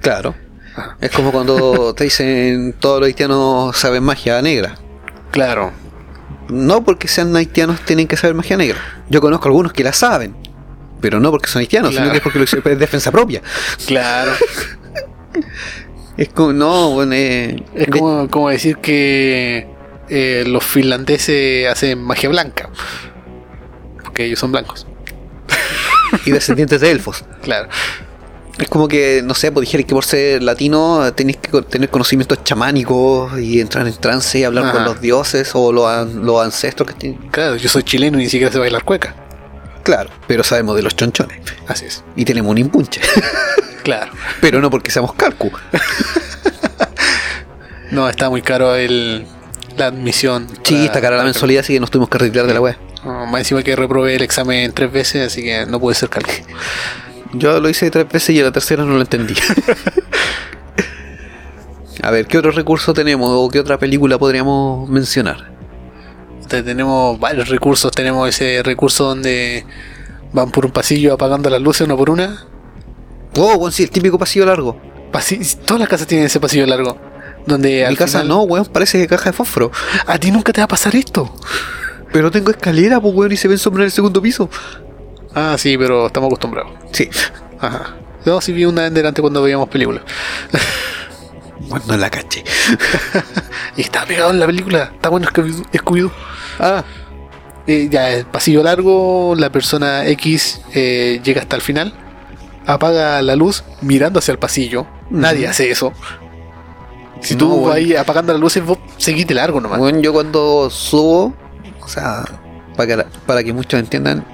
Claro. 0.00 0.34
Ajá. 0.76 0.96
Es 1.00 1.10
como 1.10 1.32
cuando 1.32 1.94
te 1.94 2.04
dicen 2.04 2.74
todos 2.78 3.00
los 3.00 3.06
haitianos 3.08 3.76
saben 3.76 4.04
magia 4.04 4.40
negra. 4.42 4.76
Claro, 5.30 5.72
No 6.48 6.82
porque 6.84 7.08
sean 7.08 7.34
haitianos 7.36 7.80
tienen 7.80 8.06
que 8.08 8.16
saber 8.16 8.34
magia 8.34 8.56
negra. 8.56 8.78
Yo 9.10 9.20
conozco 9.20 9.48
algunos 9.48 9.72
que 9.72 9.84
la 9.84 9.92
saben. 9.92 10.34
Pero 11.00 11.20
no 11.20 11.30
porque 11.30 11.48
son 11.48 11.60
haitianos, 11.60 11.90
Claro. 11.90 12.04
sino 12.06 12.12
que 12.12 12.16
es 12.18 12.22
porque 12.22 12.38
lo 12.38 12.44
hicieron 12.44 12.72
es 12.72 12.78
defensa 12.78 13.12
propia. 13.12 13.42
claro. 13.86 14.32
Es 16.16 16.30
como, 16.30 16.52
no, 16.52 16.90
bueno, 16.90 17.12
eh, 17.14 17.62
Es 17.76 17.86
de- 17.86 18.28
como 18.28 18.48
decir 18.48 18.78
que 18.78 19.68
eh, 20.08 20.42
los 20.48 20.64
finlandeses 20.64 21.68
hacen 21.70 22.02
magia 22.02 22.28
blanca. 22.28 22.70
Porque 24.02 24.24
ellos 24.24 24.40
son 24.40 24.50
blancos. 24.50 24.86
y 26.26 26.32
descendientes 26.32 26.80
de 26.80 26.90
elfos. 26.90 27.24
Claro. 27.42 27.68
Es 28.58 28.68
como 28.68 28.88
que, 28.88 29.22
no 29.24 29.34
sé, 29.34 29.52
pues 29.52 29.66
dijeron 29.66 29.86
que 29.86 29.94
por 29.94 30.04
ser 30.04 30.42
latino 30.42 31.12
tenéis 31.14 31.38
que 31.38 31.62
tener 31.62 31.88
conocimientos 31.90 32.42
chamánicos 32.42 33.38
y 33.38 33.60
entrar 33.60 33.86
en 33.86 33.94
trance 33.94 34.38
y 34.38 34.44
hablar 34.44 34.72
con 34.72 34.84
los 34.84 35.00
dioses 35.00 35.50
o 35.54 35.72
los, 35.72 36.12
los 36.14 36.42
ancestros 36.44 36.88
que 36.88 36.94
tienen. 36.94 37.30
Claro, 37.30 37.56
yo 37.56 37.68
soy 37.68 37.84
chileno 37.84 38.18
y 38.18 38.24
ni 38.24 38.28
siquiera 38.28 38.52
sé 38.52 38.58
bailar 38.58 38.82
cueca. 38.84 39.14
Claro, 39.84 40.10
pero 40.26 40.42
sabemos 40.42 40.76
de 40.76 40.82
los 40.82 40.96
chonchones. 40.96 41.40
Así 41.66 41.86
es. 41.86 42.02
Y 42.16 42.24
tenemos 42.24 42.50
un 42.50 42.58
impunche. 42.58 43.00
Claro. 43.84 44.12
pero 44.42 44.60
no 44.60 44.70
porque 44.70 44.90
seamos 44.90 45.14
calcu. 45.14 45.50
No, 47.90 48.08
está 48.08 48.28
muy 48.28 48.42
caro 48.42 48.74
el, 48.74 49.26
la 49.76 49.86
admisión. 49.86 50.46
Sí, 50.62 50.84
está 50.84 51.00
cara 51.00 51.16
la 51.16 51.24
mensualidad, 51.24 51.60
así 51.60 51.72
que 51.72 51.80
nos 51.80 51.90
tuvimos 51.90 52.10
que 52.10 52.18
retirar 52.18 52.46
de 52.46 52.54
la 52.54 52.60
web. 52.60 52.76
No, 53.04 53.26
más 53.26 53.40
encima 53.40 53.62
que 53.62 53.74
reprobé 53.76 54.16
el 54.16 54.22
examen 54.22 54.72
tres 54.72 54.92
veces, 54.92 55.26
así 55.26 55.42
que 55.42 55.64
no 55.66 55.80
puede 55.80 55.94
ser 55.94 56.10
cálculo. 56.10 56.36
Yo 57.34 57.60
lo 57.60 57.68
hice 57.68 57.90
tres 57.90 58.08
veces 58.08 58.36
y 58.36 58.40
a 58.40 58.44
la 58.44 58.52
tercera 58.52 58.84
no 58.84 58.94
lo 58.94 59.00
entendí. 59.00 59.34
a 62.02 62.10
ver, 62.10 62.26
¿qué 62.26 62.38
otro 62.38 62.50
recurso 62.52 62.92
tenemos 62.94 63.30
o 63.32 63.48
qué 63.50 63.60
otra 63.60 63.78
película 63.78 64.18
podríamos 64.18 64.88
mencionar? 64.88 65.50
Entonces, 66.34 66.64
tenemos 66.64 67.18
varios 67.20 67.48
recursos. 67.48 67.90
Tenemos 67.92 68.28
ese 68.28 68.62
recurso 68.62 69.04
donde 69.04 69.66
van 70.32 70.50
por 70.50 70.64
un 70.64 70.72
pasillo 70.72 71.12
apagando 71.14 71.50
las 71.50 71.60
luces 71.60 71.82
una 71.86 71.96
por 71.96 72.08
una. 72.10 72.46
Oh, 73.36 73.58
bueno, 73.58 73.70
sí, 73.72 73.82
el 73.82 73.90
típico 73.90 74.18
pasillo 74.18 74.46
largo. 74.46 74.80
Pasi- 75.12 75.40
todas 75.66 75.80
las 75.80 75.88
casas 75.88 76.06
tienen 76.06 76.26
ese 76.26 76.40
pasillo 76.40 76.66
largo. 76.66 76.96
Donde 77.46 77.78
Mi 77.80 77.82
al 77.82 77.96
casa 77.98 78.20
final- 78.20 78.28
no, 78.28 78.42
weón, 78.42 78.66
parece 78.66 79.06
caja 79.06 79.30
de 79.30 79.32
fósforo. 79.34 79.70
A 80.06 80.18
ti 80.18 80.30
nunca 80.30 80.52
te 80.52 80.60
va 80.60 80.64
a 80.66 80.68
pasar 80.68 80.94
esto. 80.96 81.34
Pero 82.12 82.30
tengo 82.30 82.50
escalera, 82.50 83.00
pues 83.00 83.14
weón, 83.14 83.32
y 83.32 83.36
se 83.36 83.48
ven 83.48 83.58
sombras 83.58 83.82
en 83.82 83.86
el 83.86 83.92
segundo 83.92 84.22
piso. 84.22 84.48
Ah, 85.34 85.56
sí, 85.58 85.76
pero 85.78 86.06
estamos 86.06 86.28
acostumbrados. 86.28 86.72
Sí. 86.92 87.08
Ajá. 87.60 87.94
Yo 88.24 88.40
sí 88.40 88.52
vi 88.52 88.64
una 88.64 88.86
en 88.86 88.94
delante 88.94 89.20
cuando 89.20 89.42
veíamos 89.42 89.68
películas. 89.68 90.02
Bueno, 91.60 91.84
no 91.88 91.96
la 91.96 92.08
caché. 92.08 92.44
Y 93.76 93.82
estaba 93.82 94.06
pegado 94.06 94.30
en 94.30 94.40
la 94.40 94.46
película. 94.46 94.90
Está 94.94 95.08
bueno 95.10 95.26
Scooby- 95.28 95.66
Scooby-Doo. 95.72 96.10
Ah, 96.60 96.84
Eh, 97.66 97.88
ya, 97.90 98.10
el 98.10 98.24
pasillo 98.24 98.62
largo, 98.62 99.34
la 99.36 99.50
persona 99.50 100.06
X 100.06 100.62
eh, 100.72 101.20
llega 101.22 101.42
hasta 101.42 101.56
el 101.56 101.60
final, 101.62 101.92
apaga 102.66 103.20
la 103.20 103.36
luz 103.36 103.64
mirando 103.82 104.20
hacia 104.20 104.32
el 104.32 104.38
pasillo. 104.38 104.86
Nadie 105.10 105.46
hace 105.48 105.70
eso. 105.70 105.92
Si 107.20 107.34
No, 107.34 107.38
tú 107.40 107.48
bueno. 107.48 107.66
vas 107.66 107.76
ahí 107.76 107.94
apagando 107.94 108.32
las 108.32 108.40
luces, 108.40 108.64
vos 108.64 108.78
seguiste 108.96 109.34
largo 109.34 109.60
nomás. 109.60 109.78
bueno, 109.80 110.00
yo 110.00 110.12
cuando 110.14 110.70
subo, 110.70 111.34
o 111.82 111.88
sea, 111.88 112.24
para 112.76 112.86
que, 112.96 113.04
para 113.26 113.44
que 113.44 113.52
muchos 113.52 113.78
entiendan, 113.78 114.24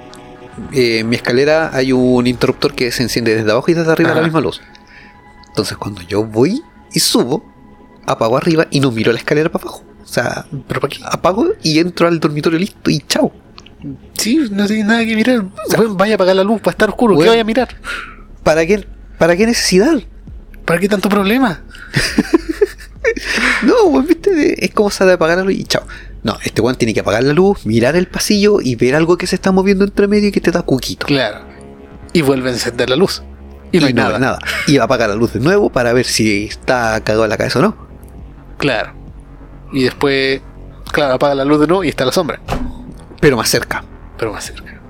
eh, 0.73 1.01
en 1.01 1.09
mi 1.09 1.17
escalera 1.17 1.71
hay 1.75 1.93
un 1.93 2.27
interruptor 2.27 2.75
que 2.75 2.91
se 2.93 3.03
enciende 3.03 3.35
desde 3.35 3.51
abajo 3.51 3.71
y 3.71 3.75
desde 3.75 3.91
arriba 3.93 4.11
Ajá. 4.11 4.21
la 4.21 4.25
misma 4.27 4.41
luz. 4.41 4.61
Entonces 5.49 5.77
cuando 5.77 6.03
yo 6.03 6.25
voy 6.25 6.63
y 6.93 7.01
subo, 7.01 7.45
apago 8.07 8.37
arriba 8.37 8.67
y 8.71 8.81
no 8.81 8.91
miro 8.91 9.13
la 9.13 9.19
escalera 9.19 9.49
para 9.51 9.63
abajo. 9.65 9.85
O 10.03 10.07
sea, 10.07 10.47
Pero 10.69 10.81
para 10.81 10.91
qué? 10.95 11.01
apago 11.05 11.49
y 11.63 11.79
entro 11.79 12.07
al 12.09 12.21
dormitorio 12.21 12.59
listo 12.59 12.91
y 12.91 13.01
chao. 13.01 13.33
Sí, 14.15 14.49
no 14.51 14.67
tiene 14.67 14.85
nada 14.85 15.05
que 15.05 15.15
mirar. 15.15 15.45
Bueno, 15.77 15.95
vaya 15.95 16.15
a 16.15 16.17
apagar 16.17 16.37
la 16.37 16.45
luz, 16.45 16.59
va 16.61 16.67
a 16.67 16.71
estar 16.71 16.89
oscuro. 16.89 17.13
¿Qué 17.15 17.17
Bueno. 17.19 17.33
vaya 17.33 17.43
a 17.43 17.45
mirar? 17.45 17.69
¿Para 18.43 18.65
qué, 18.67 18.87
para 19.19 19.37
qué 19.37 19.47
necesidad? 19.47 20.01
¿Para 20.65 20.81
qué 20.81 20.89
tanto 20.89 21.09
problema? 21.09 21.63
No, 23.63 23.85
weón, 23.85 24.07
viste, 24.07 24.65
es 24.65 24.71
como 24.73 24.91
se 24.91 25.05
de 25.05 25.13
apagar 25.13 25.37
la 25.39 25.45
luz 25.45 25.55
y 25.55 25.65
chao. 25.65 25.83
No, 26.25 26.39
este 26.43 26.63
weón 26.63 26.77
tiene 26.77 26.95
que 26.95 27.01
apagar 27.01 27.23
la 27.23 27.35
luz, 27.35 27.67
mirar 27.67 27.97
el 27.97 28.09
pasillo 28.09 28.61
y 28.61 28.77
ver 28.77 28.95
algo 28.95 29.19
que 29.19 29.27
se 29.27 29.37
está 29.37 29.53
moviendo 29.53 29.85
entre 29.85 30.09
medio 30.09 30.29
y 30.29 30.33
que 30.33 30.41
te 30.41 30.51
da 30.51 30.63
cuquito. 30.63 31.07
Claro. 31.07 31.41
Y 32.15 32.23
vuelve 32.23 32.49
a 32.49 32.53
encender 32.55 32.89
la 32.89 32.97
luz. 32.97 33.23
Y 33.71 33.79
no 33.79 33.87
hay 33.87 33.93
nada. 33.93 34.19
nada. 34.19 34.39
Y 34.67 34.79
va 34.79 34.85
a 34.85 34.87
apagar 34.87 35.11
la 35.11 35.17
luz 35.17 35.35
de 35.35 35.41
nuevo 35.41 35.69
para 35.69 35.93
ver 35.93 36.07
si 36.07 36.47
está 36.47 36.99
cagado 37.05 37.25
en 37.25 37.31
la 37.31 37.37
cabeza 37.37 37.59
o 37.59 37.63
no. 37.63 37.77
Claro. 38.57 38.95
Y 39.71 39.83
después, 39.83 40.41
claro, 40.93 41.15
apaga 41.15 41.35
la 41.35 41.45
luz 41.45 41.61
de 41.61 41.67
nuevo 41.67 41.85
y 41.85 41.89
está 41.89 42.07
la 42.07 42.13
sombra. 42.13 42.41
Pero 43.21 43.37
más 43.37 43.51
cerca. 43.51 43.85
Pero 44.17 44.33
más 44.33 44.45
cerca. 44.45 44.81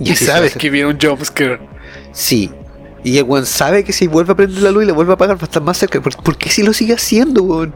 Y, 0.00 0.16
sabes 0.16 0.56
que 0.56 0.68
viene 0.68 0.88
un 0.88 0.98
jumpscare. 1.00 1.60
Sí. 2.10 2.50
Y 3.04 3.18
el 3.18 3.24
weón 3.24 3.46
sabe 3.46 3.84
que 3.84 3.92
si 3.92 4.08
vuelve 4.08 4.32
a 4.32 4.36
prender 4.36 4.62
la 4.64 4.72
luz 4.72 4.82
y 4.82 4.86
la 4.86 4.94
vuelve 4.94 5.12
a 5.12 5.14
apagar 5.14 5.36
va 5.36 5.42
a 5.42 5.44
estar 5.44 5.62
más 5.62 5.78
cerca. 5.78 6.00
¿Por, 6.00 6.16
por 6.16 6.36
qué 6.36 6.50
si 6.50 6.64
lo 6.64 6.72
sigue 6.72 6.94
haciendo, 6.94 7.44
weón? 7.44 7.72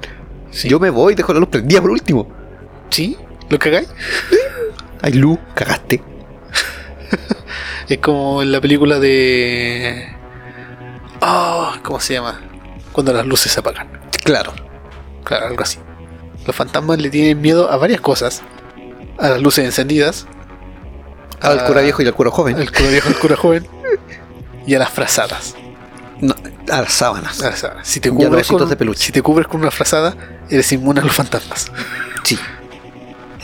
Sí. 0.50 0.68
Yo 0.68 0.80
me 0.80 0.90
voy, 0.90 1.14
dejo 1.14 1.32
la 1.32 1.38
luz 1.38 1.50
prendida 1.50 1.80
por 1.80 1.90
último. 1.90 2.45
¿Sí? 2.90 3.16
¿Lo 3.48 3.58
cagáis? 3.58 3.88
Hay 5.02 5.12
luz, 5.12 5.38
cagaste. 5.54 6.02
Es 7.88 7.98
como 7.98 8.42
en 8.42 8.50
la 8.50 8.60
película 8.60 8.98
de. 8.98 10.12
Oh, 11.20 11.72
¿Cómo 11.84 12.00
se 12.00 12.14
llama? 12.14 12.40
Cuando 12.92 13.12
las 13.12 13.24
luces 13.26 13.52
se 13.52 13.60
apagan. 13.60 13.88
Claro. 14.24 14.52
Claro, 15.24 15.46
algo 15.46 15.62
así. 15.62 15.78
Los 16.46 16.54
fantasmas 16.56 16.98
le 17.00 17.10
tienen 17.10 17.40
miedo 17.40 17.70
a 17.70 17.76
varias 17.76 18.00
cosas: 18.00 18.42
a 19.18 19.28
las 19.28 19.40
luces 19.40 19.64
encendidas, 19.64 20.26
Al 21.40 21.60
a- 21.60 21.64
cura 21.66 21.82
viejo 21.82 22.02
y 22.02 22.06
al 22.08 22.14
cura 22.14 22.30
joven. 22.30 22.56
al 22.56 22.72
cura 22.72 22.88
viejo, 22.90 23.08
al 23.08 23.18
cura 23.18 23.36
joven, 23.36 23.68
y 24.66 24.74
a 24.74 24.78
las 24.80 24.90
frazadas. 24.90 25.54
No, 26.20 26.34
a 26.72 26.80
las 26.82 26.92
sábanas. 26.92 27.40
A 27.42 27.50
las 27.50 27.58
sábanas. 27.60 27.86
Si 27.86 28.00
te 28.00 28.08
Y 28.08 28.12
cubres 28.12 28.48
con, 28.48 28.68
de 28.68 28.76
peluche. 28.76 29.04
si 29.04 29.12
te 29.12 29.22
cubres 29.22 29.46
con 29.46 29.60
una 29.60 29.70
frazada, 29.70 30.16
eres 30.50 30.72
inmune 30.72 31.00
a 31.00 31.04
los 31.04 31.14
fantasmas. 31.14 31.70
Sí. 32.24 32.36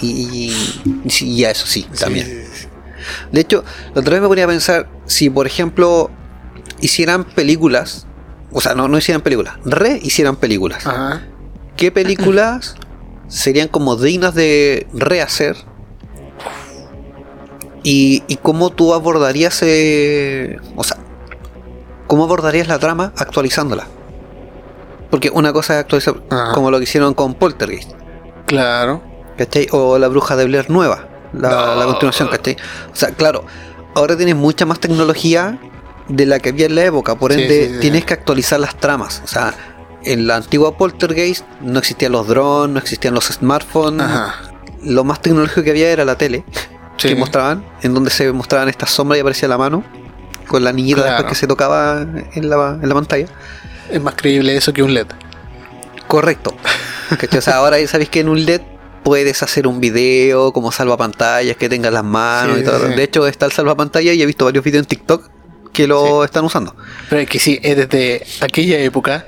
Y, 0.02 0.52
y, 1.04 1.10
sí, 1.10 1.30
y 1.30 1.44
a 1.44 1.50
eso 1.50 1.66
sí, 1.66 1.86
también. 1.98 2.26
Sí. 2.52 2.66
De 3.30 3.40
hecho, 3.40 3.64
la 3.94 4.00
otra 4.00 4.12
vez 4.14 4.22
me 4.22 4.28
ponía 4.28 4.44
a 4.44 4.48
pensar, 4.48 4.88
si 5.06 5.30
por 5.30 5.46
ejemplo 5.46 6.10
hicieran 6.80 7.24
películas 7.24 8.06
o 8.52 8.60
sea, 8.60 8.74
no, 8.74 8.88
no 8.88 8.98
hicieran 8.98 9.22
películas, 9.22 9.54
rehicieran 9.64 10.36
películas. 10.36 10.86
Ajá. 10.86 11.22
¿Qué 11.76 11.90
películas 11.90 12.76
serían 13.28 13.68
como 13.68 13.96
dignas 13.96 14.34
de 14.34 14.86
rehacer? 14.92 15.56
Y, 17.82 18.22
y 18.28 18.36
cómo 18.36 18.70
tú 18.70 18.94
abordarías, 18.94 19.60
eh, 19.62 20.58
o 20.76 20.84
sea, 20.84 20.98
cómo 22.06 22.24
abordarías 22.24 22.68
la 22.68 22.78
trama 22.78 23.12
actualizándola. 23.16 23.88
Porque 25.10 25.30
una 25.30 25.52
cosa 25.52 25.74
es 25.74 25.80
actualizar, 25.80 26.22
Ajá. 26.30 26.52
como 26.52 26.70
lo 26.70 26.78
que 26.78 26.84
hicieron 26.84 27.14
con 27.14 27.34
Poltergeist, 27.34 27.90
Claro. 28.46 29.02
¿Cachai? 29.44 29.66
O 29.72 29.98
La 29.98 30.08
Bruja 30.08 30.36
de 30.36 30.44
Blair 30.46 30.70
nueva, 30.70 31.08
la, 31.32 31.50
No. 31.50 31.74
la 31.76 31.84
continuación, 31.86 32.28
¿cachai? 32.28 32.56
O 32.92 32.96
sea, 32.96 33.10
claro, 33.10 33.44
ahora 33.94 34.16
tienes 34.16 34.36
mucha 34.36 34.66
más 34.66 34.78
tecnología 34.80 35.58
de 36.08 36.26
la 36.26 36.38
que 36.40 36.50
había 36.50 36.66
en 36.66 36.74
la 36.74 36.84
época, 36.84 37.14
por 37.16 37.32
ende 37.32 37.66
sí, 37.68 37.74
sí. 37.74 37.80
tienes 37.80 38.04
que 38.04 38.14
actualizar 38.14 38.58
las 38.60 38.76
tramas. 38.76 39.22
O 39.24 39.28
sea, 39.28 39.54
en 40.04 40.26
la 40.26 40.36
antigua 40.36 40.76
Poltergeist 40.76 41.44
no 41.60 41.78
existían 41.78 42.12
los 42.12 42.26
drones, 42.26 42.72
no 42.74 42.78
existían 42.80 43.14
los 43.14 43.26
smartphones, 43.26 44.02
Ajá. 44.04 44.34
lo 44.82 45.04
más 45.04 45.20
tecnológico 45.22 45.62
que 45.62 45.70
había 45.70 45.90
era 45.90 46.04
la 46.04 46.16
tele 46.18 46.44
Sí. 46.98 47.08
que 47.08 47.14
mostraban, 47.16 47.64
en 47.82 47.94
donde 47.94 48.10
se 48.10 48.30
mostraban 48.32 48.68
estas 48.68 48.90
sombras 48.90 49.16
y 49.18 49.20
aparecía 49.20 49.48
la 49.48 49.58
mano 49.58 49.82
con 50.48 50.62
la 50.64 50.72
niñita 50.72 51.02
Claro. 51.02 51.12
después 51.16 51.30
que 51.32 51.38
se 51.40 51.46
tocaba 51.46 52.02
en 52.34 52.48
la, 52.50 52.78
en 52.82 52.88
la 52.88 52.94
pantalla. 52.94 53.26
Es 53.90 54.00
más 54.02 54.14
creíble 54.14 54.56
eso 54.56 54.72
que 54.72 54.82
un 54.82 54.92
LED. 54.94 55.06
Correcto. 56.06 56.54
O 57.36 57.40
sea, 57.42 57.56
ahora 57.56 57.78
ya 57.78 57.86
sabéis 57.88 58.08
que 58.08 58.20
en 58.20 58.28
un 58.30 58.42
LED 58.46 58.62
puedes 59.02 59.42
hacer 59.42 59.66
un 59.66 59.80
video 59.80 60.52
como 60.52 60.72
salvapantallas 60.72 61.56
que 61.56 61.68
tengas 61.68 61.92
las 61.92 62.04
manos 62.04 62.56
Sí, 62.56 62.62
y 62.62 62.64
todo. 62.64 62.80
sí, 62.80 62.86
sí. 62.90 62.94
De 62.94 63.02
hecho, 63.02 63.26
está 63.26 63.46
el 63.46 63.52
salvapantallas 63.52 64.14
y 64.14 64.22
he 64.22 64.26
visto 64.26 64.44
varios 64.44 64.64
videos 64.64 64.82
en 64.84 64.88
TikTok 64.88 65.30
que 65.72 65.86
lo 65.86 66.24
están 66.24 66.44
usando. 66.44 66.76
Pero 67.08 67.22
es 67.22 67.28
que 67.28 67.38
sí, 67.38 67.58
es 67.62 67.76
desde 67.76 68.24
aquella 68.40 68.78
época. 68.80 69.26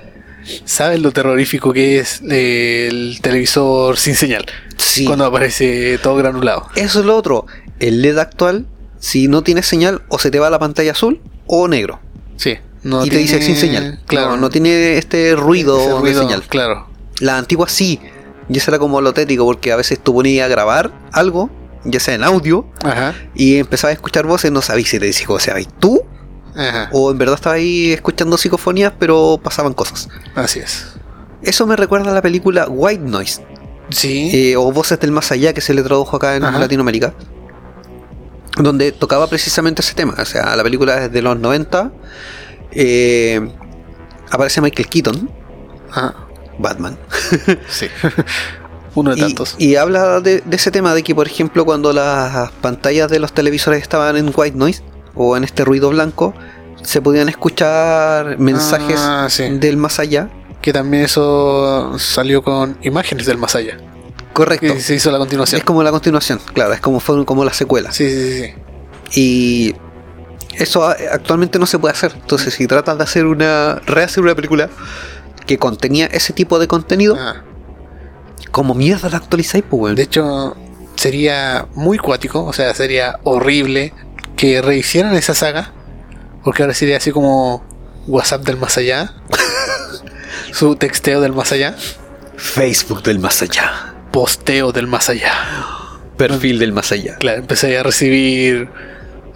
¿Sabes 0.67 1.01
lo 1.01 1.11
terrorífico 1.11 1.73
que 1.73 1.99
es 2.01 2.21
eh, 2.31 2.89
el 2.91 3.19
televisor 3.23 3.97
sin 3.97 4.15
señal? 4.15 4.45
Sí. 4.77 5.07
Cuando 5.07 5.25
aparece 5.25 5.99
todo 6.03 6.17
granulado. 6.17 6.69
Eso 6.77 7.01
es 7.01 7.07
lo 7.07 7.17
otro. 7.17 7.47
El 7.81 8.03
LED 8.03 8.19
actual, 8.19 8.67
si 8.99 9.27
no 9.27 9.43
tiene 9.43 9.63
señal, 9.63 10.03
o 10.09 10.19
se 10.19 10.31
te 10.31 10.39
va 10.39 10.51
la 10.51 10.59
pantalla 10.59 10.93
azul 10.93 11.21
o 11.47 11.67
negro. 11.67 11.99
Sí. 12.37 12.59
No 12.83 13.07
y 13.07 13.09
te 13.09 13.17
dice 13.17 13.41
sin 13.41 13.57
señal. 13.57 14.01
Claro. 14.07 14.33
No, 14.33 14.37
no 14.37 14.51
tiene 14.51 14.99
este 14.99 15.35
ruido, 15.35 15.99
ruido, 16.01 16.03
de 16.03 16.27
señal. 16.27 16.43
Claro. 16.43 16.89
La 17.21 17.39
antigua 17.39 17.67
sí. 17.69 17.99
Y 18.49 18.59
eso 18.59 18.71
era 18.71 18.79
como 18.79 19.01
lo 19.01 19.13
tétrico, 19.15 19.45
porque 19.45 19.73
a 19.73 19.77
veces 19.77 19.99
tú 20.03 20.13
ponías 20.15 20.45
a 20.45 20.49
grabar 20.49 20.93
algo, 21.13 21.51
ya 21.85 22.01
sea 22.01 22.15
en 22.15 22.25
audio, 22.25 22.67
Ajá. 22.83 23.15
y 23.35 23.57
empezabas 23.59 23.93
a 23.93 23.95
escuchar 23.95 24.27
voces, 24.27 24.51
no 24.53 24.61
sabías 24.63 24.89
si 24.89 24.99
te 24.99 25.07
decía, 25.07 25.27
o 25.29 25.39
sea, 25.39 25.59
¿y 25.61 25.65
tú? 25.67 26.03
Ajá. 26.57 26.89
O 26.93 27.11
en 27.11 27.19
verdad 27.19 27.35
estabas 27.37 27.57
ahí 27.57 27.93
escuchando 27.93 28.37
psicofonías, 28.39 28.93
pero 28.99 29.41
pasaban 29.43 29.73
cosas. 29.75 30.09
Así 30.35 30.61
es. 30.61 30.87
Eso 31.43 31.67
me 31.67 31.77
recuerda 31.77 32.11
a 32.11 32.15
la 32.15 32.23
película 32.23 32.67
White 32.69 33.03
Noise, 33.05 33.43
Sí. 33.91 34.31
eh, 34.33 34.57
o 34.57 34.71
Voces 34.73 34.99
del 35.01 35.11
Más 35.11 35.31
Allá, 35.33 35.53
que 35.53 35.61
se 35.61 35.75
le 35.75 35.83
tradujo 35.83 36.17
acá 36.17 36.37
en 36.37 36.45
Ajá. 36.45 36.59
Latinoamérica, 36.59 37.13
donde 38.59 38.93
tocaba 38.93 39.27
precisamente 39.27 39.83
ese 39.83 39.95
tema. 39.95 40.15
O 40.19 40.25
sea, 40.25 40.55
la 40.57 40.63
película 40.63 41.05
es 41.05 41.13
de 41.13 41.23
los 41.23 41.39
90, 41.39 41.93
eh, 42.73 43.47
aparece 44.31 44.61
Michael 44.61 44.89
Keaton, 44.89 45.31
Ajá. 45.91 46.15
Batman. 46.59 46.99
Sí. 47.69 47.87
Uno 48.97 49.11
de 49.11 49.17
Y, 49.17 49.21
tantos. 49.23 49.57
y 49.59 49.75
habla 49.75 50.21
de, 50.21 50.41
de 50.45 50.57
ese 50.57 50.71
tema 50.71 50.95
de 50.95 51.03
que, 51.03 51.15
por 51.17 51.27
ejemplo, 51.27 51.65
cuando 51.65 51.93
las 51.93 52.53
pantallas 52.61 53.11
de 53.11 53.19
los 53.19 53.33
televisores 53.33 53.83
estaban 53.83 54.17
en 54.17 54.33
white 54.35 54.57
noise 54.57 54.83
o 55.17 55.37
en 55.37 55.43
este 55.43 55.65
ruido 55.65 55.91
blanco, 55.91 56.33
se 56.83 57.03
podían 57.03 57.29
escuchar 57.29 58.39
mensajes 58.39 59.01
Ah, 59.01 59.27
sí. 59.29 59.49
del 59.59 59.77
más 59.79 59.99
allá. 59.99 60.29
Que 60.63 60.73
también 60.73 61.03
eso 61.05 61.99
salió 61.99 62.43
con 62.43 62.79
imágenes 62.83 63.27
del 63.27 63.37
más 63.37 63.57
allá. 63.57 63.79
Correcto. 64.33 64.73
Que 64.75 64.81
se 64.81 64.95
hizo 64.95 65.11
la 65.11 65.19
continuación. 65.19 65.59
Es 65.59 65.65
como 65.65 65.83
la 65.83 65.91
continuación, 65.91 66.39
claro, 66.53 66.73
es 66.73 66.81
como 66.81 67.01
fue 67.01 67.25
como 67.27 67.45
la 67.45 67.53
secuela. 67.53 67.91
Sí, 67.93 68.09
sí, 68.09 68.43
sí. 69.11 69.21
Y 69.21 69.75
eso 70.57 70.85
actualmente 70.87 71.59
no 71.59 71.67
se 71.67 71.81
puede 71.81 71.93
hacer. 71.95 72.13
Entonces, 72.15 72.55
si 72.55 72.67
tratas 72.69 72.97
de 72.97 73.03
hacer 73.05 73.27
una 73.27 73.81
rehacer 73.87 74.23
una 74.23 74.35
película 74.37 74.71
que 75.47 75.59
contenía 75.59 76.07
ese 76.07 76.33
tipo 76.33 76.59
de 76.59 76.67
contenido, 76.69 77.17
Ah. 77.19 77.43
como 78.51 78.75
mierda 78.75 79.09
la 79.11 79.17
actualizáis, 79.19 79.65
pues 79.69 79.81
weón? 79.83 79.97
De 79.97 80.03
hecho, 80.05 80.57
sería 80.97 81.67
muy 81.75 81.99
cuático, 81.99 82.45
o 82.45 82.53
sea, 82.53 82.73
sería 82.75 83.19
horrible 83.25 83.93
que 84.37 84.63
rehicieran 84.63 85.15
esa 85.15 85.35
saga, 85.35 85.73
porque 86.45 86.63
ahora 86.63 86.75
sería 86.75 86.97
así 86.99 87.11
como 87.11 87.65
WhatsApp 88.07 88.43
del 88.43 88.57
más 88.57 88.77
allá, 88.79 89.15
su 90.53 90.77
texteo 90.77 91.21
del 91.21 91.33
más 91.33 91.53
allá, 91.53 91.75
Facebook 92.37 93.03
del 93.03 93.19
más 93.19 93.43
allá. 93.43 93.95
posteo 94.13 94.71
del 94.73 94.87
más 94.87 95.09
allá. 95.11 95.33
Perfil 96.17 96.61
del 96.61 96.73
más 96.73 96.93
allá. 96.93 97.17
Claro, 97.19 97.39
empecé 97.41 97.77
a 97.77 97.83
recibir 97.83 98.69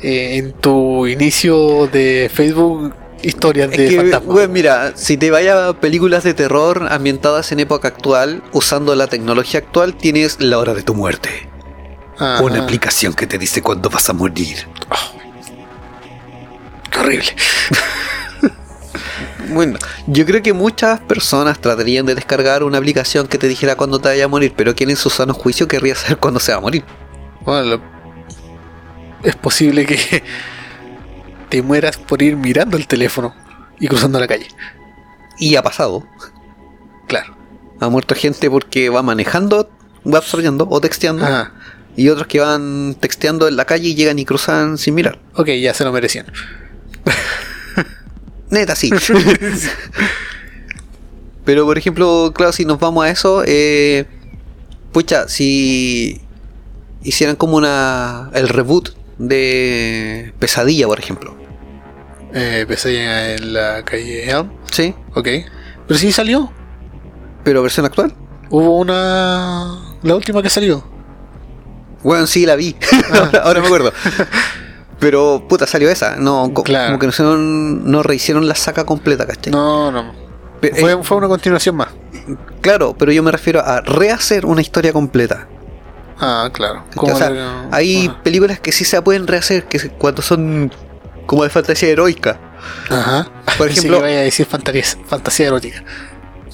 eh, 0.01 0.37
en 0.37 0.53
tu 0.53 1.09
inicio 1.09 1.89
de 1.89 2.31
Facebook 2.33 2.95
historias 3.23 3.71
Es 3.73 3.79
de 3.79 3.89
que, 3.89 3.97
fantasmas. 3.97 4.35
weón, 4.37 4.53
mira, 4.53 4.93
si 4.97 5.17
te 5.17 5.31
vayas 5.31 5.57
a 5.57 5.73
películas 5.81 6.25
de 6.25 6.35
terror 6.35 6.87
ambientadas 6.91 7.51
en 7.53 7.61
época 7.61 7.89
actual, 7.89 8.43
usando 8.53 8.95
la 8.95 9.07
tecnología 9.07 9.61
actual, 9.61 9.95
tienes 9.95 10.41
la 10.41 10.59
hora 10.59 10.75
de 10.75 10.83
tu 10.83 10.95
muerte. 10.95 11.49
Ajá. 12.19 12.43
Una 12.43 12.63
aplicación 12.65 13.15
que 13.15 13.27
te 13.27 13.39
dice 13.39 13.63
cuándo 13.63 13.91
vas 13.91 14.09
a 14.11 14.13
morir. 14.13 14.57
Qué 16.91 16.99
horrible. 16.99 17.27
Bueno, 19.51 19.79
yo 20.07 20.27
creo 20.27 20.43
que 20.43 20.53
muchas 20.53 21.01
personas 21.01 21.59
tratarían 21.59 22.05
de 22.05 22.15
descargar 22.15 22.63
una 22.63 22.77
aplicación 22.77 23.27
que 23.27 23.39
te 23.39 23.49
dijera 23.49 23.77
cuándo 23.77 23.99
te 23.99 24.09
vaya 24.11 24.27
a 24.27 24.29
morir, 24.29 24.53
pero 24.55 24.75
¿quién 24.75 24.91
en 24.91 24.97
su 24.97 25.09
sano 25.09 25.33
juicio 25.33 25.67
querría 25.67 25.95
saber 25.95 26.19
cuándo 26.19 26.39
se 26.39 26.53
va 26.53 26.59
a 26.59 26.61
morir? 26.61 26.85
Bueno, 27.41 27.63
lo- 27.77 27.81
es 29.23 29.37
posible 29.37 29.87
que 29.87 30.23
te 31.49 31.63
mueras 31.63 31.97
por 31.97 32.23
ir 32.23 32.37
mirando 32.37 32.77
el 32.77 32.87
teléfono 32.87 33.35
y 33.81 33.89
cruzando 33.89 34.21
la 34.21 34.27
calle. 34.27 34.49
Y 35.39 35.57
ha 35.57 35.63
pasado. 35.63 36.07
Claro. 37.07 37.37
Ha 37.81 37.89
muerto 37.89 38.15
gente 38.15 38.51
porque 38.51 38.89
va 38.89 39.03
manejando, 39.03 39.71
va 40.07 40.19
absorbiendo 40.19 40.67
o 40.69 40.81
texteando. 40.81 41.25
Ajá. 41.25 41.53
Y 41.97 42.09
otros 42.09 42.27
que 42.29 42.41
van 42.41 42.97
texteando 43.01 43.49
en 43.49 43.57
la 43.57 43.65
calle 43.65 43.89
y 43.89 43.95
llegan 43.95 44.19
y 44.19 44.25
cruzan 44.25 44.79
sin 44.79 44.95
mirar. 44.95 45.19
Ok, 45.35 45.49
ya 45.61 45.75
se 45.75 45.85
lo 45.85 45.93
merecían. 45.93 46.27
Neta, 48.51 48.77
sí. 48.77 48.91
Pero 51.45 51.65
por 51.65 51.79
ejemplo, 51.79 52.33
claro, 52.35 52.53
si 52.53 52.65
nos 52.65 52.79
vamos 52.79 53.05
a 53.05 53.11
eso, 53.11 53.43
eh, 53.47 54.07
pucha, 54.93 55.29
si 55.29 56.21
hicieran 57.03 57.37
como 57.37 57.57
una 57.57 58.31
el 58.35 58.49
reboot 58.49 58.98
de 59.19 60.33
Pesadilla, 60.39 60.87
por 60.87 60.99
ejemplo, 60.99 61.35
Eh, 62.35 62.61
empecé 62.63 63.35
en 63.37 63.53
la 63.55 63.83
calle 63.85 64.31
Elm. 64.31 64.51
¿sí? 64.71 64.95
Ok. 65.15 65.29
Pero 65.87 65.99
sí 65.99 66.13
salió. 66.13 66.53
Pero 67.43 67.63
versión 67.63 67.87
actual. 67.87 68.13
Hubo 68.51 68.77
una. 68.79 69.97
La 70.03 70.15
última 70.15 70.43
que 70.43 70.51
salió. 70.51 70.85
Bueno, 72.03 72.27
sí, 72.27 72.45
la 72.47 72.55
vi. 72.55 72.77
ahora, 73.13 73.39
ahora 73.45 73.61
me 73.61 73.67
acuerdo. 73.67 73.93
Pero 75.01 75.47
puta, 75.49 75.67
salió 75.67 75.89
esa. 75.91 76.17
No, 76.17 76.53
Claro. 76.65 76.87
como 76.89 76.99
que 76.99 77.07
no, 77.07 77.13
hicieron- 77.13 77.85
no 77.85 78.03
rehicieron 78.03 78.47
la 78.49 78.55
saga 78.55 78.85
completa, 78.85 79.27
¿cachai? 79.27 79.53
No, 79.53 79.91
no. 79.93 80.13
Pe- 80.61 80.73
Fue, 80.75 80.93
eh, 80.93 80.99
fue 81.03 81.17
una 81.19 81.29
continuación 81.29 81.77
más. 81.77 81.89
claro, 82.61 82.95
pero 82.99 83.13
yo 83.13 83.23
me 83.23 83.31
refiero 83.31 83.61
a 83.65 83.81
rehacer 83.81 84.45
una 84.45 84.61
historia 84.61 84.93
completa. 84.93 85.47
Ah, 86.21 86.51
claro. 86.53 86.85
hay 87.71 88.07
Ajá. 88.09 88.23
películas 88.23 88.61
que 88.61 88.73
sí 88.73 88.85
se 88.85 89.01
pueden 89.03 89.27
rehacer, 89.27 89.65
que 89.65 89.79
cuando 89.91 90.23
son 90.23 90.73
como 91.27 91.45
de 91.45 91.51
fantasía 91.51 91.89
heroica. 91.91 92.39
Ajá. 92.91 93.29
Por 93.57 93.69
ejemplo- 93.69 93.97
que 93.99 94.03
vaya 94.03 94.19
a 94.19 94.23
decir 94.23 94.47
fantasía, 94.47 94.83
fantasía 95.07 95.47
erótica. 95.47 95.85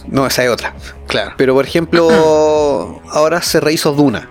No, 0.07 0.27
esa 0.27 0.45
es 0.45 0.51
otra. 0.51 0.75
Claro. 1.07 1.33
Pero 1.39 1.55
por 1.55 1.65
ejemplo, 1.65 2.09
ahora 3.11 3.41
se 3.43 3.61
rehizo 3.61 3.93
Duna, 3.93 4.29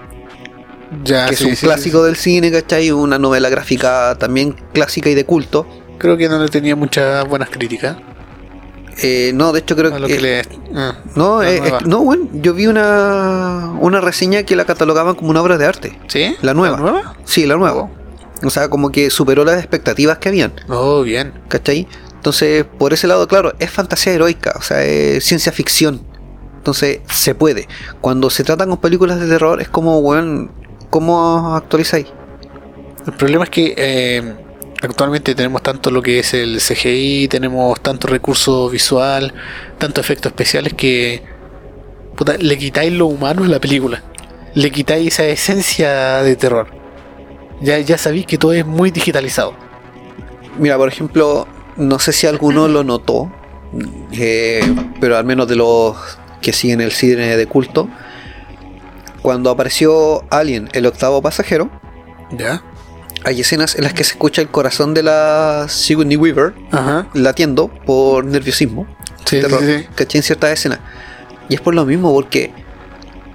Ya, 1.03 1.25
que 1.27 1.35
sí, 1.35 1.45
es 1.45 1.49
un 1.49 1.55
sí, 1.55 1.65
clásico 1.65 1.99
sí, 1.99 2.05
del 2.05 2.15
cine, 2.15 2.51
¿cachai? 2.51 2.91
Una 2.91 3.17
novela 3.17 3.49
gráfica 3.49 4.15
también 4.19 4.55
clásica 4.73 5.09
y 5.09 5.15
de 5.15 5.25
culto. 5.25 5.65
sí. 5.71 5.79
Creo 5.99 6.17
que 6.17 6.27
no 6.27 6.37
le 6.43 6.49
tenía 6.49 6.75
muchas 6.75 7.25
buenas 7.27 7.49
críticas. 7.49 7.95
Eh, 9.01 9.31
no, 9.33 9.51
de 9.51 9.59
hecho 9.59 9.75
creo 9.75 9.93
A 9.93 9.99
lo 9.99 10.07
que... 10.07 10.15
que 10.17 10.21
le. 10.21 10.41
ah, 10.75 10.95
No, 11.15 11.41
eh, 11.41 11.61
es- 11.65 11.87
no, 11.87 12.03
bueno, 12.03 12.27
yo 12.33 12.53
vi 12.53 12.67
una, 12.67 13.73
una 13.79 14.01
reseña 14.01 14.43
que 14.43 14.55
la 14.55 14.65
catalogaban 14.65 15.15
como 15.15 15.29
una 15.31 15.41
obra 15.41 15.57
de 15.57 15.65
arte. 15.65 15.99
¿Sí? 16.07 16.35
La 16.41 16.53
nueva. 16.53 16.77
¿La 16.77 16.81
nueva? 16.83 17.15
Sí, 17.23 17.45
la 17.45 17.55
nueva. 17.55 17.89
O 18.43 18.49
sea, 18.49 18.69
como 18.69 18.91
que 18.91 19.09
superó 19.09 19.45
las 19.45 19.57
expectativas 19.57 20.17
que 20.17 20.29
habían, 20.29 20.53
Oh, 20.67 21.01
bien. 21.01 21.33
¿cachai? 21.47 21.87
Entonces, 22.15 22.65
por 22.77 22.93
ese 22.93 23.07
lado, 23.07 23.27
claro, 23.27 23.53
es 23.59 23.69
fantasía 23.71 24.13
heroica, 24.13 24.53
o 24.57 24.61
sea, 24.61 24.83
es 24.83 25.23
ciencia 25.25 25.51
ficción. 25.51 26.01
Entonces, 26.57 26.99
se 27.11 27.35
puede. 27.35 27.67
Cuando 28.01 28.29
se 28.29 28.43
tratan 28.43 28.69
con 28.69 28.77
películas 28.79 29.19
de 29.19 29.27
terror, 29.27 29.61
es 29.61 29.67
como, 29.69 29.99
weón, 29.99 30.51
¿cómo 30.89 31.55
actualizáis? 31.55 32.07
El 33.05 33.13
problema 33.13 33.43
es 33.45 33.49
que 33.49 33.73
eh, 33.77 34.35
actualmente 34.83 35.35
tenemos 35.35 35.61
tanto 35.63 35.91
lo 35.91 36.01
que 36.01 36.19
es 36.19 36.33
el 36.33 36.59
CGI, 36.59 37.27
tenemos 37.27 37.79
tanto 37.81 38.07
recurso 38.07 38.69
visual, 38.69 39.33
tanto 39.77 40.01
efectos 40.01 40.31
especiales 40.31 40.73
que 40.73 41.23
puta, 42.15 42.37
le 42.37 42.57
quitáis 42.57 42.91
lo 42.91 43.07
humano 43.07 43.43
a 43.43 43.47
la 43.47 43.59
película. 43.59 44.03
Le 44.55 44.71
quitáis 44.71 45.07
esa 45.07 45.25
esencia 45.25 46.21
de 46.21 46.35
terror. 46.35 46.67
Ya, 47.61 47.79
ya 47.79 47.97
sabéis 47.97 48.25
que 48.25 48.37
todo 48.37 48.53
es 48.53 48.65
muy 48.65 48.91
digitalizado. 48.91 49.55
Mira, 50.59 50.77
por 50.77 50.89
ejemplo, 50.89 51.47
no 51.77 51.97
sé 51.99 52.11
si 52.11 52.27
alguno 52.27 52.67
lo 52.67 52.83
notó, 52.83 53.31
eh, 54.11 54.61
pero 54.99 55.17
al 55.17 55.25
menos 55.25 55.47
de 55.47 55.55
los 55.55 55.97
que 56.41 56.53
siguen 56.53 56.81
el 56.81 56.91
cine 56.91 57.35
de 57.37 57.47
culto, 57.47 57.89
cuando 59.21 59.49
apareció 59.49 60.25
Alien, 60.29 60.69
el 60.73 60.85
octavo 60.85 61.21
pasajero, 61.21 61.71
¿Ya? 62.37 62.63
Hay 63.25 63.41
escenas 63.41 63.75
en 63.75 63.83
las 63.83 63.93
que 63.93 64.03
se 64.03 64.11
escucha 64.11 64.41
el 64.41 64.49
corazón 64.49 64.93
de 64.93 65.03
la 65.03 65.67
Sigourney 65.69 66.17
Weaver 66.17 66.53
Ajá. 66.71 67.07
latiendo 67.13 67.69
por 67.85 68.25
nerviosismo. 68.25 68.85
Sí, 69.25 69.39
terror, 69.41 69.61
sí, 69.61 69.77
sí. 69.79 69.87
¿cachai? 69.95 70.19
En 70.19 70.23
ciertas 70.23 70.51
escenas. 70.51 70.79
Y 71.49 71.55
es 71.55 71.61
por 71.61 71.73
lo 71.75 71.85
mismo, 71.85 72.11
porque 72.13 72.51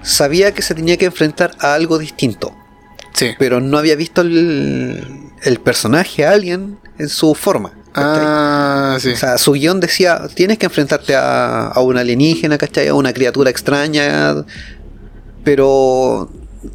sabía 0.03 0.53
que 0.53 0.63
se 0.63 0.75
tenía 0.75 0.97
que 0.97 1.07
enfrentar 1.07 1.53
a 1.61 1.75
algo 1.75 1.99
distinto, 1.99 2.55
Sí. 3.15 3.31
pero 3.39 3.61
no 3.61 3.79
había 3.79 3.97
visto 3.97 4.21
el, 4.21 5.31
el 5.43 5.61
personaje 5.61 6.25
Alien 6.27 6.79
en 6.99 7.09
su 7.09 7.35
forma. 7.35 7.73
Ah, 7.95 8.97
sí. 9.01 9.11
O 9.11 9.17
sea, 9.17 9.39
su 9.39 9.53
guion 9.53 9.81
decía, 9.81 10.21
tienes 10.35 10.59
que 10.59 10.67
enfrentarte 10.67 11.17
a, 11.17 11.67
a 11.69 11.81
un 11.81 11.97
alienígena, 11.97 12.57
¿cachai? 12.59 12.89
A 12.89 12.95
una 12.95 13.13
criatura 13.13 13.51
extraña. 13.51 14.45
Pero 15.45 16.31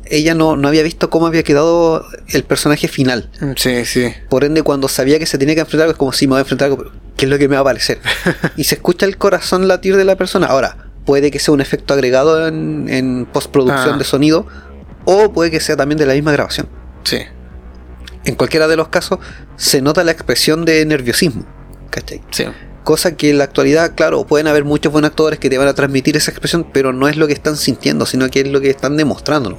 ella 0.05 0.33
no, 0.33 0.55
no 0.55 0.67
había 0.67 0.83
visto 0.83 1.09
cómo 1.09 1.27
había 1.27 1.43
quedado 1.43 2.05
el 2.29 2.43
personaje 2.43 2.87
final. 2.87 3.29
Sí, 3.57 3.85
sí. 3.85 4.13
Por 4.29 4.43
ende, 4.43 4.61
cuando 4.63 4.87
sabía 4.87 5.19
que 5.19 5.25
se 5.25 5.37
tenía 5.37 5.55
que 5.55 5.61
enfrentar 5.61 5.85
algo, 5.85 5.91
es 5.93 5.97
como 5.97 6.13
si 6.13 6.27
me 6.27 6.31
voy 6.31 6.37
a 6.37 6.41
enfrentar 6.41 6.69
algo, 6.69 6.85
¿qué 7.17 7.25
es 7.25 7.29
lo 7.31 7.37
que 7.37 7.47
me 7.47 7.53
va 7.55 7.59
a 7.59 7.61
aparecer? 7.61 7.99
y 8.57 8.63
se 8.63 8.75
escucha 8.75 9.05
el 9.05 9.17
corazón 9.17 9.67
latir 9.67 9.95
de 9.97 10.05
la 10.05 10.15
persona. 10.15 10.47
Ahora, 10.47 10.77
puede 11.05 11.31
que 11.31 11.39
sea 11.39 11.53
un 11.53 11.61
efecto 11.61 11.93
agregado 11.93 12.47
en, 12.47 12.87
en 12.89 13.25
postproducción 13.25 13.95
Ah. 13.95 13.97
de 13.97 14.03
sonido, 14.05 14.47
o 15.05 15.33
puede 15.33 15.51
que 15.51 15.59
sea 15.59 15.75
también 15.75 15.97
de 15.97 16.05
la 16.05 16.13
misma 16.13 16.31
grabación. 16.31 16.67
Sí. 17.03 17.19
En 18.25 18.35
cualquiera 18.35 18.69
de 18.69 18.77
los 18.77 18.87
casos, 18.87 19.19
se 19.57 19.81
nota 19.81 20.03
la 20.05 20.11
expresión 20.13 20.63
de 20.63 20.85
nerviosismo. 20.85 21.45
¿Cachai? 21.89 22.21
Sí. 22.31 22.45
Cosa 22.83 23.15
que 23.15 23.29
en 23.29 23.37
la 23.37 23.45
actualidad, 23.45 23.93
claro, 23.95 24.25
pueden 24.25 24.47
haber 24.47 24.65
muchos 24.65 24.91
buenos 24.91 25.11
actores 25.11 25.39
que 25.39 25.49
te 25.49 25.57
van 25.57 25.67
a 25.69 25.73
transmitir 25.73 26.17
esa 26.17 26.31
expresión, 26.31 26.65
pero 26.73 26.91
no 26.91 27.07
es 27.07 27.15
lo 27.15 27.27
que 27.27 27.33
están 27.33 27.55
sintiendo, 27.55 28.05
sino 28.05 28.29
que 28.29 28.41
es 28.41 28.47
lo 28.49 28.59
que 28.59 28.69
están 28.69 28.97
demostrando. 28.97 29.57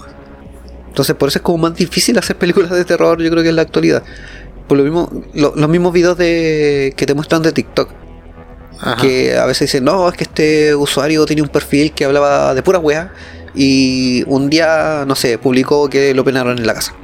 Entonces, 0.89 1.17
por 1.17 1.29
eso 1.31 1.39
es 1.39 1.43
como 1.43 1.59
más 1.69 1.75
difícil 1.75 2.19
hacer 2.19 2.37
películas 2.37 2.71
de 2.71 2.85
terror, 2.85 3.21
yo 3.23 3.31
creo 3.31 3.43
que 3.43 3.49
en 3.49 3.57
la 3.57 3.63
actualidad. 3.63 4.03
Por 4.69 4.79
lo 4.79 4.85
mismo, 4.85 5.11
lo- 5.35 5.55
los 5.57 5.69
mismos 5.69 5.93
videos 5.93 6.17
de 6.19 6.93
que 6.97 7.07
te 7.07 7.15
muestran 7.15 7.43
de 7.43 7.53
TikTok, 7.53 7.89
Ajá. 8.81 8.97
que 9.01 9.37
a 9.37 9.47
veces 9.47 9.69
dicen, 9.71 9.85
no, 9.85 10.09
es 10.09 10.17
que 10.17 10.25
este 10.25 10.75
usuario 10.75 11.25
tiene 11.27 11.43
un 11.43 11.49
perfil 11.49 11.93
que 11.93 12.05
hablaba 12.05 12.55
de 12.55 12.63
pura 12.63 12.79
wea, 12.79 13.13
y 13.55 14.23
un 14.27 14.51
día, 14.51 15.05
no 15.07 15.15
sé, 15.15 15.39
publicó 15.39 15.89
que 15.89 16.13
lo 16.13 16.25
penaron 16.25 16.59
en 16.59 16.67
la 16.67 16.75
casa 16.75 16.95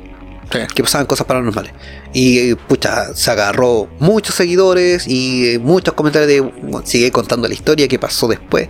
Sí. 0.50 0.58
que 0.74 0.82
pasaban 0.82 1.06
cosas 1.06 1.26
paranormales. 1.26 1.72
Y 2.12 2.54
pucha, 2.54 3.14
se 3.14 3.30
agarró 3.30 3.88
muchos 4.00 4.34
seguidores 4.34 5.06
y 5.06 5.54
eh, 5.54 5.58
muchos 5.58 5.94
comentarios 5.94 6.28
de 6.28 6.40
bueno, 6.40 6.82
sigue 6.84 7.12
contando 7.12 7.46
la 7.46 7.54
historia, 7.54 7.86
qué 7.88 7.98
pasó 7.98 8.26
después. 8.28 8.68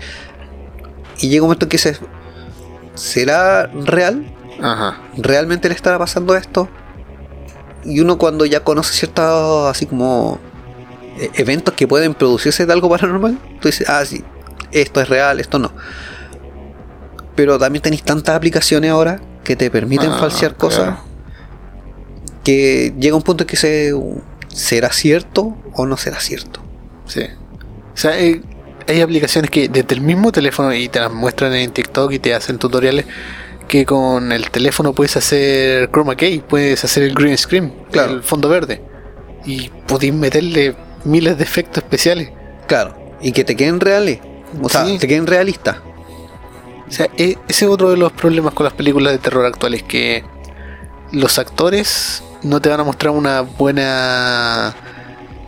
Y 1.20 1.28
llega 1.28 1.42
un 1.42 1.48
momento 1.48 1.64
en 1.66 1.70
que 1.70 1.78
se 1.78 1.96
¿será 2.94 3.66
real? 3.66 4.26
Ajá. 4.62 5.00
¿Realmente 5.16 5.68
le 5.68 5.74
estará 5.74 5.98
pasando 5.98 6.36
esto? 6.36 6.68
Y 7.84 8.00
uno 8.00 8.18
cuando 8.18 8.44
ya 8.44 8.62
conoce 8.62 8.92
ciertos 8.92 9.70
así 9.70 9.86
como 9.86 10.38
eh, 11.18 11.30
eventos 11.34 11.74
que 11.74 11.88
pueden 11.88 12.12
producirse 12.14 12.66
de 12.66 12.72
algo 12.72 12.90
paranormal, 12.90 13.38
tú 13.60 13.68
dices, 13.68 13.88
ah, 13.88 14.04
sí, 14.04 14.22
esto 14.70 15.00
es 15.00 15.08
real, 15.08 15.40
esto 15.40 15.58
no. 15.58 15.72
Pero 17.34 17.58
también 17.58 17.82
tenéis 17.82 18.02
tantas 18.02 18.36
aplicaciones 18.36 18.90
ahora 18.90 19.20
que 19.44 19.56
te 19.56 19.70
permiten 19.70 20.10
Ah, 20.10 20.18
falsear 20.18 20.56
cosas. 20.56 20.98
Que 22.45 22.93
llega 22.99 23.16
un 23.16 23.22
punto 23.22 23.45
en 23.45 23.49
que 23.49 23.57
se 23.57 23.93
será 24.49 24.93
cierto 24.93 25.57
o 25.74 25.86
no 25.86 25.97
será 25.97 26.20
cierto. 26.20 26.61
Sí. 27.07 27.22
O 27.95 27.97
sea, 27.97 28.12
hay, 28.12 28.41
hay 28.88 29.01
aplicaciones 29.01 29.51
que 29.51 29.68
desde 29.68 29.95
el 29.95 30.01
mismo 30.01 30.32
teléfono 30.32 30.72
y 30.74 30.88
te 30.88 31.01
las 31.01 31.12
muestran 31.12 31.53
en 31.55 31.70
TikTok 31.70 32.12
y 32.12 32.18
te 32.18 32.34
hacen 32.34 32.59
tutoriales 32.59 33.07
que 33.68 33.84
con 33.86 34.32
el 34.32 34.51
teléfono 34.51 34.93
puedes 34.93 35.16
hacer 35.16 35.91
chroma 35.93 36.16
key, 36.16 36.41
puedes 36.41 36.82
hacer 36.84 37.05
el 37.05 37.14
green 37.14 37.38
screen, 37.38 37.72
Claro. 37.93 38.14
el 38.14 38.22
fondo 38.22 38.49
verde 38.49 38.82
y 39.45 39.68
podéis 39.86 40.12
meterle 40.12 40.74
miles 41.05 41.38
de 41.38 41.45
efectos 41.45 41.82
especiales. 41.84 42.30
Claro, 42.66 42.97
y 43.20 43.30
que 43.32 43.45
te 43.45 43.55
queden 43.55 43.78
reales, 43.80 44.18
o 44.61 44.68
sea, 44.68 44.86
Sí. 44.86 44.99
te 44.99 45.07
queden 45.07 45.26
realistas. 45.26 45.76
O 46.88 46.93
sea, 46.93 47.07
e- 47.16 47.36
ese 47.49 47.64
es 47.66 47.70
otro 47.70 47.91
de 47.91 47.97
los 47.97 48.11
problemas 48.12 48.55
con 48.55 48.64
las 48.64 48.72
películas 48.72 49.12
de 49.12 49.18
terror 49.18 49.47
actuales 49.47 49.84
que 49.84 50.24
los 51.12 51.38
actores 51.38 52.24
no 52.43 52.61
te 52.61 52.68
van 52.68 52.80
a 52.80 52.84
mostrar 52.84 53.12
una 53.12 53.41
buena 53.43 54.74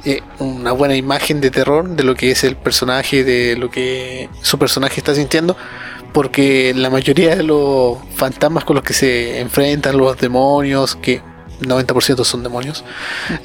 eh, 0.05 0.21
una 0.39 0.73
buena 0.73 0.97
imagen 0.97 1.41
de 1.41 1.51
terror 1.51 1.89
de 1.89 2.03
lo 2.05 2.15
que 2.15 2.31
es 2.33 2.45
el 2.45 2.57
personaje, 2.57 3.25
de 3.25 3.57
lo 3.57 3.71
que 3.71 4.29
su 4.43 4.59
personaje 4.59 4.99
está 4.99 5.15
sintiendo, 5.15 5.57
porque 6.13 6.73
la 6.75 6.91
mayoría 6.91 7.37
de 7.37 7.43
los 7.45 7.99
fantasmas 8.17 8.65
con 8.65 8.77
los 8.77 8.85
que 8.85 8.95
se 8.95 9.41
enfrentan, 9.41 9.97
los 9.97 10.17
demonios, 10.19 10.97
que 10.97 11.23
90% 11.61 12.25
son 12.25 12.43
demonios, 12.43 12.85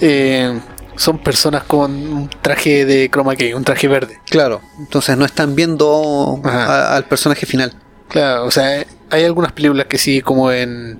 eh, 0.01 0.59
son 0.95 1.19
personas 1.19 1.63
con 1.63 1.91
un 1.91 2.29
traje 2.41 2.85
de 2.85 3.09
chroma 3.11 3.35
key, 3.35 3.53
un 3.53 3.63
traje 3.63 3.87
verde. 3.87 4.19
Claro, 4.27 4.61
entonces 4.79 5.15
no 5.15 5.25
están 5.25 5.55
viendo 5.55 6.41
a- 6.43 6.95
al 6.95 7.05
personaje 7.05 7.45
final. 7.45 7.71
Claro, 8.09 8.45
o 8.45 8.51
sea, 8.51 8.83
hay 9.11 9.23
algunas 9.23 9.51
películas 9.51 9.85
que 9.85 9.99
sí, 9.99 10.21
como 10.21 10.51
en 10.51 10.99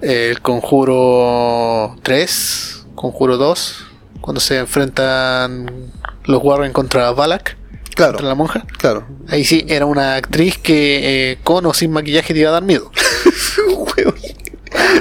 El 0.00 0.40
Conjuro 0.42 1.96
3, 2.02 2.86
Conjuro 2.94 3.36
2, 3.36 3.86
cuando 4.20 4.40
se 4.40 4.58
enfrentan 4.58 5.90
los 6.24 6.42
Warren 6.42 6.72
contra 6.72 7.10
Balak, 7.12 7.56
Claro, 7.94 8.12
contra 8.12 8.28
la 8.28 8.34
monja. 8.36 8.64
claro. 8.78 9.08
Ahí 9.28 9.44
sí, 9.44 9.64
era 9.68 9.84
una 9.86 10.14
actriz 10.14 10.56
que 10.58 11.32
eh, 11.32 11.38
con 11.42 11.66
o 11.66 11.74
sin 11.74 11.90
maquillaje 11.90 12.32
te 12.32 12.40
iba 12.40 12.50
a 12.50 12.52
dar 12.52 12.62
miedo. 12.62 12.90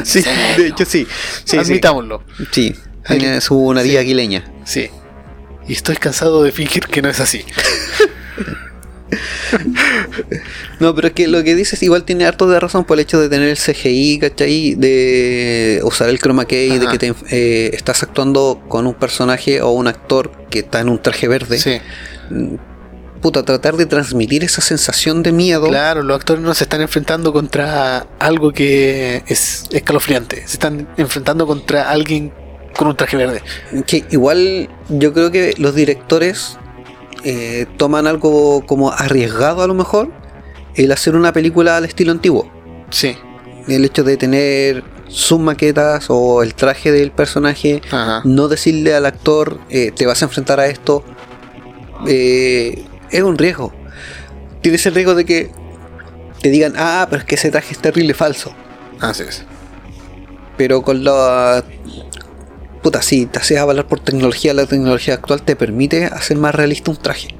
Sí, 0.03 0.23
de 0.57 0.67
hecho 0.67 0.85
sí. 0.85 1.05
Sí. 1.43 1.57
Admitámoslo. 1.57 2.23
Sí, 2.51 2.73
tiene 3.07 3.41
su 3.41 3.73
nariz 3.73 3.91
Sí. 3.91 3.97
aguileña. 3.97 4.49
Sí. 4.63 4.89
Y 5.67 5.73
estoy 5.73 5.97
cansado 5.97 6.41
de 6.43 6.51
fingir 6.51 6.85
que 6.87 7.01
no 7.01 7.09
es 7.09 7.19
así. 7.19 7.43
No, 10.79 10.93
pero 10.93 11.07
es 11.07 11.13
que 11.13 11.27
lo 11.27 11.43
que 11.43 11.55
dices 11.55 11.81
igual 11.81 12.03
tiene 12.03 12.25
harto 12.25 12.47
de 12.47 12.59
razón 12.59 12.85
por 12.85 12.97
el 12.97 13.01
hecho 13.01 13.19
de 13.19 13.29
tener 13.29 13.49
el 13.49 13.57
CGI, 13.57 14.19
¿cachai? 14.19 14.75
De 14.75 15.81
usar 15.83 16.09
el 16.09 16.19
chroma 16.19 16.45
key, 16.45 16.77
de 16.77 16.87
que 16.87 16.97
te, 16.97 17.13
eh, 17.31 17.71
estás 17.73 18.03
actuando 18.03 18.61
con 18.67 18.85
un 18.85 18.93
personaje 18.93 19.61
o 19.61 19.71
un 19.71 19.87
actor 19.87 20.31
que 20.49 20.59
está 20.59 20.79
en 20.81 20.89
un 20.89 21.01
traje 21.01 21.27
verde. 21.27 21.57
Sí. 21.57 21.79
Puta, 23.21 23.43
tratar 23.43 23.75
de 23.77 23.87
transmitir 23.87 24.43
esa 24.43 24.61
sensación 24.61 25.23
de 25.23 25.31
miedo. 25.31 25.67
Claro, 25.69 26.03
los 26.03 26.17
actores 26.17 26.43
no 26.43 26.53
se 26.53 26.65
están 26.65 26.81
enfrentando 26.81 27.33
contra 27.33 28.05
algo 28.19 28.51
que 28.51 29.23
es 29.27 29.65
escalofriante. 29.71 30.47
Se 30.47 30.53
están 30.53 30.87
enfrentando 30.97 31.47
contra 31.47 31.89
alguien 31.89 32.31
con 32.75 32.87
un 32.87 32.95
traje 32.95 33.17
verde. 33.17 33.41
Que 33.87 34.05
igual 34.11 34.69
yo 34.89 35.13
creo 35.13 35.31
que 35.31 35.55
los 35.57 35.73
directores 35.73 36.59
eh, 37.29 37.65
toman 37.75 38.07
algo 38.07 38.65
como 38.65 38.93
arriesgado 38.93 39.61
a 39.61 39.67
lo 39.67 39.73
mejor 39.73 40.09
el 40.75 40.93
hacer 40.93 41.13
una 41.13 41.33
película 41.33 41.75
al 41.75 41.83
estilo 41.83 42.13
antiguo. 42.13 42.49
Sí. 42.89 43.17
El 43.67 43.83
hecho 43.83 44.05
de 44.05 44.15
tener 44.15 44.85
sus 45.09 45.37
maquetas 45.37 46.05
o 46.07 46.41
el 46.41 46.53
traje 46.53 46.89
del 46.93 47.11
personaje, 47.11 47.81
Ajá. 47.91 48.21
no 48.23 48.47
decirle 48.47 48.95
al 48.95 49.05
actor 49.05 49.59
eh, 49.69 49.91
te 49.91 50.05
vas 50.05 50.21
a 50.21 50.25
enfrentar 50.25 50.61
a 50.61 50.67
esto, 50.67 51.03
eh, 52.07 52.85
es 53.11 53.21
un 53.23 53.37
riesgo. 53.37 53.73
Tienes 54.61 54.85
el 54.85 54.95
riesgo 54.95 55.13
de 55.13 55.25
que 55.25 55.51
te 56.41 56.49
digan, 56.49 56.75
ah, 56.77 57.07
pero 57.09 57.23
es 57.23 57.27
que 57.27 57.35
ese 57.35 57.51
traje 57.51 57.73
es 57.73 57.79
terrible 57.79 58.13
falso. 58.13 58.53
Así 59.01 59.23
es. 59.23 59.43
Pero 60.55 60.81
con 60.81 61.03
la. 61.03 61.61
Puta, 62.87 63.01
si 63.01 63.25
te 63.25 63.39
haces 63.39 63.57
avalar 63.57 63.85
por 63.85 63.99
tecnología, 63.99 64.53
la 64.53 64.65
tecnología 64.65 65.15
actual 65.15 65.41
te 65.41 65.57
permite 65.57 66.05
hacer 66.05 66.37
más 66.37 66.55
realista 66.55 66.89
un 66.89 66.95
traje. 66.95 67.35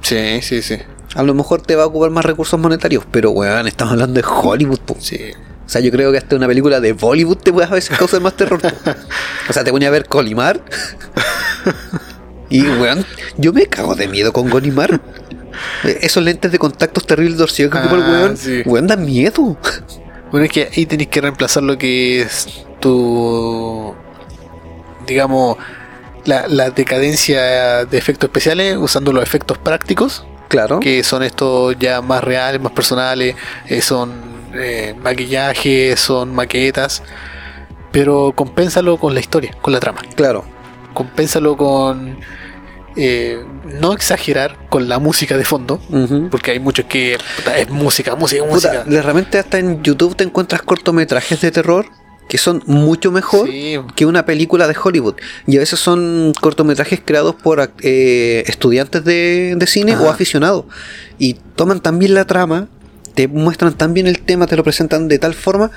Sí, 0.00 0.40
sí, 0.42 0.62
sí. 0.62 0.76
A 1.16 1.24
lo 1.24 1.34
mejor 1.34 1.60
te 1.60 1.74
va 1.74 1.82
a 1.82 1.86
ocupar 1.86 2.10
más 2.10 2.24
recursos 2.24 2.60
monetarios, 2.60 3.04
pero 3.10 3.32
weón, 3.32 3.66
estamos 3.66 3.94
hablando 3.94 4.20
de 4.20 4.24
Hollywood, 4.24 4.78
po. 4.78 4.96
Sí. 5.00 5.18
O 5.66 5.68
sea, 5.68 5.80
yo 5.80 5.90
creo 5.90 6.12
que 6.12 6.18
hasta 6.18 6.36
una 6.36 6.46
película 6.46 6.78
de 6.78 6.92
Bollywood 6.92 7.38
te 7.38 7.52
puede 7.52 7.66
a 7.66 7.70
veces 7.70 7.98
causar 7.98 8.20
más 8.20 8.34
terror. 8.36 8.60
po. 8.60 8.68
O 9.50 9.52
sea, 9.52 9.64
te 9.64 9.72
ponía 9.72 9.88
a 9.88 9.90
ver 9.90 10.06
Colimar. 10.06 10.62
Y 12.48 12.62
weón, 12.62 13.04
yo 13.38 13.52
me 13.52 13.66
cago 13.66 13.96
de 13.96 14.06
miedo 14.06 14.32
con 14.32 14.50
Golimar. 14.50 15.00
Eh, 15.82 15.98
Esos 16.02 16.22
lentes 16.22 16.52
de 16.52 16.60
contactos 16.60 17.04
terribles 17.08 17.38
torcidos 17.38 17.72
que 17.72 17.78
ocupa 17.78 17.96
el 17.96 18.02
Ah, 18.02 18.08
weón, 18.08 18.36
sí. 18.36 18.62
weón, 18.66 18.86
da 18.86 18.94
miedo. 18.94 19.56
Bueno, 20.30 20.46
es 20.46 20.52
que 20.52 20.70
ahí 20.76 20.86
tenéis 20.86 21.08
que 21.08 21.20
reemplazar 21.22 21.64
lo 21.64 21.76
que 21.76 22.22
es 22.22 22.46
tu. 22.78 23.96
Digamos, 25.06 25.56
la, 26.24 26.46
la 26.48 26.70
decadencia 26.70 27.84
de 27.84 27.98
efectos 27.98 28.28
especiales 28.28 28.76
usando 28.78 29.12
los 29.12 29.22
efectos 29.22 29.58
prácticos, 29.58 30.24
Claro. 30.48 30.80
que 30.80 31.02
son 31.02 31.22
estos 31.22 31.76
ya 31.78 32.02
más 32.02 32.22
reales, 32.22 32.60
más 32.60 32.72
personales, 32.72 33.34
eh, 33.68 33.80
son 33.80 34.12
eh, 34.54 34.94
maquillaje, 35.02 35.96
son 35.96 36.34
maquetas, 36.34 37.02
pero 37.90 38.32
compénsalo 38.34 38.98
con 38.98 39.14
la 39.14 39.20
historia, 39.20 39.52
con 39.62 39.72
la 39.72 39.80
trama. 39.80 40.02
Claro. 40.14 40.44
Compénsalo 40.92 41.56
con 41.56 42.18
eh, 42.96 43.42
no 43.80 43.94
exagerar 43.94 44.56
con 44.68 44.88
la 44.90 44.98
música 44.98 45.38
de 45.38 45.44
fondo, 45.46 45.80
porque 46.30 46.50
hay 46.50 46.60
muchos 46.60 46.84
que 46.84 47.16
puta, 47.36 47.56
es 47.56 47.70
música, 47.70 48.14
música, 48.14 48.42
Puta, 48.42 48.52
música. 48.54 48.84
de 48.84 49.00
repente 49.00 49.38
hasta 49.38 49.58
en 49.58 49.82
YouTube 49.82 50.14
te 50.16 50.24
encuentras 50.24 50.60
cortometrajes 50.60 51.40
de 51.40 51.50
terror 51.50 51.86
que 52.28 52.38
son 52.38 52.62
mucho 52.66 53.10
mejor 53.12 53.46
Sí. 53.48 53.78
que 53.94 54.06
una 54.06 54.24
película 54.24 54.66
de 54.68 54.74
Hollywood. 54.82 55.16
Y 55.46 55.56
a 55.56 55.60
veces 55.60 55.78
son 55.80 56.32
cortometrajes 56.40 57.00
creados 57.04 57.34
por 57.34 57.72
eh, 57.82 58.44
estudiantes 58.46 59.04
de, 59.04 59.54
de 59.56 59.66
cine 59.66 59.96
o 59.96 60.04
Ajá. 60.04 60.12
aficionados. 60.12 60.64
Y 61.18 61.34
toman 61.56 61.80
tan 61.80 61.98
bien 61.98 62.14
la 62.14 62.26
trama, 62.26 62.68
te 63.14 63.28
muestran 63.28 63.74
tan 63.76 63.92
bien 63.92 64.06
el 64.06 64.20
tema, 64.20 64.46
te 64.46 64.56
lo 64.56 64.64
presentan 64.64 65.08
de 65.08 65.18
tal 65.18 65.34
forma 65.34 65.70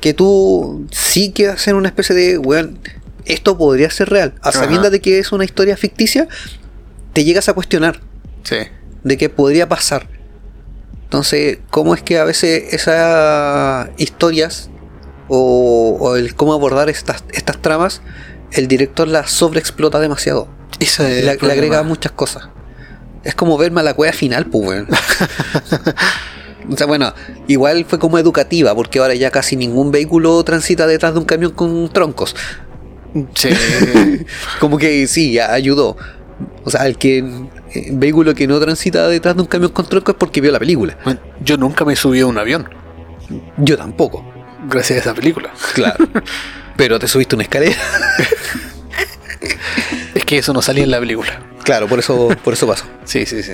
que 0.00 0.14
tú 0.14 0.86
sí 0.90 1.32
quieres 1.34 1.56
hacer 1.56 1.74
una 1.74 1.88
especie 1.88 2.14
de, 2.14 2.38
weón, 2.38 2.78
esto 3.26 3.58
podría 3.58 3.90
ser 3.90 4.08
real. 4.08 4.32
A 4.40 4.52
sabiendas 4.52 4.90
de 4.92 5.00
que 5.00 5.18
es 5.18 5.32
una 5.32 5.44
historia 5.44 5.76
ficticia, 5.76 6.26
te 7.12 7.24
llegas 7.24 7.48
a 7.50 7.52
cuestionar 7.52 8.00
Sí. 8.44 8.56
de 9.04 9.16
que 9.18 9.28
podría 9.28 9.68
pasar. 9.68 10.08
Entonces, 11.04 11.58
¿cómo 11.70 11.94
es 11.94 12.02
que 12.02 12.18
a 12.18 12.24
veces 12.24 12.72
esas 12.72 13.88
historias 13.98 14.70
o, 15.28 15.96
o 16.00 16.16
el 16.16 16.34
cómo 16.34 16.52
abordar 16.52 16.88
estas, 16.88 17.24
estas 17.32 17.58
tramas, 17.58 18.02
el 18.52 18.68
director 18.68 19.08
las 19.08 19.30
sobreexplota 19.30 20.00
demasiado? 20.00 20.48
Eso 20.80 21.06
es 21.06 21.24
Le, 21.24 21.30
agrega 21.30 21.82
muchas 21.82 22.12
cosas. 22.12 22.48
Es 23.24 23.34
como 23.34 23.58
ver 23.58 23.72
Malacuea 23.72 24.12
final, 24.12 24.46
pues. 24.46 24.84
O 26.70 26.76
sea, 26.76 26.86
bueno, 26.86 27.14
igual 27.46 27.86
fue 27.86 27.98
como 27.98 28.18
educativa, 28.18 28.74
porque 28.74 28.98
ahora 28.98 29.14
ya 29.14 29.30
casi 29.30 29.56
ningún 29.56 29.90
vehículo 29.90 30.42
transita 30.44 30.86
detrás 30.86 31.14
de 31.14 31.20
un 31.20 31.24
camión 31.24 31.52
con 31.52 31.88
troncos. 31.88 32.36
Sí. 33.34 33.48
Como 34.60 34.76
que 34.76 35.06
sí, 35.06 35.32
ya 35.32 35.52
ayudó. 35.52 35.96
O 36.64 36.70
sea, 36.70 36.86
el 36.86 36.98
que 36.98 37.18
eh, 37.74 37.88
vehículo 37.92 38.34
que 38.34 38.46
no 38.46 38.60
transita 38.60 39.08
detrás 39.08 39.34
de 39.34 39.42
un 39.42 39.48
camión 39.48 39.72
con 39.72 39.88
troncos 39.88 40.14
es 40.14 40.18
porque 40.18 40.42
vio 40.42 40.52
la 40.52 40.58
película. 40.58 40.98
Yo 41.42 41.56
nunca 41.56 41.86
me 41.86 41.96
subí 41.96 42.20
a 42.20 42.26
un 42.26 42.36
avión 42.36 42.68
Yo 43.56 43.78
tampoco. 43.78 44.27
Gracias 44.66 44.98
a 44.98 45.00
esa 45.02 45.14
película. 45.14 45.50
Claro. 45.74 46.08
Pero 46.76 46.98
te 46.98 47.08
subiste 47.08 47.34
una 47.34 47.42
escalera. 47.44 47.76
Es 50.14 50.24
que 50.24 50.38
eso 50.38 50.52
no 50.52 50.62
salía 50.62 50.84
en 50.84 50.90
la 50.90 50.98
película. 51.00 51.40
Claro, 51.64 51.86
por 51.88 51.98
eso, 51.98 52.28
por 52.42 52.54
eso 52.54 52.66
pasó. 52.66 52.84
Sí, 53.04 53.26
sí, 53.26 53.42
sí. 53.42 53.52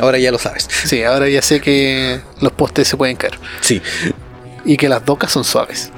Ahora 0.00 0.18
ya 0.18 0.30
lo 0.30 0.38
sabes. 0.38 0.68
Sí, 0.84 1.02
ahora 1.02 1.28
ya 1.28 1.40
sé 1.42 1.60
que 1.60 2.20
los 2.40 2.52
postes 2.52 2.88
se 2.88 2.96
pueden 2.96 3.16
caer. 3.16 3.38
Sí. 3.60 3.80
Y 4.64 4.76
que 4.76 4.88
las 4.88 5.04
docas 5.04 5.32
son 5.32 5.44
suaves. 5.44 5.90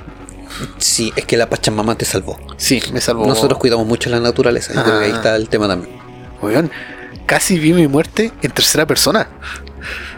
Sí, 0.78 1.12
es 1.16 1.24
que 1.24 1.36
la 1.36 1.48
Pachamama 1.48 1.96
te 1.96 2.04
salvó. 2.04 2.38
Sí, 2.56 2.82
me 2.92 3.00
salvó. 3.00 3.26
Nosotros 3.26 3.58
cuidamos 3.58 3.86
mucho 3.86 4.10
la 4.10 4.20
naturaleza. 4.20 4.72
Yo 4.74 4.82
creo 4.84 4.98
que 5.00 5.04
ahí 5.06 5.12
Ah. 5.12 5.16
está 5.16 5.36
el 5.36 5.48
tema 5.48 5.66
también. 5.68 5.96
Weón, 6.42 6.70
casi 7.26 7.58
vi 7.58 7.72
mi 7.72 7.88
muerte 7.88 8.32
en 8.42 8.50
tercera 8.52 8.86
persona. 8.86 9.28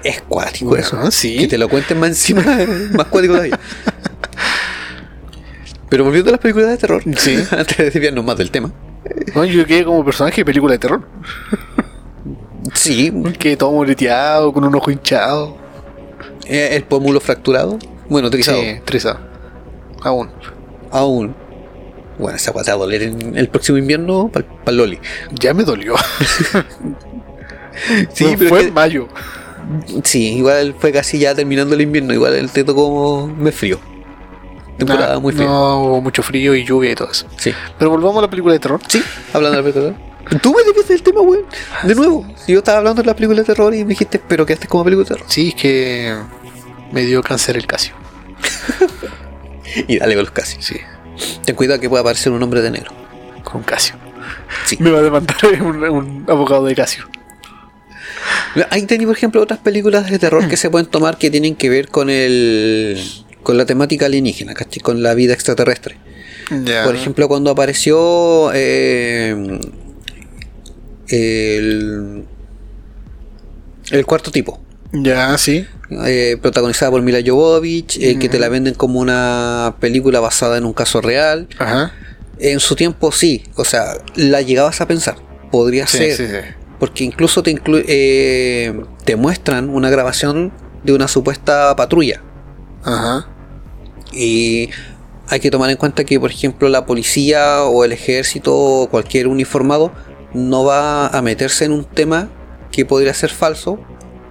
Es 0.04 0.22
cuático 0.22 0.66
Bueno, 0.70 0.84
eso. 0.84 0.96
¿no? 0.96 1.10
sí. 1.10 1.36
Que 1.38 1.48
te 1.48 1.58
lo 1.58 1.68
cuenten 1.68 1.98
más 2.00 2.10
encima, 2.10 2.42
más 2.92 3.06
cuático 3.06 3.34
todavía. 3.34 3.58
Pero 5.88 6.04
volviendo 6.04 6.30
a 6.30 6.32
las 6.32 6.40
películas 6.40 6.68
de 6.70 6.76
terror, 6.78 7.02
Sí. 7.16 7.36
antes 7.50 7.76
de 7.76 7.84
desviarnos 7.90 8.24
más 8.24 8.36
del 8.38 8.50
tema. 8.50 8.70
Weón, 9.34 9.48
yo 9.48 9.66
quedé 9.66 9.84
como 9.84 10.04
personaje 10.04 10.42
de 10.42 10.44
película 10.44 10.72
de 10.72 10.78
terror. 10.78 11.02
Sí, 12.74 13.12
Quedé 13.38 13.56
todo 13.56 13.72
moreteado, 13.72 14.52
con 14.52 14.64
un 14.64 14.74
ojo 14.74 14.90
hinchado. 14.90 15.56
eh, 16.46 16.70
el 16.72 16.84
pómulo 16.84 17.18
fracturado. 17.20 17.78
Bueno, 18.08 18.30
trizado. 18.30 18.60
Sí, 18.60 18.76
trizado. 18.84 19.18
Aún. 20.02 20.30
Aún. 20.92 21.34
Bueno, 22.18 22.36
esa 22.36 22.52
va 22.52 22.60
a 22.60 22.72
doler 22.76 23.02
en 23.02 23.36
el 23.36 23.48
próximo 23.48 23.78
invierno 23.78 24.30
para 24.32 24.44
el 24.66 24.76
Loli. 24.76 24.98
Ya 25.32 25.54
me 25.54 25.64
dolió. 25.64 25.94
Sí, 28.12 28.34
pero 28.36 28.50
fue 28.50 28.60
que- 28.60 28.66
en 28.68 28.74
mayo. 28.74 29.08
Sí, 30.04 30.34
igual 30.36 30.74
fue 30.78 30.92
casi 30.92 31.18
ya 31.18 31.34
terminando 31.34 31.74
el 31.74 31.80
invierno. 31.82 32.12
Igual 32.14 32.34
el 32.34 32.50
te 32.50 32.64
tocó 32.64 33.26
mes 33.26 33.54
frío. 33.54 33.78
Temporada 34.78 35.14
Nah, 35.14 35.20
muy 35.20 35.32
fría. 35.32 35.46
No, 35.46 35.82
hubo 35.84 36.00
mucho 36.00 36.22
frío 36.22 36.54
y 36.54 36.64
lluvia 36.64 36.92
y 36.92 36.94
todo 36.94 37.10
eso. 37.10 37.26
Sí. 37.36 37.52
Pero 37.78 37.90
volvamos 37.90 38.18
a 38.18 38.22
la 38.22 38.30
película 38.30 38.54
de 38.54 38.60
terror. 38.60 38.80
Sí, 38.88 39.02
hablando 39.32 39.50
de 39.50 39.56
la 39.56 39.62
película 39.62 39.84
de 39.86 39.92
terror. 39.92 40.40
Tú 40.42 40.54
me 40.54 40.62
desviaste 40.62 40.92
del 40.92 41.02
tema, 41.02 41.20
weón. 41.22 41.44
De 41.82 41.94
nuevo. 41.94 42.26
Yo 42.46 42.58
estaba 42.58 42.78
hablando 42.78 43.02
de 43.02 43.06
la 43.06 43.14
película 43.14 43.40
de 43.40 43.44
terror 43.44 43.74
y 43.74 43.82
me 43.84 43.90
dijiste, 43.90 44.20
pero 44.26 44.46
quedaste 44.46 44.68
como 44.68 44.84
película 44.84 45.04
de 45.04 45.14
terror. 45.14 45.26
Sí, 45.28 45.48
es 45.48 45.54
que 45.54 46.14
me 46.92 47.02
dio 47.04 47.22
cáncer 47.22 47.56
el 47.56 47.66
Casio. 47.66 47.94
Y 49.86 49.98
dale 49.98 50.14
con 50.14 50.24
los 50.24 50.32
casi. 50.32 50.60
Sí, 50.60 50.76
Ten 51.44 51.54
cuidado 51.54 51.78
que 51.80 51.88
pueda 51.88 52.00
aparecer 52.00 52.32
un 52.32 52.42
hombre 52.42 52.60
de 52.60 52.70
negro. 52.70 52.90
con 53.44 53.62
Casio. 53.62 53.94
Sí. 54.66 54.76
Me 54.80 54.90
va 54.90 54.98
a 54.98 55.02
demandar 55.02 55.36
un, 55.62 55.84
un 55.84 56.24
abogado 56.28 56.64
de 56.64 56.74
Casio. 56.74 57.04
Ahí 58.70 58.82
tenía, 58.86 59.06
por 59.06 59.16
ejemplo, 59.16 59.40
otras 59.42 59.60
películas 59.60 60.10
de 60.10 60.18
terror 60.18 60.48
que 60.48 60.56
se 60.56 60.70
pueden 60.70 60.86
tomar 60.86 61.18
que 61.18 61.30
tienen 61.30 61.54
que 61.56 61.68
ver 61.68 61.88
con 61.88 62.10
el 62.10 63.00
con 63.42 63.56
la 63.56 63.64
temática 63.64 64.06
alienígena, 64.06 64.54
¿cachai? 64.54 64.80
Con 64.80 65.02
la 65.02 65.14
vida 65.14 65.32
extraterrestre. 65.34 65.96
Por 66.84 66.94
ejemplo, 66.96 67.28
cuando 67.28 67.50
apareció 67.50 68.50
eh, 68.52 69.60
el, 71.08 72.24
el 73.90 74.06
cuarto 74.06 74.30
tipo, 74.30 74.60
Ya, 74.92 75.36
sí. 75.38 75.64
eh, 76.06 76.36
protagonizada 76.40 76.90
por 76.90 77.02
Mila 77.02 77.20
Jovovich, 77.24 77.98
eh, 78.00 78.18
que 78.18 78.28
te 78.28 78.38
la 78.38 78.48
venden 78.48 78.74
como 78.74 79.00
una 79.00 79.76
película 79.80 80.20
basada 80.20 80.58
en 80.58 80.64
un 80.64 80.72
caso 80.72 81.00
real. 81.00 81.48
Ajá. 81.58 81.92
En 82.38 82.58
su 82.60 82.74
tiempo 82.74 83.12
sí, 83.12 83.44
o 83.56 83.64
sea, 83.64 83.92
la 84.16 84.40
llegabas 84.42 84.80
a 84.80 84.88
pensar, 84.88 85.16
podría 85.50 85.86
Sí, 85.86 85.98
ser, 85.98 86.16
sí, 86.16 86.26
sí. 86.26 86.54
Porque 86.80 87.04
incluso 87.04 87.42
te, 87.44 87.54
inclu- 87.54 87.84
eh, 87.86 88.82
te 89.04 89.14
muestran 89.14 89.68
una 89.68 89.88
grabación 89.90 90.52
de 90.82 90.92
una 90.94 91.06
supuesta 91.06 91.76
patrulla. 91.76 92.20
Ajá. 92.82 93.28
Y 94.12 94.70
hay 95.28 95.38
que 95.40 95.50
tomar 95.50 95.70
en 95.70 95.76
cuenta 95.76 96.02
que, 96.04 96.18
por 96.18 96.30
ejemplo, 96.30 96.68
la 96.68 96.86
policía 96.86 97.62
o 97.64 97.84
el 97.84 97.92
ejército 97.92 98.56
o 98.56 98.88
cualquier 98.88 99.28
uniformado 99.28 99.92
no 100.34 100.64
va 100.64 101.06
a 101.06 101.22
meterse 101.22 101.64
en 101.66 101.72
un 101.72 101.84
tema 101.84 102.28
que 102.72 102.84
podría 102.86 103.14
ser 103.14 103.30
falso 103.30 103.78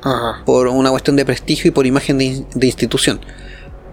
Ajá. 0.01 0.43
por 0.45 0.67
una 0.67 0.89
cuestión 0.89 1.15
de 1.15 1.25
prestigio 1.25 1.69
y 1.69 1.71
por 1.71 1.85
imagen 1.85 2.17
de, 2.17 2.23
in- 2.25 2.47
de 2.53 2.65
institución. 2.67 3.21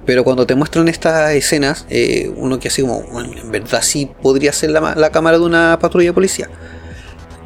Pero 0.06 0.22
cuando 0.22 0.46
te 0.46 0.54
muestran 0.54 0.86
estas 0.88 1.32
escenas, 1.32 1.84
eh, 1.90 2.32
uno 2.36 2.60
que 2.60 2.68
así 2.68 2.80
como, 2.82 3.02
"Bueno, 3.10 3.32
en 3.40 3.50
verdad 3.50 3.82
sí 3.82 4.08
podría 4.22 4.52
ser 4.52 4.70
la, 4.70 4.94
la 4.94 5.10
cámara 5.10 5.36
de 5.38 5.44
una 5.44 5.78
patrulla 5.80 6.06
de 6.10 6.12
policía. 6.12 6.48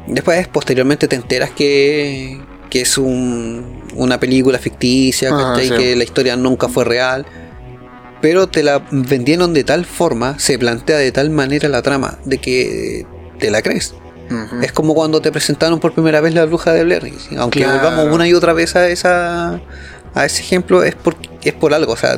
Después, 0.07 0.47
posteriormente, 0.47 1.07
te 1.07 1.15
enteras 1.15 1.51
que, 1.51 2.39
que 2.69 2.81
es 2.81 2.97
un- 2.97 3.81
una 3.95 4.19
película 4.19 4.57
ficticia, 4.59 5.29
Ajá, 5.29 5.53
¿cachai? 5.53 5.67
sí. 5.67 5.73
que 5.75 5.95
la 5.95 6.03
historia 6.03 6.35
nunca 6.35 6.67
fue 6.69 6.83
real. 6.85 7.25
Pero 8.21 8.47
te 8.47 8.61
la 8.63 8.83
vendieron 8.91 9.53
de 9.53 9.63
tal 9.63 9.85
forma, 9.85 10.37
se 10.37 10.59
plantea 10.59 10.97
de 10.97 11.11
tal 11.11 11.29
manera 11.31 11.67
la 11.69 11.81
trama, 11.81 12.19
de 12.25 12.37
que 12.37 13.05
te 13.39 13.49
la 13.51 13.61
crees. 13.61 13.95
Es 14.61 14.71
como 14.71 14.93
cuando 14.93 15.21
te 15.21 15.29
presentaron 15.29 15.79
por 15.81 15.91
primera 15.93 16.21
vez 16.21 16.33
la 16.33 16.45
bruja 16.45 16.71
de 16.71 16.85
Blair. 16.85 17.11
Aunque 17.37 17.59
Claro. 17.63 17.79
volvamos 17.79 18.15
una 18.15 18.27
y 18.29 18.33
otra 18.33 18.53
vez 18.53 18.75
a 18.77 18.87
esa 18.87 19.59
a 20.13 20.25
ese 20.25 20.41
ejemplo, 20.41 20.83
es 20.83 20.95
por, 20.95 21.15
es 21.43 21.51
por 21.53 21.73
algo. 21.73 21.91
O 21.93 21.97
sea, 21.97 22.17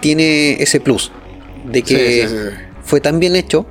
tiene 0.00 0.52
ese 0.62 0.80
plus 0.80 1.10
de 1.66 1.82
que 1.82 2.22
Sí, 2.22 2.28
sí, 2.28 2.34
sí. 2.34 2.56
fue 2.82 3.00
tan 3.02 3.18
bien 3.20 3.36
hecho, 3.36 3.66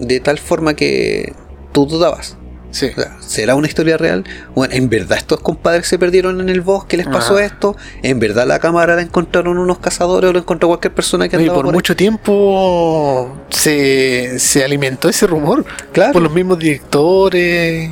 de 0.00 0.18
tal 0.18 0.38
forma 0.38 0.74
que 0.74 1.32
tú 1.72 1.86
dudabas. 1.86 2.36
Sí. 2.72 2.86
O 2.96 3.00
sea, 3.00 3.16
¿Será 3.20 3.54
una 3.54 3.68
historia 3.68 3.96
real? 3.96 4.24
Bueno, 4.56 4.74
¿en 4.74 4.88
verdad 4.88 5.18
estos 5.18 5.38
compadres 5.40 5.86
se 5.86 5.98
perdieron 5.98 6.40
en 6.40 6.48
el 6.48 6.60
bosque? 6.62 6.96
¿Les 6.96 7.06
pasó 7.06 7.38
esto? 7.38 7.76
¿En 8.02 8.18
verdad 8.18 8.46
la 8.46 8.58
cámara 8.58 8.96
la 8.96 9.02
encontraron 9.02 9.58
unos 9.58 9.78
cazadores 9.78 10.30
o 10.30 10.32
la 10.32 10.38
encontró 10.40 10.68
cualquier 10.68 10.92
persona 10.94 11.28
que 11.28 11.36
No, 11.36 11.42
y 11.42 11.44
andaba 11.44 11.58
por 11.60 11.66
ahí? 11.66 11.72
mucho 11.74 11.94
tiempo 11.94 13.36
se, 13.50 14.38
se 14.38 14.64
alimentó 14.64 15.08
ese 15.08 15.26
rumor. 15.26 15.64
Claro. 15.92 16.14
Por 16.14 16.22
los 16.22 16.32
mismos 16.32 16.58
directores. 16.58 17.90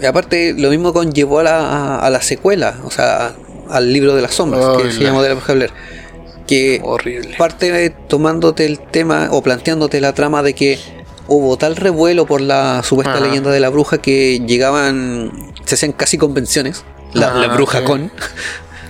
Y 0.00 0.06
aparte, 0.06 0.54
lo 0.56 0.70
mismo 0.70 0.92
conllevó 0.92 1.40
a 1.40 1.42
la, 1.42 1.58
a, 1.58 1.98
a 2.06 2.10
la 2.10 2.20
secuela, 2.22 2.76
o 2.84 2.90
sea, 2.90 3.34
al 3.70 3.92
libro 3.92 4.14
de 4.14 4.22
las 4.22 4.34
sombras, 4.34 4.64
que 4.82 4.92
se 4.92 5.00
la- 5.00 5.08
llama 5.10 5.22
de 5.22 5.28
la 5.30 5.34
bruja 5.34 5.52
Blair. 5.54 5.70
Que 6.46 6.80
Horrible. 6.84 7.34
parte 7.36 7.90
tomándote 8.08 8.66
el 8.66 8.78
tema 8.78 9.28
o 9.32 9.42
planteándote 9.42 10.00
la 10.00 10.12
trama 10.12 10.44
de 10.44 10.54
que 10.54 10.78
hubo 11.28 11.56
tal 11.56 11.76
revuelo 11.76 12.26
por 12.26 12.40
la 12.40 12.82
supuesta 12.82 13.14
Ajá. 13.14 13.20
leyenda 13.24 13.50
de 13.50 13.60
la 13.60 13.68
bruja 13.68 13.98
que 13.98 14.40
llegaban, 14.46 15.52
se 15.64 15.74
hacían 15.74 15.92
casi 15.92 16.18
convenciones, 16.18 16.84
la, 17.12 17.28
Ajá, 17.28 17.38
la 17.38 17.48
bruja 17.48 17.78
sí. 17.80 17.84
con, 17.84 18.12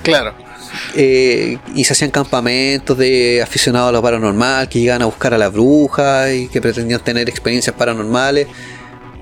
Claro. 0.03 0.35
eh, 0.95 1.59
y 1.75 1.85
se 1.85 1.93
hacían 1.93 2.11
campamentos 2.11 2.97
de 2.97 3.43
aficionados 3.43 3.89
a 3.89 3.93
lo 3.93 4.03
paranormal 4.03 4.69
que 4.69 4.81
llegaban 4.81 5.03
a 5.03 5.07
buscar 5.07 5.35
a 5.35 5.39
las 5.39 5.53
brujas 5.53 6.33
y 6.33 6.49
que 6.49 6.61
pretendían 6.61 7.01
tener 7.03 7.29
experiencias 7.29 7.75
paranormales. 7.75 8.47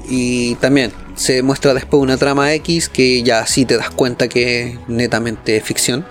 Y 0.08 0.56
también 0.56 0.92
se 1.14 1.42
muestra 1.42 1.72
después 1.72 2.02
una 2.02 2.18
trama 2.18 2.52
X 2.54 2.88
que 2.90 3.22
ya 3.22 3.46
sí 3.46 3.64
te 3.64 3.76
das 3.76 3.90
cuenta 3.90 4.28
que 4.28 4.68
es 4.68 4.78
netamente 4.88 5.60
ficción. 5.60 6.04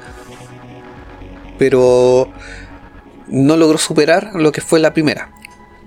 Pero 1.60 2.30
no 3.28 3.56
logró 3.56 3.78
superar 3.78 4.32
lo 4.34 4.52
que 4.52 4.62
fue 4.62 4.80
la 4.80 4.94
primera. 4.94 5.30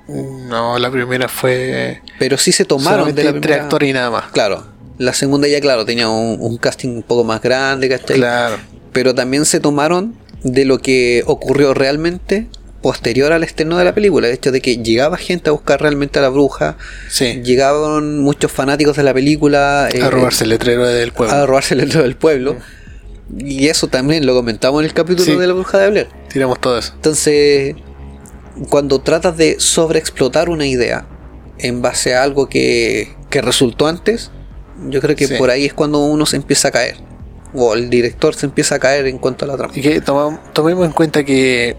No, 0.08 0.78
la 0.78 0.90
primera 0.90 1.28
fue. 1.28 2.00
Pero 2.18 2.36
sí 2.38 2.52
se 2.52 2.64
tomaron 2.64 3.14
de 3.14 3.24
la 3.24 3.30
tres 3.32 3.40
primera. 3.42 3.62
actores 3.64 3.90
y 3.90 3.92
nada 3.92 4.10
más. 4.10 4.30
Claro. 4.32 4.66
La 4.98 5.12
segunda 5.12 5.46
ya, 5.48 5.60
claro, 5.60 5.84
tenía 5.84 6.08
un, 6.08 6.38
un 6.40 6.56
casting 6.58 6.88
un 6.90 7.02
poco 7.02 7.24
más 7.24 7.42
grande, 7.42 7.88
¿cachai? 7.88 8.16
Claro. 8.16 8.56
Pero 8.92 9.14
también 9.14 9.44
se 9.44 9.60
tomaron 9.60 10.14
de 10.42 10.64
lo 10.64 10.78
que 10.78 11.22
ocurrió 11.26 11.74
realmente 11.74 12.46
posterior 12.80 13.32
al 13.32 13.42
estreno 13.42 13.76
de 13.78 13.84
la 13.84 13.94
película. 13.94 14.28
El 14.28 14.34
hecho 14.34 14.52
de 14.52 14.60
que 14.62 14.76
llegaba 14.78 15.16
gente 15.16 15.50
a 15.50 15.52
buscar 15.52 15.80
realmente 15.82 16.18
a 16.18 16.22
la 16.22 16.28
bruja. 16.28 16.78
Sí. 17.10 17.42
Llegaban 17.44 18.20
muchos 18.20 18.52
fanáticos 18.52 18.96
de 18.96 19.02
la 19.02 19.12
película. 19.12 19.88
eh, 19.92 20.00
A 20.02 20.08
robarse 20.08 20.44
el 20.44 20.50
letrero 20.50 20.86
del 20.86 21.12
pueblo. 21.12 21.34
A 21.34 21.44
robarse 21.46 21.74
el 21.74 21.80
letrero 21.80 22.04
del 22.04 22.16
pueblo. 22.16 22.56
Y 23.38 23.66
eso 23.66 23.88
también 23.88 24.24
lo 24.24 24.34
comentamos 24.34 24.80
en 24.82 24.86
el 24.86 24.94
capítulo 24.94 25.24
Sí. 25.24 25.36
de 25.36 25.46
la 25.48 25.52
bruja 25.52 25.78
de 25.78 25.90
Blair. 25.90 26.08
Tiramos 26.32 26.60
todo 26.60 26.78
eso. 26.78 26.92
Entonces, 26.94 27.74
cuando 28.68 29.00
tratas 29.00 29.36
de 29.36 29.56
sobreexplotar 29.60 30.48
una 30.48 30.66
idea 30.66 31.06
en 31.58 31.82
base 31.82 32.14
a 32.14 32.22
algo 32.22 32.48
que, 32.48 33.14
que 33.30 33.40
resultó 33.42 33.86
antes, 33.86 34.30
yo 34.88 35.00
creo 35.00 35.16
que 35.16 35.26
Sí. 35.26 35.34
por 35.36 35.50
ahí 35.50 35.64
es 35.66 35.74
cuando 35.74 35.98
uno 36.04 36.26
se 36.26 36.36
empieza 36.36 36.68
a 36.68 36.70
caer. 36.70 36.96
O 37.54 37.74
el 37.74 37.88
director 37.88 38.34
se 38.34 38.46
empieza 38.46 38.74
a 38.74 38.78
caer 38.78 39.06
en 39.06 39.18
cuanto 39.18 39.44
a 39.44 39.48
la 39.48 39.56
trama. 39.56 39.72
Y 39.76 39.80
que 39.80 40.00
toma- 40.00 40.42
tomemos 40.52 40.84
en 40.86 40.92
cuenta 40.92 41.24
que 41.24 41.76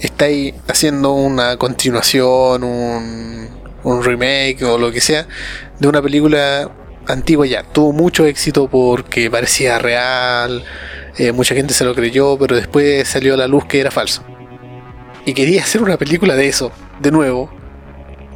estáis 0.00 0.54
haciendo 0.68 1.12
una 1.12 1.56
continuación, 1.56 2.64
un, 2.64 3.48
un 3.84 4.02
remake 4.04 4.62
o 4.64 4.78
lo 4.78 4.90
que 4.92 5.00
sea 5.00 5.26
de 5.78 5.88
una 5.88 6.02
película 6.02 6.70
antigua 7.06 7.46
ya. 7.46 7.62
Tuvo 7.62 7.92
mucho 7.92 8.26
éxito 8.26 8.68
porque 8.68 9.30
parecía 9.30 9.78
real, 9.78 10.64
eh, 11.18 11.32
mucha 11.32 11.54
gente 11.54 11.72
se 11.72 11.84
lo 11.84 11.94
creyó, 11.94 12.36
pero 12.38 12.56
después 12.56 13.06
salió 13.08 13.34
a 13.34 13.36
la 13.36 13.46
luz 13.46 13.64
que 13.66 13.80
era 13.80 13.90
falso. 13.90 14.22
Y 15.26 15.34
quería 15.34 15.62
hacer 15.62 15.82
una 15.82 15.96
película 15.98 16.36
de 16.36 16.46
eso, 16.46 16.70
de 17.00 17.10
nuevo. 17.10 17.50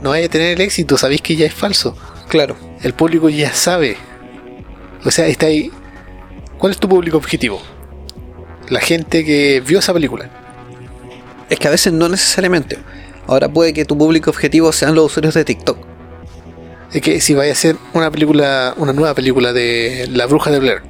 No 0.02 0.10
vaya 0.10 0.26
a 0.26 0.28
tener 0.28 0.54
el 0.54 0.60
éxito, 0.60 0.98
sabéis 0.98 1.22
que 1.22 1.36
ya 1.36 1.46
es 1.46 1.54
falso. 1.54 1.96
Claro. 2.28 2.56
El 2.82 2.94
público 2.94 3.28
ya 3.28 3.52
sabe. 3.52 3.96
O 5.04 5.10
sea, 5.12 5.28
está 5.28 5.46
ahí. 5.46 5.70
¿Cuál 6.58 6.72
es 6.72 6.78
tu 6.78 6.88
público 6.88 7.16
objetivo? 7.16 7.62
La 8.68 8.80
gente 8.80 9.24
que 9.24 9.62
vio 9.64 9.78
esa 9.78 9.92
película. 9.92 10.28
Es 11.48 11.60
que 11.60 11.68
a 11.68 11.70
veces 11.70 11.92
no 11.92 12.08
necesariamente. 12.08 12.78
Ahora 13.28 13.48
puede 13.48 13.72
que 13.72 13.84
tu 13.84 13.96
público 13.96 14.30
objetivo 14.30 14.72
sean 14.72 14.96
los 14.96 15.06
usuarios 15.06 15.34
de 15.34 15.44
TikTok. 15.44 15.78
Es 16.92 17.02
que 17.02 17.20
si 17.20 17.34
vaya 17.34 17.50
a 17.50 17.52
hacer 17.52 17.76
una 17.92 18.10
película, 18.10 18.74
una 18.76 18.92
nueva 18.92 19.14
película 19.14 19.52
de 19.52 20.08
La 20.10 20.26
Bruja 20.26 20.50
de 20.50 20.58
Blair, 20.58 20.82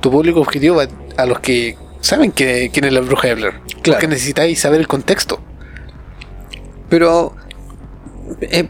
tu 0.00 0.10
público 0.10 0.40
objetivo 0.40 0.76
va 0.76 0.88
a 1.16 1.26
los 1.26 1.38
que 1.38 1.76
saben 2.00 2.32
que, 2.32 2.70
quién 2.72 2.84
es 2.84 2.92
la 2.92 3.00
Bruja 3.00 3.28
de 3.28 3.34
Blair. 3.34 3.54
Claro. 3.54 3.82
Porque 3.84 4.08
necesitáis 4.08 4.60
saber 4.60 4.80
el 4.80 4.88
contexto. 4.88 5.40
Pero 6.88 7.34
eh, 8.40 8.68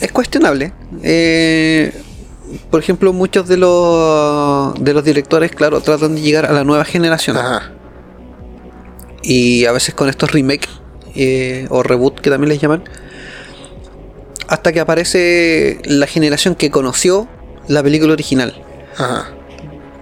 es 0.00 0.12
cuestionable. 0.12 0.72
Eh, 1.02 1.92
por 2.70 2.80
ejemplo, 2.80 3.12
muchos 3.12 3.48
de 3.48 3.56
los, 3.56 4.74
de 4.82 4.94
los 4.94 5.04
directores, 5.04 5.50
claro, 5.52 5.80
tratan 5.80 6.14
de 6.14 6.22
llegar 6.22 6.46
a 6.46 6.52
la 6.52 6.64
nueva 6.64 6.84
generación. 6.84 7.36
Ajá. 7.36 7.72
Y 9.22 9.66
a 9.66 9.72
veces 9.72 9.94
con 9.94 10.08
estos 10.08 10.32
remakes 10.32 10.70
eh, 11.14 11.66
o 11.70 11.82
reboot 11.82 12.20
que 12.20 12.30
también 12.30 12.48
les 12.48 12.60
llaman. 12.60 12.84
Hasta 14.46 14.72
que 14.72 14.80
aparece 14.80 15.80
la 15.84 16.06
generación 16.06 16.54
que 16.54 16.70
conoció 16.70 17.28
la 17.66 17.82
película 17.82 18.14
original. 18.14 18.62
Ajá. 18.96 19.28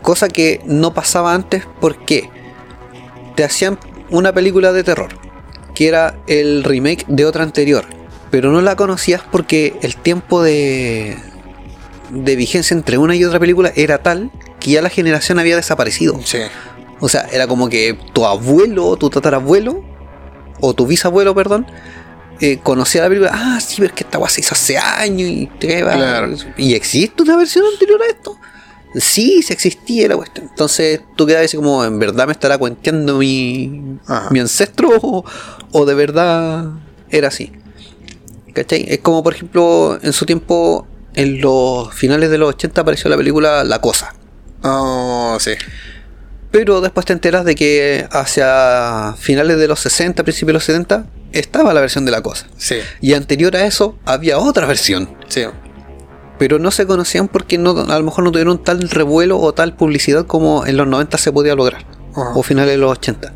Cosa 0.03 0.29
que 0.29 0.61
no 0.66 0.95
pasaba 0.95 1.35
antes 1.35 1.64
porque 1.81 2.31
te 3.37 3.45
hacían 3.45 3.78
una 4.11 4.32
película 4.32 4.72
de 4.72 4.82
terror, 4.82 5.11
que 5.74 5.87
era 5.87 6.18
el 6.26 6.64
remake 6.64 7.05
de 7.07 7.24
otra 7.24 7.45
anterior, 7.45 7.84
pero 8.30 8.51
no 8.51 8.61
la 8.61 8.74
conocías 8.74 9.22
porque 9.30 9.78
el 9.82 9.97
tiempo 9.97 10.43
de, 10.43 11.16
de 12.11 12.37
vigencia 12.37 12.74
entre 12.74 12.99
una 12.99 13.14
y 13.14 13.24
otra 13.24 13.39
película 13.39 13.72
era 13.76 13.99
tal 13.99 14.30
que 14.59 14.72
ya 14.72 14.82
la 14.82 14.89
generación 14.89 15.39
había 15.39 15.57
desaparecido. 15.57 16.18
Sí. 16.24 16.39
O 16.99 17.09
sea, 17.09 17.28
era 17.30 17.47
como 17.47 17.68
que 17.68 17.97
tu 18.12 18.24
abuelo, 18.24 18.97
tu 18.97 19.11
tatarabuelo, 19.11 19.84
o 20.61 20.74
tu 20.74 20.87
bisabuelo, 20.87 21.34
perdón, 21.34 21.66
eh, 22.41 22.59
conocía 22.62 23.03
la 23.03 23.09
película. 23.09 23.32
Ah, 23.34 23.61
sí, 23.61 23.76
pero 23.78 23.89
es 23.89 23.93
que 23.93 24.05
esta 24.05 24.28
se 24.28 24.41
hizo 24.41 24.55
hace 24.55 24.78
años 24.78 25.28
y 25.28 25.47
te 25.59 25.82
va. 25.82 25.93
Claro. 25.93 26.34
¿Y 26.57 26.74
existe 26.74 27.22
una 27.22 27.37
versión 27.37 27.64
anterior 27.72 28.01
a 28.03 28.07
esto? 28.07 28.39
Sí, 28.97 29.42
sí 29.42 29.53
existía 29.53 30.09
la 30.09 30.16
cuestión. 30.16 30.47
Entonces 30.49 31.01
tú 31.16 31.26
quedas 31.26 31.44
así 31.44 31.57
como, 31.57 31.84
¿en 31.84 31.99
verdad 31.99 32.26
me 32.26 32.32
estará 32.32 32.57
cuenteando 32.59 33.18
mi, 33.18 33.99
Ajá. 34.07 34.28
mi 34.30 34.40
ancestro? 34.40 34.90
O, 35.03 35.24
o 35.72 35.84
de 35.84 35.94
verdad 35.94 36.64
era 37.11 37.28
así? 37.28 37.53
¿Cachai? 38.55 38.86
Es 38.88 39.01
como, 39.01 39.22
por 39.22 39.34
ejemplo, 39.34 39.99
en 40.03 40.12
su 40.12 40.24
tiempo, 40.24 40.86
en 41.14 41.40
los 41.40 41.92
finales 41.94 42.30
de 42.30 42.38
los 42.38 42.49
80 42.51 42.80
apareció 42.80 43.11
la 43.11 43.16
película 43.16 43.64
La 43.64 43.80
Cosa. 43.80 44.14
Oh, 44.62 45.36
sí. 45.40 45.53
Pero 46.51 46.80
después 46.80 47.05
te 47.05 47.12
enteras 47.12 47.44
de 47.44 47.55
que 47.55 48.07
hacia 48.11 49.14
finales 49.18 49.59
de 49.59 49.68
los 49.68 49.80
60, 49.80 50.22
principios 50.22 50.49
de 50.49 50.53
los 50.55 50.64
70, 50.64 51.07
estaba 51.32 51.74
la 51.74 51.80
versión 51.80 52.07
de 52.07 52.12
la 52.12 52.22
cosa. 52.22 52.47
Sí. 52.57 52.76
Y 53.03 53.12
anterior 53.12 53.55
a 53.57 53.66
eso 53.66 53.99
había 54.07 54.38
otra 54.38 54.66
versión. 54.66 55.14
Sí. 55.28 55.42
Pero 56.39 56.59
no 56.59 56.70
se 56.70 56.87
conocían 56.87 57.28
porque 57.28 57.57
no, 57.59 57.70
a 57.70 57.99
lo 57.99 58.05
mejor 58.05 58.24
no 58.24 58.30
tuvieron 58.32 58.62
tal 58.62 58.89
revuelo 58.91 59.39
o 59.39 59.55
tal 59.55 59.74
publicidad 59.74 60.26
como 60.26 60.66
en 60.66 60.76
los 60.76 60.87
90 60.87 61.16
se 61.18 61.32
podía 61.32 61.55
lograr. 61.55 61.84
Ajá. 62.14 62.32
O 62.34 62.43
finales 62.43 62.72
de 62.72 62.78
los 62.78 62.91
80. 62.93 63.32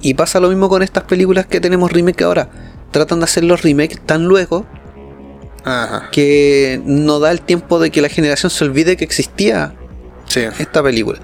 Y 0.00 0.14
pasa 0.14 0.40
lo 0.40 0.48
mismo 0.48 0.68
con 0.68 0.82
estas 0.82 1.04
películas 1.04 1.46
que 1.46 1.60
tenemos 1.60 1.90
remake 1.92 2.22
ahora. 2.24 2.48
Tratan 2.90 3.20
de 3.20 3.24
hacer 3.24 3.44
los 3.44 3.62
remakes 3.62 4.00
tan 4.04 4.24
luego 4.24 4.66
Ajá. 5.64 6.10
que 6.10 6.80
no 6.84 7.20
da 7.20 7.30
el 7.30 7.40
tiempo 7.40 7.78
de 7.78 7.90
que 7.90 8.02
la 8.02 8.08
generación 8.08 8.50
se 8.50 8.64
olvide 8.64 8.96
que 8.96 9.04
existía 9.04 9.74
Sí. 10.26 10.40
esta 10.58 10.82
película. 10.82 11.18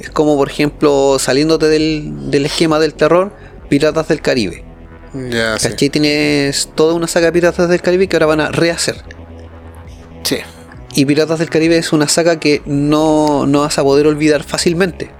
Es 0.00 0.10
como, 0.10 0.36
por 0.36 0.48
ejemplo, 0.50 1.18
saliéndote 1.18 1.66
del, 1.68 2.30
del 2.30 2.46
esquema 2.46 2.78
del 2.78 2.94
terror, 2.94 3.32
Piratas 3.68 4.08
del 4.08 4.20
Caribe. 4.20 4.64
Ya, 5.30 5.58
sí. 5.58 5.68
¿Cachai? 5.68 5.88
Tienes 5.90 6.70
toda 6.74 6.94
una 6.94 7.06
saga 7.06 7.26
de 7.26 7.32
Piratas 7.32 7.68
del 7.68 7.80
Caribe 7.80 8.08
que 8.08 8.16
ahora 8.16 8.26
van 8.26 8.40
a 8.40 8.48
rehacer. 8.50 8.96
Sí. 10.24 10.38
Y 10.94 11.06
Piratas 11.06 11.38
del 11.38 11.50
Caribe 11.50 11.76
es 11.76 11.92
una 11.92 12.08
saga 12.08 12.38
que 12.38 12.62
no, 12.66 13.46
no 13.46 13.60
vas 13.60 13.78
a 13.78 13.82
poder 13.82 14.06
olvidar 14.06 14.42
fácilmente. 14.42 15.10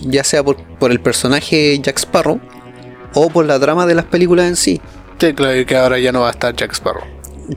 Ya 0.00 0.24
sea 0.24 0.44
por, 0.44 0.56
por 0.78 0.90
el 0.90 1.00
personaje 1.00 1.78
Jack 1.80 1.98
Sparrow 1.98 2.40
o 3.14 3.30
por 3.30 3.46
la 3.46 3.58
trama 3.58 3.86
de 3.86 3.94
las 3.94 4.04
películas 4.04 4.46
en 4.46 4.56
sí. 4.56 4.80
Sí, 5.18 5.34
claro 5.34 5.66
que 5.66 5.76
ahora 5.76 5.98
ya 5.98 6.12
no 6.12 6.20
va 6.20 6.28
a 6.28 6.32
estar 6.32 6.54
Jack 6.54 6.72
Sparrow. 6.72 7.02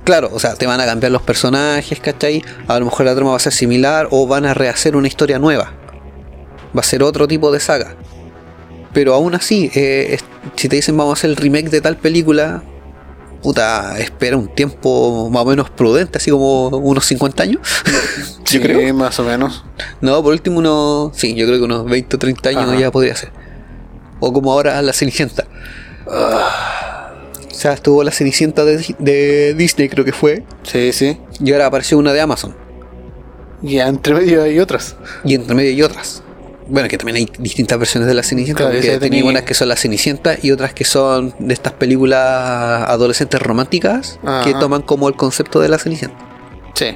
Claro, 0.04 0.30
o 0.34 0.39
sea, 0.39 0.56
te 0.56 0.66
van 0.66 0.80
a 0.80 0.86
cambiar 0.86 1.12
los 1.12 1.22
personajes, 1.22 2.00
¿cachai? 2.00 2.44
A 2.68 2.80
lo 2.80 2.86
mejor 2.86 3.06
la 3.06 3.14
trama 3.14 3.32
va 3.32 3.38
a 3.38 3.39
ser 3.39 3.54
similar 3.54 4.08
o 4.10 4.26
van 4.26 4.46
a 4.46 4.54
rehacer 4.54 4.96
una 4.96 5.08
historia 5.08 5.38
nueva. 5.38 5.74
Va 6.76 6.80
a 6.80 6.84
ser 6.84 7.04
otro 7.04 7.28
tipo 7.28 7.52
de 7.52 7.60
saga. 7.60 7.96
Pero 8.94 9.14
aún 9.14 9.36
así, 9.36 9.70
eh, 9.76 10.18
si 10.56 10.70
te 10.70 10.78
dicen 10.78 10.98
vamos 10.98 11.12
a 11.12 11.20
hacer 11.20 11.30
el 11.30 11.36
remake 11.36 11.70
de 11.70 11.82
tal 11.82 11.98
película, 11.98 12.64
puta, 13.42 13.98
espera 14.00 14.38
un 14.38 14.48
tiempo 14.54 15.30
más 15.30 15.44
o 15.44 15.46
menos 15.46 15.70
prudente, 15.70 16.18
así 16.18 16.32
como 16.32 16.68
unos 16.70 17.06
50 17.06 17.44
años. 17.44 17.62
Sí, 18.44 18.58
yo 18.58 18.64
creo. 18.64 18.94
más 18.94 19.18
o 19.18 19.24
menos. 19.24 19.64
No, 20.02 20.22
por 20.22 20.34
último 20.34 20.60
unos, 20.60 21.16
sí, 21.16 21.34
yo 21.36 21.46
creo 21.46 21.58
que 21.60 21.64
unos 21.64 21.86
20 21.86 22.18
o 22.18 22.20
30 22.20 22.50
años 22.50 22.64
Ajá. 22.64 22.76
ya 22.78 22.92
podría 22.92 23.16
ser. 23.16 23.32
O 24.20 24.34
como 24.34 24.52
ahora 24.52 24.82
la 24.82 24.92
Cenicienta. 24.92 25.46
O 26.06 27.54
sea, 27.54 27.72
estuvo 27.72 28.04
la 28.04 28.12
Cenicienta 28.12 28.66
de, 28.66 28.94
de 29.00 29.54
Disney, 29.54 29.88
creo 29.88 30.04
que 30.04 30.12
fue. 30.12 30.44
Sí, 30.64 30.92
sí. 30.92 31.18
Y 31.39 31.54
ahora 31.54 31.68
apareció 31.68 31.98
una 31.98 32.12
de 32.12 32.20
Amazon. 32.20 32.54
Y 33.64 33.78
entre 33.78 34.16
medio 34.16 34.44
hay 34.44 34.60
otras. 34.60 34.98
Y 35.24 35.36
entre 35.36 35.56
medio 35.56 35.70
hay 35.70 35.82
otras. 35.82 36.22
Bueno, 36.72 36.88
que 36.88 36.97
también 36.97 37.17
hay 37.17 37.30
distintas 37.38 37.78
versiones 37.78 38.07
de 38.07 38.13
la 38.13 38.24
Cenicienta. 38.24 38.63
Claro, 38.63 38.80
porque 38.80 38.97
tenía 38.97 39.26
unas 39.26 39.43
que 39.43 39.53
son 39.53 39.67
la 39.67 39.76
Cenicienta 39.76 40.38
y 40.41 40.51
otras 40.51 40.74
que 40.74 40.86
son 40.86 41.36
de 41.38 41.53
estas 41.53 41.74
películas 41.74 42.88
adolescentes 42.88 43.41
románticas 43.41 44.19
Ajá. 44.24 44.45
que 44.45 44.53
toman 44.53 44.82
como 44.82 45.09
el 45.09 45.15
concepto 45.15 45.59
de 45.59 45.67
la 45.67 45.78
Cenicienta. 45.78 46.17
Sí. 46.74 46.95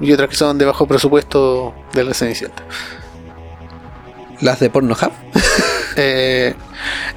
Y 0.00 0.12
otras 0.12 0.28
que 0.28 0.36
son 0.36 0.56
de 0.56 0.66
bajo 0.66 0.86
presupuesto 0.86 1.74
de 1.94 2.04
la 2.04 2.14
Cenicienta. 2.14 2.62
Las 4.40 4.60
de 4.60 4.70
Pornhub. 4.70 4.96
Eh, 5.96 6.54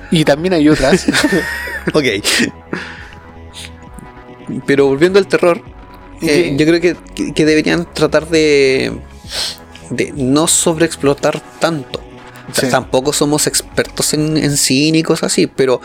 y 0.09 0.25
también 0.25 0.55
hay 0.55 0.67
otras. 0.67 1.05
ok. 1.93 2.05
Pero 4.65 4.87
volviendo 4.87 5.19
al 5.19 5.27
terror, 5.27 5.61
eh, 6.23 6.55
yo 6.57 6.65
creo 6.65 6.81
que 6.81 7.45
deberían 7.45 7.87
tratar 7.93 8.27
de, 8.27 8.91
de 9.95 10.11
no 10.15 10.47
sobreexplotar 10.47 11.41
tanto. 11.59 11.99
O 12.49 12.53
sea, 12.53 12.65
Sí. 12.65 12.71
Tampoco 12.71 13.13
somos 13.13 13.47
expertos 13.47 14.13
en, 14.13 14.37
en 14.37 14.57
cine 14.57 14.99
y 14.99 15.03
cosas 15.03 15.31
así, 15.31 15.47
pero 15.47 15.81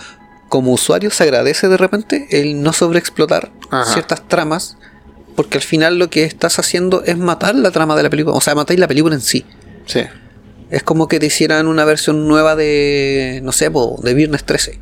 como 0.49 0.73
usuario 0.73 1.11
se 1.11 1.23
agradece 1.25 1.69
de 1.69 1.77
repente 1.77 2.27
el 2.31 2.63
no 2.63 2.73
sobreexplotar 2.73 3.51
Ajá. 3.71 3.93
ciertas 3.93 4.27
tramas, 4.27 4.77
porque 5.37 5.59
al 5.59 5.63
final 5.65 5.99
lo 5.99 6.11
que 6.11 6.25
estás 6.25 6.59
haciendo 6.59 7.05
es 7.05 7.17
matar 7.17 7.55
la 7.55 7.71
trama 7.71 7.97
de 7.97 8.03
la 8.03 8.11
película, 8.11 8.37
o 8.37 8.41
sea, 8.41 8.55
matar 8.55 8.79
la 8.79 8.89
película 8.89 9.15
en 9.15 9.21
sí. 9.21 9.45
Sí. 9.87 10.01
Es 10.71 10.83
como 10.83 11.07
que 11.09 11.19
te 11.21 11.27
hicieran 11.27 11.67
una 11.69 11.85
versión 11.85 12.27
nueva 12.29 12.57
de, 12.57 13.41
no 13.43 13.53
sé, 13.53 13.71
de 14.03 14.15
Viernes 14.15 14.45
13. 14.45 14.81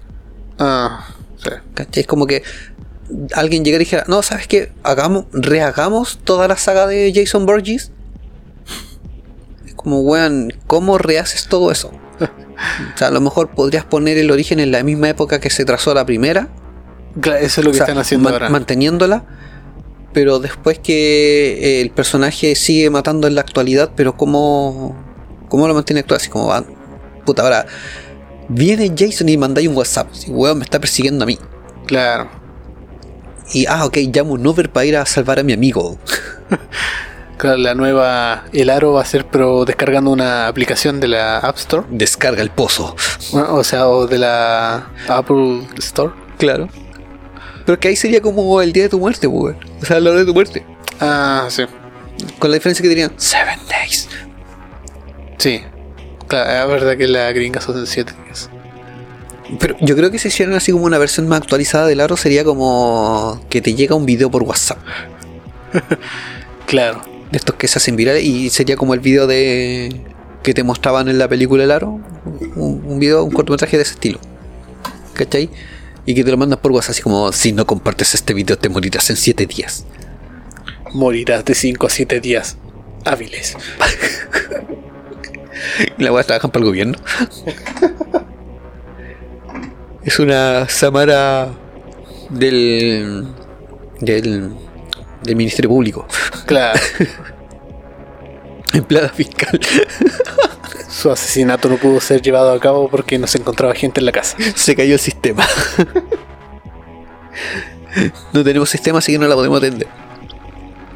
Ah, 0.59 1.07
sí. 1.43 1.51
¿Cachai? 1.75 2.01
Es 2.01 2.07
como 2.07 2.27
que 2.27 2.43
alguien 3.35 3.65
llegara 3.65 3.83
y 3.83 3.85
dijera, 3.85 4.05
no, 4.09 4.23
¿sabes 4.23 4.47
qué? 4.49 4.73
Hagamos, 4.83 5.27
rehagamos 5.33 6.19
toda 6.25 6.49
la 6.49 6.57
saga 6.57 6.87
de 6.87 7.13
Jason 7.15 7.47
Borges. 7.47 7.93
Como, 9.87 10.01
weón, 10.01 10.53
¿cómo 10.67 10.99
rehaces 10.99 11.47
todo 11.47 11.71
eso? 11.71 11.93
O 12.95 12.99
sea, 12.99 13.07
a 13.09 13.11
lo 13.13 13.21
mejor 13.21 13.51
podrías 13.51 13.85
poner 13.85 14.19
el 14.19 14.33
origen 14.33 14.59
en 14.59 14.73
la 14.73 14.83
misma 14.83 15.09
época 15.11 15.39
que 15.39 15.49
se 15.49 15.65
trazó 15.65 15.95
la 15.95 16.05
primera. 16.05 16.49
Claro, 17.21 17.39
eso 17.39 17.61
es 17.61 17.65
lo 17.67 17.71
que 17.71 17.77
o 17.77 17.79
sea, 17.79 17.85
están 17.85 17.99
haciendo 17.99 18.25
man- 18.25 18.33
ahora. 18.33 18.49
Manteniéndola. 18.49 19.25
Pero 20.13 20.41
después 20.41 20.81
que 20.81 21.59
eh, 21.79 21.81
el 21.83 21.91
personaje 21.91 22.57
sigue 22.57 22.91
matando 22.91 23.29
en 23.29 23.37
la 23.37 23.43
actualidad, 23.43 23.93
pero 23.95 24.17
¿cómo, 24.17 24.97
cómo 25.49 25.69
lo 25.69 25.75
mantiene 25.75 26.01
actual? 26.01 26.19
Así 26.21 26.31
como, 26.31 26.49
va, 26.49 26.65
puta, 27.25 27.43
ahora 27.43 27.67
viene 28.49 28.93
Jason 28.99 29.29
y 29.29 29.37
mandáis 29.37 29.69
un 29.69 29.77
WhatsApp. 29.77 30.09
Así, 30.11 30.33
weón, 30.33 30.59
me 30.59 30.65
está 30.65 30.81
persiguiendo 30.81 31.23
a 31.23 31.27
mí. 31.29 31.39
Claro. 31.87 32.29
Y, 33.53 33.67
ah, 33.67 33.85
ok, 33.85 33.99
llamo 34.13 34.33
un 34.33 34.45
Uber 34.45 34.69
para 34.73 34.85
ir 34.87 34.97
a 34.97 35.07
salvar 35.07 35.39
a 35.39 35.45
mi 35.45 35.53
amigo. 35.53 35.97
Claro, 37.37 37.59
la 37.59 37.75
nueva. 37.75 38.45
El 38.53 38.71
aro 38.71 38.93
va 38.95 39.03
a 39.03 39.05
ser, 39.05 39.27
pero 39.27 39.65
descargando 39.65 40.11
una 40.11 40.49
aplicación 40.49 41.01
de 41.01 41.09
la 41.09 41.39
App 41.39 41.57
Store. 41.57 41.87
Descarga 41.91 42.43
el 42.43 42.51
pozo. 42.51 42.97
O 43.33 43.63
sea, 43.63 43.89
o 43.89 44.07
de 44.07 44.19
la 44.19 44.91
Apple 45.09 45.67
Store. 45.79 46.13
Claro. 46.39 46.69
Pero 47.67 47.79
que 47.79 47.89
ahí 47.89 47.97
sería 47.97 48.21
como 48.21 48.63
el 48.63 48.73
día 48.73 48.85
de 48.85 48.89
tu 48.89 48.99
muerte, 48.99 49.29
pues, 49.29 49.57
weón. 49.57 49.59
O 49.83 49.85
sea, 49.85 50.01
la 50.01 50.11
hora 50.11 50.21
de 50.21 50.27
tu 50.27 50.35
muerte. 50.35 50.65
Ah, 51.01 51.47
sí. 51.49 51.65
Con 52.39 52.51
la 52.51 52.55
diferencia 52.55 52.83
que 52.83 52.89
dirían 52.89 53.13
Seven 53.17 53.59
Days. 53.69 54.09
Sí. 55.39 55.63
Claro, 56.29 56.75
es 56.75 56.81
verdad 56.81 56.97
que 56.97 57.07
la 57.07 57.31
gringa 57.33 57.61
son 57.61 57.87
7 57.87 58.13
días. 58.25 58.51
Pero 59.61 59.77
yo 59.81 59.95
creo 59.95 60.11
que 60.11 60.19
si 60.19 60.29
hicieran 60.29 60.55
así 60.55 60.73
como 60.73 60.87
una 60.87 60.99
versión 60.99 61.29
más 61.29 61.41
actualizada 61.41 61.87
del 61.87 62.01
aro, 62.01 62.17
sería 62.17 62.45
como 62.45 63.41
que 63.49 63.61
te 63.61 63.75
llega 63.75 63.95
un 63.95 64.07
video 64.07 64.31
por 64.31 64.43
WhatsApp. 64.43 64.79
Claro. 66.67 67.01
Estos 67.37 67.57
que 67.57 67.69
se 67.69 67.79
hacen 67.79 67.97
virales. 67.97 68.25
Y 68.25 68.49
sería 68.49 68.77
como 68.77 68.95
el 68.95 69.01
video 69.01 69.27
de. 69.27 70.01
que 70.43 70.55
te 70.55 70.63
mostraban 70.63 71.09
en 71.09 71.19
la 71.19 71.29
película 71.29 71.65
El 71.65 71.71
Aro. 71.71 72.01
Un, 72.57 72.83
un 72.87 72.99
video, 72.99 73.25
un 73.25 73.31
cortometraje 73.31 73.77
de 73.77 73.83
ese 73.83 73.93
estilo. 73.93 74.19
¿Cachai? 75.13 75.51
Y 76.07 76.15
que 76.15 76.25
te 76.25 76.31
lo 76.31 76.39
mandas 76.39 76.61
por 76.61 76.73
WhatsApp 76.73 76.93
así 76.93 77.03
como 77.03 77.33
si 77.33 77.53
no 77.53 77.67
compartes 77.67 78.15
este 78.15 78.33
video 78.33 78.57
te 78.57 78.69
morirás 78.69 79.11
en 79.11 79.17
7 79.17 79.47
días. 79.47 79.85
Morirás 80.93 81.45
de 81.45 81.55
5 81.55 81.87
a 81.87 81.91
7 81.91 82.21
días 82.21 82.57
hábiles. 83.05 83.57
La 85.99 86.13
weá 86.13 86.25
trabajan 86.25 86.51
para 86.51 86.65
el 86.65 86.71
gobierno. 86.71 86.99
es 90.05 90.19
una 90.19 90.69
Samara 90.69 91.49
del. 92.31 93.27
del. 94.01 94.66
Del 95.27 95.37
Ministerio 95.37 95.69
Público. 95.71 96.07
Claro. 96.47 96.79
Empleada 98.73 99.09
fiscal. 99.11 99.61
Su 100.89 101.11
asesinato 101.11 101.69
no 101.69 101.77
pudo 101.77 102.01
ser 102.01 102.23
llevado 102.23 102.53
a 102.53 102.61
cabo 102.61 102.89
porque 102.89 103.19
no 103.19 103.27
se 103.27 103.39
encontraba 103.39 103.75
gente 103.75 104.01
en 104.01 104.07
la 104.07 104.13
casa. 104.13 104.37
Se 104.55 104.75
cayó 104.75 104.95
el 104.95 105.01
sistema. 105.01 105.47
no 108.33 108.45
tenemos 108.45 108.69
sistema, 108.71 108.99
así 108.99 109.13
que 109.13 109.19
no 109.19 109.27
la 109.27 109.35
podemos 109.35 109.59
atender. 109.59 109.89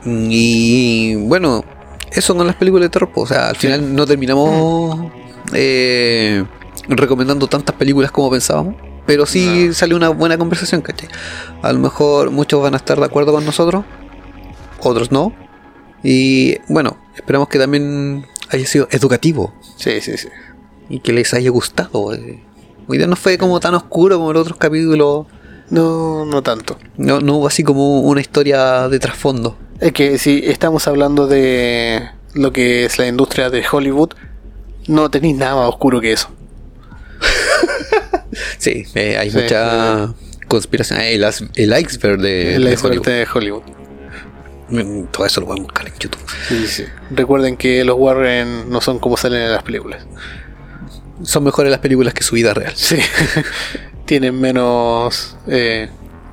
Y 0.04 1.14
bueno, 1.16 1.64
eso 2.12 2.34
con 2.34 2.46
las 2.46 2.56
películas 2.56 2.86
de 2.86 2.90
terror. 2.90 3.10
pues, 3.12 3.30
O 3.30 3.34
sea, 3.34 3.48
al 3.50 3.56
final 3.56 3.94
no 3.94 4.06
terminamos 4.06 5.10
eh, 5.52 6.44
recomendando 6.88 7.46
tantas 7.46 7.74
películas 7.76 8.10
como 8.10 8.30
pensábamos. 8.30 8.74
Pero 9.06 9.26
sí 9.26 9.66
No. 9.68 9.74
salió 9.74 9.96
una 9.96 10.10
buena 10.10 10.38
conversación, 10.38 10.82
¿cachai? 10.82 11.08
A 11.62 11.72
lo 11.72 11.80
mejor 11.80 12.30
muchos 12.30 12.62
van 12.62 12.74
a 12.74 12.76
estar 12.76 12.98
de 12.98 13.04
acuerdo 13.06 13.32
con 13.32 13.44
nosotros, 13.44 13.84
otros 14.82 15.10
no. 15.12 15.34
Y 16.02 16.56
bueno, 16.68 16.96
esperamos 17.14 17.48
que 17.48 17.58
también 17.58 18.24
haya 18.48 18.66
sido 18.66 18.88
educativo 18.90 19.52
Sí, 19.76 20.00
sí, 20.00 20.16
sí. 20.16 20.28
y 20.88 21.00
que 21.00 21.12
les 21.12 21.32
haya 21.34 21.50
gustado. 21.50 22.14
eh. 22.14 22.42
Hoy 22.88 22.98
día 22.98 23.06
no 23.06 23.16
fue 23.16 23.38
como 23.38 23.60
tan 23.60 23.74
oscuro 23.74 24.16
como 24.18 24.32
los 24.32 24.42
otros 24.42 24.58
capítulos. 24.58 25.26
No, 25.70 26.24
no 26.24 26.42
tanto. 26.42 26.78
No, 26.96 27.20
no 27.20 27.36
hubo 27.36 27.46
así 27.46 27.62
como 27.62 28.00
una 28.00 28.20
historia 28.20 28.88
de 28.88 28.98
trasfondo. 28.98 29.56
Es 29.78 29.92
que 29.92 30.18
si 30.18 30.42
estamos 30.44 30.88
hablando 30.88 31.26
de 31.28 32.02
lo 32.34 32.52
que 32.52 32.84
es 32.86 32.98
la 32.98 33.06
industria 33.06 33.48
de 33.50 33.62
Hollywood, 33.70 34.10
no 34.88 35.10
tenéis 35.10 35.36
nada 35.36 35.54
más 35.54 35.68
oscuro 35.68 36.00
que 36.00 36.12
eso. 36.12 36.28
Sí, 38.58 38.84
eh, 38.94 39.16
hay 39.18 39.30
Sí, 39.30 39.38
mucha 39.38 40.14
conspiración. 40.48 41.00
Eh, 41.00 41.14
El, 41.14 41.24
as- 41.24 41.44
el 41.54 41.72
iceberg 41.78 42.20
de, 42.20 42.44
la 42.44 42.70
de 42.70 42.74
industria 42.76 42.90
Hollywood. 42.90 43.06
de 43.06 43.26
Hollywood. 43.34 43.62
Todo 45.10 45.26
eso 45.26 45.40
lo 45.40 45.52
a 45.52 45.56
buscar 45.56 45.86
en 45.86 45.94
YouTube. 45.98 46.20
Sí, 46.48 46.66
sí. 46.66 46.84
Recuerden 47.10 47.56
que 47.56 47.84
los 47.84 47.96
Warren 47.98 48.70
no 48.70 48.80
son 48.80 48.98
como 48.98 49.16
salen 49.16 49.42
en 49.42 49.52
las 49.52 49.62
películas. 49.62 50.04
Son 51.22 51.44
mejores 51.44 51.70
las 51.70 51.80
películas 51.80 52.14
que 52.14 52.22
su 52.22 52.34
vida 52.34 52.54
real. 52.54 52.72
Sí. 52.74 52.96
Tienen 54.06 54.40
menos 54.40 55.36
eh, 55.46 55.88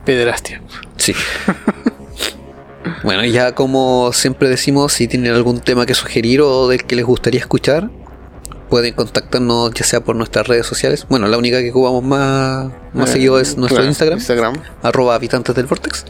pederastia. 0.06 0.62
Sí. 0.98 1.14
bueno, 3.04 3.26
ya 3.26 3.54
como 3.54 4.12
siempre 4.14 4.50
decimos, 4.50 4.94
si 4.94 5.08
tienen 5.08 5.34
algún 5.34 5.60
tema 5.60 5.86
que 5.86 5.94
sugerir 5.94 6.42
o 6.42 6.68
del 6.68 6.86
que 6.86 6.96
les 6.96 7.06
gustaría 7.06 7.40
escuchar, 7.40 7.90
pueden 8.70 8.94
contactarnos 8.94 9.74
ya 9.74 9.86
sea 9.86 10.02
por 10.02 10.16
nuestras 10.16 10.48
redes 10.48 10.66
sociales. 10.66 11.06
Bueno, 11.10 11.28
la 11.28 11.38
única 11.38 11.60
que 11.62 11.72
jugamos 11.72 12.04
más, 12.04 12.72
más 12.94 13.10
Eh, 13.10 13.14
seguido 13.14 13.40
es 13.40 13.58
nuestro 13.58 13.78
claro, 13.78 13.90
Instagram, 13.90 14.18
Instagram. 14.20 14.56
arroba 14.82 15.16
habitantes 15.16 15.56
del 15.56 15.66
Vortex. 15.66 16.06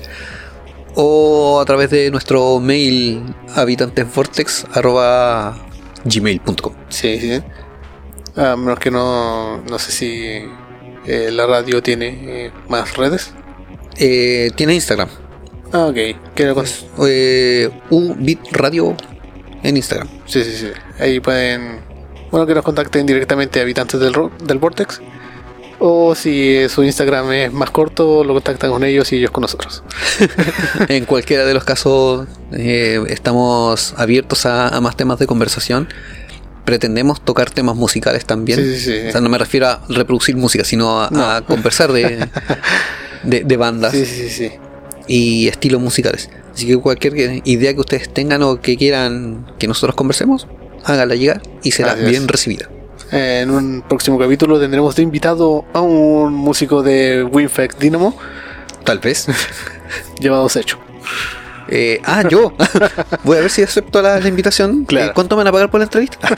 O 1.00 1.60
a 1.62 1.66
través 1.66 1.92
de 1.92 2.10
nuestro 2.10 2.60
mail 2.60 3.24
habitantesvortex 3.56 4.66
arroba 4.74 5.56
gmail.com. 6.06 6.74
Sí, 6.90 7.20
sí. 7.20 7.42
A 8.36 8.56
menos 8.56 8.80
que 8.80 8.90
no, 8.90 9.62
no 9.62 9.78
sé 9.80 9.92
si 9.92 10.42
eh, 11.06 11.30
la 11.32 11.46
radio 11.46 11.84
tiene 11.84 12.08
eh, 12.48 12.52
más 12.68 12.98
redes. 12.98 13.32
Eh, 13.98 14.50
tiene 14.56 14.74
Instagram. 14.74 15.10
Ah, 15.72 15.86
ok. 15.88 15.96
¿Qué 16.34 16.54
con- 16.54 16.66
Eh, 17.08 17.70
Ubit 17.92 18.40
Radio 18.52 18.96
en 19.64 19.78
Instagram. 19.78 20.08
Sí, 20.26 20.44
sí, 20.44 20.52
sí. 20.56 20.68
Ahí 21.00 21.20
pueden. 21.20 21.80
Bueno, 22.32 22.46
que 22.48 22.56
nos 22.56 22.64
contacten 22.64 23.06
directamente 23.06 23.60
a 23.60 23.64
habitantes 23.64 24.00
del, 24.00 24.14
del 24.44 24.58
Vortex. 24.58 25.00
O 25.80 26.16
si 26.16 26.68
su 26.70 26.84
Instagram 26.84 27.32
es 27.34 27.54
más 27.54 27.70
corto, 27.70 28.24
lo 28.24 28.34
contactan 28.34 28.72
con 28.72 28.84
ellos 28.84 29.12
y 29.14 29.18
ellos 29.18 29.30
con 29.32 29.42
nosotros. 29.44 29.84
en 30.90 31.06
cualquiera 31.06 31.46
de 31.46 31.54
los 31.54 31.64
casos 31.64 32.28
eh, 32.52 33.00
estamos 33.10 33.94
abiertos 33.98 34.46
a, 34.48 34.70
a 34.70 34.82
más 34.82 34.96
temas 34.98 35.20
de 35.20 35.28
conversación. 35.28 35.88
Pretendemos 36.66 37.24
tocar 37.24 37.52
temas 37.52 37.76
musicales 37.76 38.26
también. 38.26 38.60
Sí, 38.60 38.76
sí, 38.80 38.86
sí. 39.02 39.08
O 39.08 39.12
sea, 39.12 39.22
no 39.22 39.30
me 39.30 39.38
refiero 39.38 39.68
a 39.68 39.82
reproducir 39.88 40.36
música, 40.36 40.64
sino 40.64 41.02
a, 41.02 41.10
No. 41.12 41.24
a 41.30 41.42
conversar 41.42 41.92
de, 41.94 42.28
de, 43.24 43.44
de 43.44 43.58
bandas 43.58 43.92
Sí, 43.94 44.06
sí, 44.06 44.30
sí. 44.30 44.52
y 45.08 45.48
estilos 45.48 45.80
musicales. 45.80 46.30
Así 46.54 46.66
que 46.66 46.76
cualquier 46.78 47.42
idea 47.46 47.74
que 47.76 47.80
ustedes 47.80 48.12
tengan 48.12 48.42
o 48.42 48.60
que 48.60 48.78
quieran 48.78 49.46
que 49.60 49.68
nosotros 49.68 49.96
conversemos, 49.96 50.48
háganla 50.84 51.14
llegar 51.14 51.42
y 51.62 51.72
será 51.72 51.94
bien 51.94 52.28
recibida. 52.28 52.68
En 53.12 53.50
un 53.52 53.84
próximo 53.88 54.20
capítulo 54.20 54.60
tendremos 54.60 54.96
de 54.96 55.04
invitado 55.04 55.66
a 55.74 55.82
un 55.82 56.34
músico 56.34 56.84
de 56.84 57.24
Winfect 57.24 57.80
Dynamo 57.80 58.18
Tal 58.88 59.00
vez. 59.00 59.28
llamado 60.22 60.48
Secho. 60.48 60.80
Eh, 61.68 62.00
ah, 62.06 62.24
yo. 62.30 62.54
Voy 63.26 63.38
a 63.38 63.42
ver 63.42 63.50
si 63.50 63.62
acepto 63.62 64.02
la, 64.02 64.18
la 64.18 64.28
invitación. 64.30 64.86
Claro. 64.86 65.08
Eh, 65.08 65.12
¿Cuánto 65.14 65.36
me 65.36 65.42
van 65.42 65.48
a 65.48 65.52
pagar 65.52 65.70
por 65.70 65.82
la 65.82 65.84
entrevista? 65.84 66.30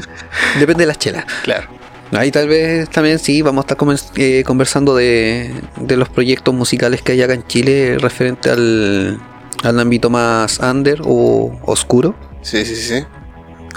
Depende 0.58 0.84
de 0.84 0.86
las 0.86 0.98
chelas. 0.98 1.26
Claro. 1.42 1.68
Ahí 2.12 2.30
tal 2.30 2.48
vez 2.48 2.88
también 2.88 3.18
sí, 3.18 3.42
vamos 3.42 3.66
a 3.66 3.74
estar 3.74 3.76
eh, 4.16 4.42
conversando 4.46 4.96
de, 4.96 5.50
de 5.76 5.96
los 5.98 6.08
proyectos 6.08 6.54
musicales 6.54 7.02
que 7.02 7.12
hay 7.12 7.20
acá 7.20 7.34
en 7.34 7.46
Chile 7.46 7.98
referente 7.98 8.48
al, 8.48 9.20
al 9.62 9.78
ámbito 9.78 10.08
más 10.08 10.58
under 10.60 11.02
o 11.04 11.60
oscuro. 11.66 12.14
Sí, 12.40 12.64
sí, 12.64 12.76
sí. 12.76 13.04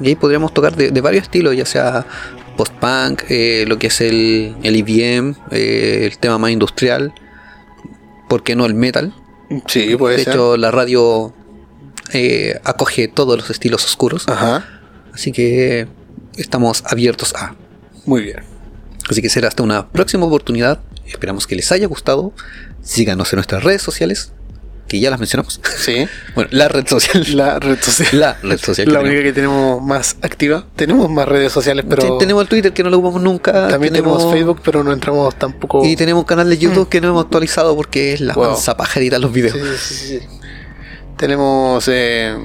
Y 0.02 0.10
ahí 0.10 0.16
podríamos 0.16 0.54
tocar 0.54 0.76
de, 0.76 0.92
de 0.92 1.02
varios 1.02 1.24
estilos, 1.24 1.56
ya 1.56 1.66
sea 1.66 2.06
post-punk, 2.58 3.24
eh, 3.30 3.66
lo 3.68 3.78
que 3.80 3.88
es 3.88 4.02
el, 4.02 4.56
el 4.64 4.76
EBM, 4.76 5.36
eh, 5.52 6.08
el 6.12 6.18
tema 6.18 6.38
más 6.38 6.52
industrial, 6.52 7.14
¿por 8.28 8.44
qué 8.44 8.56
no 8.56 8.66
el 8.66 8.74
metal? 8.74 9.14
Sí, 9.68 9.96
puede 9.98 10.18
de 10.18 10.24
ser. 10.24 10.34
hecho, 10.34 10.58
la 10.58 10.72
radio 10.72 11.34
eh, 12.14 12.60
acoge 12.64 13.08
todos 13.08 13.38
los 13.38 13.50
estilos 13.50 13.84
oscuros, 13.86 14.28
Ajá. 14.28 14.66
así 15.14 15.32
que 15.32 15.88
estamos 16.38 16.84
abiertos 16.86 17.34
a. 17.36 17.56
Muy 18.06 18.22
bien. 18.24 18.40
Así 19.10 19.22
que 19.22 19.30
será 19.30 19.48
hasta 19.48 19.64
una 19.64 19.90
próxima 19.90 20.26
oportunidad. 20.26 20.80
Esperamos 21.06 21.48
que 21.48 21.56
les 21.56 21.72
haya 21.72 21.88
gustado. 21.88 22.34
Síganos 22.82 23.32
en 23.34 23.38
nuestras 23.38 23.64
redes 23.64 23.82
sociales, 23.82 24.32
que 24.92 25.00
ya 25.00 25.10
las 25.10 25.20
mencionamos. 25.20 25.62
Sí. 25.78 26.06
Bueno, 26.36 26.50
la 26.54 26.68
red 26.68 26.86
social. 26.88 27.26
La 27.36 27.60
red 27.60 27.78
social. 27.82 28.10
La 28.20 28.34
red 28.42 28.58
social. 28.60 28.86
que 28.88 28.92
La 28.94 29.00
tenemos. 29.00 29.10
única 29.10 29.24
que 29.24 29.34
tenemos 29.34 29.82
más 29.82 30.16
activa. 30.22 30.66
Tenemos 30.76 31.10
más 31.10 31.28
redes 31.28 31.52
sociales, 31.52 31.86
pero 31.90 32.02
Sí, 32.02 32.10
tenemos 32.20 32.42
el 32.44 32.48
Twitter 32.50 32.72
que 32.74 32.84
no 32.84 32.90
lo 32.90 32.98
ocupamos 32.98 33.22
nunca. 33.22 33.68
también 33.70 33.94
tenemos, 33.94 34.32
Facebook, 34.32 34.62
pero 34.64 34.84
no 34.84 34.92
entramos 34.94 35.34
tampoco. 35.36 35.84
Y 35.86 35.96
tenemos 35.96 36.22
un 36.22 36.26
canal 36.28 36.50
de 36.50 36.58
YouTube 36.58 36.88
que 36.90 37.00
no 37.02 37.10
hemos 37.10 37.24
actualizado 37.26 37.76
porque 37.76 38.14
es 38.14 38.22
la 38.22 38.34
Wow. 38.34 38.52
mansa 38.52 38.76
paja 38.78 39.00
editar 39.00 39.20
los 39.20 39.32
videos. 39.32 39.58
Sí, 39.58 39.96
sí, 39.96 39.96
sí, 39.96 40.20
sí. 40.20 40.28
Tenemos. 41.18 41.86
eh, 41.88 42.38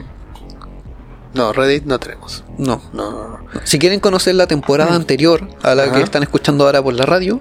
No, 1.35 1.53
Reddit 1.53 1.85
no 1.85 1.99
tenemos. 1.99 2.45
No. 2.59 2.81
No, 2.93 3.11
no, 3.11 3.29
no. 3.29 3.61
Si 3.65 3.79
quieren 3.79 4.01
conocer 4.01 4.35
la 4.37 4.47
temporada 4.47 4.95
anterior 4.95 5.49
a 5.63 5.75
la 5.75 5.85
Ajá. 5.85 5.93
que 5.95 6.03
están 6.03 6.23
escuchando 6.23 6.65
ahora 6.65 6.83
por 6.83 6.95
la 6.95 7.05
radio, 7.05 7.41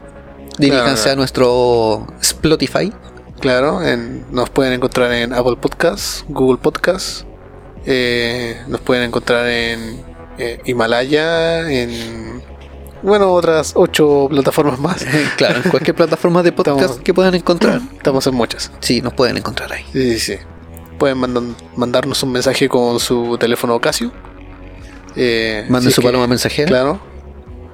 diríjanse 0.57 1.03
Claro. 1.03 1.13
a 1.13 1.15
nuestro 1.15 2.07
Spotify. 2.21 2.91
Claro, 3.39 3.83
en- 3.86 4.25
nos 4.31 4.49
pueden 4.49 4.73
encontrar 4.73 5.11
en 5.11 5.33
Apple 5.33 5.57
Podcasts, 5.57 6.25
Google 6.29 6.57
Podcasts. 6.61 7.25
eh, 7.86 8.59
nos 8.67 8.81
pueden 8.81 9.03
encontrar 9.03 9.47
en 9.47 10.01
eh, 10.38 10.59
Himalaya, 10.65 11.69
en. 11.69 12.41
Bueno, 13.03 13.31
otras 13.33 13.73
ocho 13.75 14.27
plataformas 14.29 14.79
más. 14.79 15.05
Claro, 15.38 15.61
en 15.63 15.69
cualquier 15.69 15.95
plataforma 15.95 16.41
de 16.41 16.51
podcast 16.51 16.79
Estamos- 16.81 16.99
que 17.03 17.13
puedan 17.13 17.36
encontrar. 17.36 17.81
Estamos 17.97 18.25
en 18.27 18.33
muchas. 18.36 18.71
Sí, 18.79 19.01
nos 19.01 19.13
pueden 19.13 19.38
encontrar 19.38 19.71
ahí. 19.73 19.86
Sí, 19.93 20.17
sí, 20.19 20.33
sí. 20.33 20.39
Pueden 20.97 21.17
mandan- 21.19 21.55
mandarnos 21.75 22.23
un 22.23 22.31
mensaje 22.31 22.67
con 22.69 22.99
su 22.99 23.38
teléfono 23.38 23.79
Casio. 23.79 24.11
Eh, 25.15 25.65
Manden 25.69 25.91
si 25.91 25.95
su 25.95 26.01
que- 26.01 26.07
paloma 26.07 26.25
mensajera. 26.27 26.67
Claro. 26.67 26.99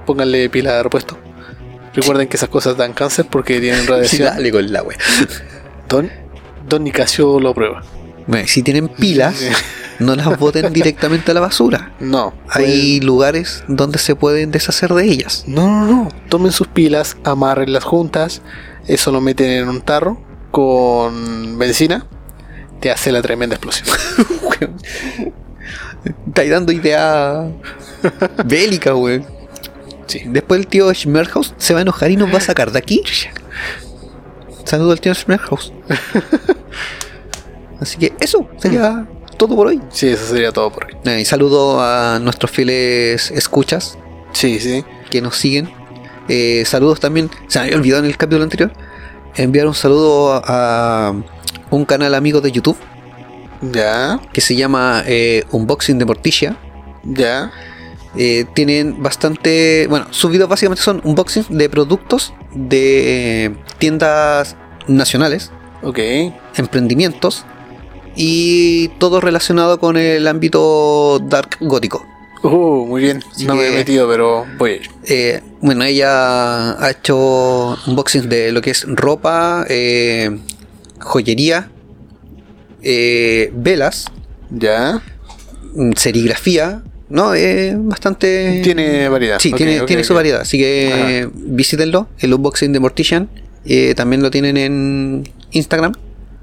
Pónganle 0.06 0.50
pila 0.50 0.74
de 0.74 0.84
repuesto. 0.84 1.18
Recuerden 1.94 2.28
que 2.28 2.38
esas 2.38 2.50
cosas 2.50 2.78
dan 2.78 2.94
cáncer 2.94 3.26
porque 3.30 3.60
tienen 3.60 3.82
Sí, 3.86 3.88
radiación. 3.88 4.28
dale 4.30 4.52
con 4.52 4.72
la 4.72 4.84
wea. 4.84 4.98
Don, 5.90 6.10
Don 6.68 6.84
Nicasio 6.84 7.40
lo 7.40 7.54
prueba. 7.54 7.84
Bueno, 8.28 8.48
si 8.48 8.62
tienen 8.64 8.88
pilas, 8.88 9.36
Sí. 9.36 9.48
no 10.00 10.16
las 10.16 10.38
boten 10.40 10.72
directamente 10.74 11.32
a 11.32 11.34
la 11.34 11.40
basura. 11.42 11.92
No. 12.00 12.34
Hay 12.50 13.00
lugares 13.02 13.64
donde 13.68 13.98
se 14.00 14.16
pueden 14.16 14.52
deshacer 14.52 14.94
de 14.94 15.06
ellas. 15.06 15.44
No, 15.48 15.68
no, 15.68 15.86
no. 15.86 16.08
Tomen 16.30 16.52
sus 16.52 16.68
pilas, 16.68 17.18
amarrenlas 17.24 17.84
juntas. 17.84 18.42
Eso 18.88 19.12
lo 19.12 19.22
meten 19.22 19.50
en 19.50 19.68
un 19.70 19.82
tarro 19.82 20.22
con 20.52 21.58
benzina. 21.58 22.08
Te 22.80 22.90
hace 22.90 23.12
la 23.12 23.22
tremenda 23.22 23.56
explosión. 23.58 23.88
Estáis 26.28 26.50
dando 26.50 26.72
idea 26.72 27.48
bélica, 28.46 28.96
weón. 28.96 29.26
Sí. 30.12 30.22
Después 30.26 30.60
el 30.60 30.68
tío 30.68 30.94
Schmerhaus 30.94 31.54
se 31.58 31.74
va 31.74 31.80
a 31.80 31.82
enojar 31.84 32.12
y 32.12 32.16
nos 32.18 32.34
va 32.34 32.38
a 32.38 32.42
sacar 32.42 32.72
de 32.72 32.80
aquí. 32.80 33.02
Saludo 34.66 34.92
al 34.92 35.00
tío 35.02 35.14
Schmerhaus. 35.14 35.72
Así 37.80 37.98
que 37.98 38.14
eso 38.20 38.48
sería 38.58 39.08
todo 39.38 39.56
por 39.56 39.68
hoy. 39.68 39.82
Sí, 39.90 40.08
eso 40.10 40.26
sería 40.28 40.52
todo 40.52 40.72
por 40.72 40.86
hoy. 40.86 40.96
Eh, 41.06 41.22
Y 41.22 41.26
saludo 41.26 41.82
a 41.82 42.20
nuestros 42.20 42.52
fieles 42.52 43.32
escuchas 43.32 43.98
Sí, 44.34 44.60
sí. 44.60 44.84
que 45.10 45.22
nos 45.22 45.36
siguen. 45.36 45.70
Eh, 46.28 46.64
saludos 46.66 47.00
también, 47.00 47.30
se 47.48 47.60
me 47.60 47.66
había 47.66 47.78
olvidado 47.78 48.04
en 48.04 48.10
el 48.10 48.16
capítulo 48.18 48.44
anterior, 48.44 48.72
enviar 49.36 49.68
un 49.68 49.74
saludo 49.74 50.34
a, 50.46 51.08
a 51.10 51.14
un 51.72 51.84
canal 51.86 52.14
amigo 52.16 52.40
de 52.40 52.52
YouTube 52.52 52.78
Ya, 53.62 54.20
que 54.32 54.40
se 54.40 54.56
llama 54.56 55.04
eh, 55.08 55.44
Unboxing 55.52 55.98
de 55.98 56.06
Morticia. 56.06 56.58
ya. 57.04 57.52
Eh, 58.18 58.46
tienen 58.54 59.02
bastante. 59.02 59.88
Bueno, 59.90 60.08
sus 60.12 60.32
videos 60.32 60.50
básicamente 60.50 60.84
son 60.84 61.02
unboxing 61.04 61.46
de 61.50 61.70
productos 61.70 62.34
de 62.54 63.46
eh, 63.46 63.56
tiendas 63.78 64.56
nacionales, 64.88 65.52
Ok. 65.82 66.00
emprendimientos 66.58 67.46
y 68.16 68.90
todo 69.00 69.22
relacionado 69.22 69.80
con 69.80 69.96
el 69.96 70.28
ámbito 70.28 71.20
dark 71.20 71.58
gótico. 71.62 72.06
Uh, 72.44 72.86
muy 72.88 73.02
bien. 73.04 73.24
Así 73.32 73.46
no 73.46 73.56
me 73.56 73.68
he 73.68 73.72
metido, 73.72 74.10
pero 74.10 74.46
voy 74.58 74.72
a 74.72 74.76
ir. 74.76 74.90
Eh, 75.08 75.42
bueno, 75.62 75.84
ella 75.86 76.72
ha 76.84 76.90
hecho 76.92 77.78
unboxing 77.88 78.28
de 78.28 78.52
lo 78.52 78.62
que 78.62 78.72
es 78.72 78.86
ropa, 78.88 79.66
joyería, 81.00 81.70
velas, 83.54 84.06
Ya. 84.50 85.02
mm, 85.76 85.92
serigrafía, 85.96 86.82
¿no? 87.12 87.36
Eh, 87.36 87.76
bastante... 87.78 88.62
Tiene 88.64 89.08
variedad. 89.10 89.38
Sí, 89.40 89.52
tiene, 89.54 89.82
tiene 89.82 90.04
su 90.04 90.14
variedad, 90.14 90.42
así 90.42 90.58
que 90.58 91.30
visítenlo, 91.34 92.08
el 92.20 92.34
unboxing 92.34 92.72
de 92.74 92.80
Mortician. 92.80 93.30
eh, 93.66 93.94
también 93.96 94.22
lo 94.24 94.32
tienen 94.32 94.58
en 94.58 95.30
Instagram 95.52 95.94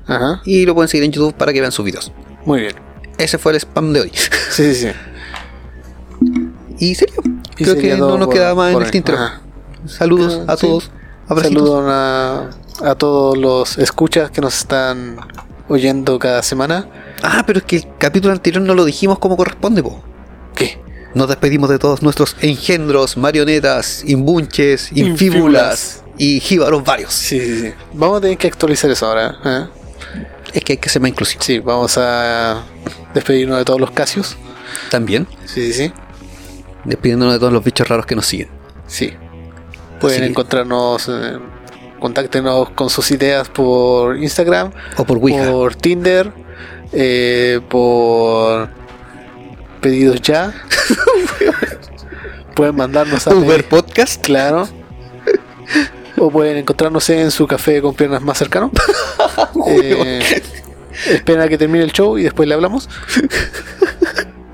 Ajá. 0.07 0.41
y 0.45 0.65
lo 0.67 0.75
pueden 0.75 0.89
seguir 0.89 1.05
en 1.05 1.13
YouTube 1.13 1.35
para 1.35 1.53
que 1.53 1.61
vean 1.61 1.73
sus 1.73 1.85
videos. 1.85 2.13
Muy 2.45 2.61
bien. 2.61 2.75
Ese 3.19 3.39
fue 3.39 3.53
el 3.53 3.57
spam 3.59 3.93
de 3.93 4.01
hoy. 4.03 4.13
Sí, 4.51 4.75
sí, 4.75 4.75
sí. 4.75 4.89
y 6.79 6.95
serio, 6.95 7.15
Y 7.59 7.65
creo 7.65 7.77
que 7.77 7.97
no 7.97 8.17
nos 8.19 8.27
por- 8.27 8.35
queda 8.35 8.55
más 8.55 8.71
en 8.73 8.77
hoy. 8.83 8.91
tintero. 8.91 9.19
Ajá. 9.19 9.41
Saludos 9.87 10.43
a 10.47 10.57
Sí. 10.57 10.67
todos. 10.67 10.91
Abracitos. 11.29 11.63
Saludos 11.63 11.85
a, 11.89 12.51
a 12.91 12.95
todos 12.95 13.37
los 13.37 13.79
escuchas 13.79 14.31
que 14.31 14.41
nos 14.41 14.57
están 14.59 15.17
oyendo 15.69 16.19
cada 16.19 16.43
semana. 16.43 16.89
Ah, 17.23 17.43
pero 17.47 17.59
es 17.59 17.65
que 17.65 17.77
el 17.77 17.85
capítulo 17.99 18.33
anterior 18.33 18.63
no 18.63 18.75
lo 18.75 18.85
dijimos 18.85 19.19
como 19.19 19.37
corresponde, 19.37 19.83
po. 19.83 20.03
Nos 21.19 21.27
despedimos 21.29 21.69
de 21.69 21.81
todos 21.81 22.01
nuestros 22.01 22.37
engendros, 22.43 23.17
marionetas, 23.17 24.05
imbunches, 24.07 24.93
infíbulas 24.97 26.05
y 26.17 26.39
jíbaros 26.39 26.85
varios. 26.85 27.13
Sí, 27.13 27.41
sí, 27.41 27.61
sí. 27.61 27.73
Vamos 27.93 28.19
a 28.19 28.21
tener 28.21 28.39
que 28.39 28.47
actualizar 28.47 28.89
eso 28.89 29.07
ahora. 29.07 29.37
¿eh? 29.45 29.67
Es 30.55 30.63
que 30.63 30.75
hay 30.75 30.77
que 30.79 30.89
ser 30.89 31.03
más 31.03 31.09
inclusivo. 31.11 31.43
Sí, 31.43 31.59
vamos 31.59 31.99
a 31.99 32.63
despedirnos 33.15 33.59
de 33.59 33.65
todos 33.65 33.81
los 33.81 33.91
casios. 33.91 34.37
También, 34.93 35.27
Sí, 35.45 35.73
sí, 35.73 35.87
sí. 35.89 35.93
despidiéndonos 36.85 37.35
de 37.35 37.41
todos 37.41 37.53
los 37.53 37.65
bichos 37.65 37.89
raros 37.89 38.07
que 38.07 38.15
nos 38.15 38.25
siguen. 38.27 38.49
Sí. 38.87 39.13
Pueden 40.01 40.23
Así 40.23 40.31
encontrarnos, 40.31 41.09
eh, 41.09 41.37
contáctenos 41.99 42.71
con 42.71 42.91
sus 42.91 43.11
ideas 43.11 43.49
por 43.49 44.17
Instagram, 44.19 44.71
O 44.97 45.05
por 45.05 45.19
Ouija. 45.19 45.51
por 45.51 45.75
Tinder, 45.75 46.33
eh, 46.93 47.61
por 47.69 48.69
pedidos 49.79 50.21
ya. 50.23 50.53
pueden 52.55 52.77
mandarnos 52.77 53.27
a 53.27 53.35
Uber 53.35 53.65
Podcast. 53.65 54.25
claro. 54.25 54.69
O 56.17 56.31
pueden 56.31 56.57
encontrarnos 56.57 57.09
en 57.11 57.31
su 57.31 57.47
café 57.47 57.81
con 57.81 57.95
piernas 57.95 58.23
más 58.23 58.39
cercano. 58.39 58.71
Eh, 59.67 60.43
esperen 61.07 61.43
a 61.43 61.49
que 61.49 61.59
termine 61.59 61.85
el 61.85 61.93
show 61.93 62.19
y 62.19 62.23
después 62.23 62.49
le 62.49 62.55
hablamos. 62.55 62.89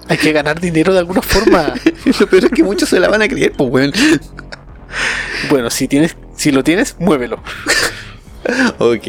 Hay 0.09 0.19
que 0.19 0.33
ganar 0.33 0.61
dinero 0.61 0.93
de 0.93 0.99
alguna 0.99 1.23
forma. 1.23 1.75
Lo 2.21 2.27
peor 2.27 2.45
es 2.45 2.51
que 2.51 2.63
muchos 2.63 2.89
se 2.89 3.01
la 3.01 3.09
van 3.09 3.23
a 3.23 3.29
creer, 3.29 3.53
pues, 3.53 3.71
weón. 3.71 3.93
Bueno, 5.49 5.71
si 5.71 5.89
tienes, 5.89 6.17
si 6.37 6.53
lo 6.53 6.63
tienes, 6.63 6.97
muévelo. 6.99 7.43
Ok. 8.79 9.07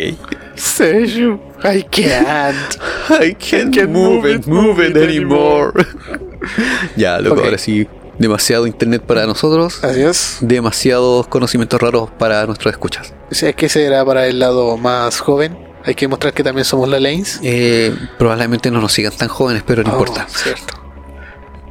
Seju, 0.55 1.39
I 1.63 1.83
can't. 1.83 2.55
I 3.21 3.33
can't, 3.35 3.73
can't 3.75 3.89
move 3.89 4.25
it, 4.29 4.45
move 4.47 4.85
it 4.85 4.95
anymore. 4.95 5.71
ya, 6.95 7.19
loco, 7.19 7.41
ahora 7.43 7.57
sí. 7.57 7.87
Demasiado 8.17 8.65
internet 8.65 9.01
para 9.01 9.25
nosotros. 9.25 9.83
Así 9.83 10.01
es. 10.01 10.37
Demasiados 10.39 11.27
conocimientos 11.27 11.81
raros 11.81 12.09
para 12.11 12.45
nuestros 12.45 12.71
escuchas. 12.73 13.13
Sea, 13.31 13.49
es 13.49 13.55
que 13.55 13.65
ese 13.65 13.83
era 13.85 14.05
para 14.05 14.25
el 14.27 14.39
lado 14.39 14.77
más 14.77 15.19
joven. 15.19 15.57
Hay 15.83 15.95
que 15.95 16.07
mostrar 16.07 16.33
que 16.33 16.41
también 16.43 16.63
somos 16.63 16.87
la 16.87 16.99
Lanes. 17.01 17.41
Eh, 17.43 17.93
probablemente 18.17 18.71
no 18.71 18.79
nos 18.79 18.93
sigan 18.93 19.11
tan 19.11 19.27
jóvenes, 19.27 19.63
pero 19.67 19.83
no 19.83 19.89
Oh, 19.89 19.99
importa. 19.99 20.25
Cierto. 20.29 20.81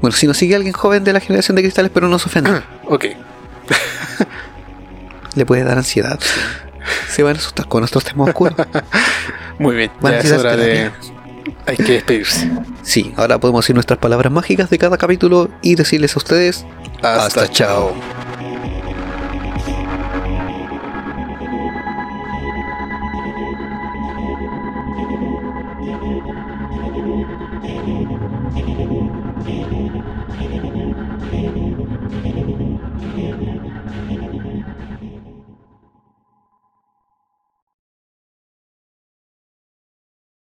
Bueno, 0.02 0.14
si 0.14 0.26
nos 0.26 0.36
sigue 0.36 0.54
alguien 0.54 0.74
joven 0.74 1.02
de 1.02 1.14
la 1.14 1.20
generación 1.20 1.56
de 1.56 1.62
cristales, 1.62 1.90
pero 1.94 2.08
no 2.08 2.18
se 2.18 2.28
ofenda, 2.28 2.62
Ok. 2.84 3.06
le 5.34 5.46
puede 5.46 5.64
dar 5.64 5.78
ansiedad. 5.78 6.20
Se 7.08 7.22
van 7.22 7.36
a 7.36 7.38
asustar 7.38 7.66
con 7.68 7.80
nuestros 7.80 8.04
temas 8.04 8.28
oscuros. 8.28 8.54
Muy 9.58 9.76
bien. 9.76 9.90
Ya 10.02 10.18
es 10.18 10.32
hora 10.32 10.56
de. 10.56 10.90
Hay 11.66 11.76
que 11.76 11.92
despedirse. 11.92 12.50
Sí, 12.82 13.12
ahora 13.16 13.38
podemos 13.38 13.64
decir 13.64 13.74
nuestras 13.74 13.98
palabras 13.98 14.32
mágicas 14.32 14.70
de 14.70 14.78
cada 14.78 14.96
capítulo 14.98 15.50
y 15.62 15.74
decirles 15.74 16.14
a 16.16 16.18
ustedes 16.18 16.64
Hasta, 16.96 17.24
Hasta 17.24 17.48
chao. 17.48 17.94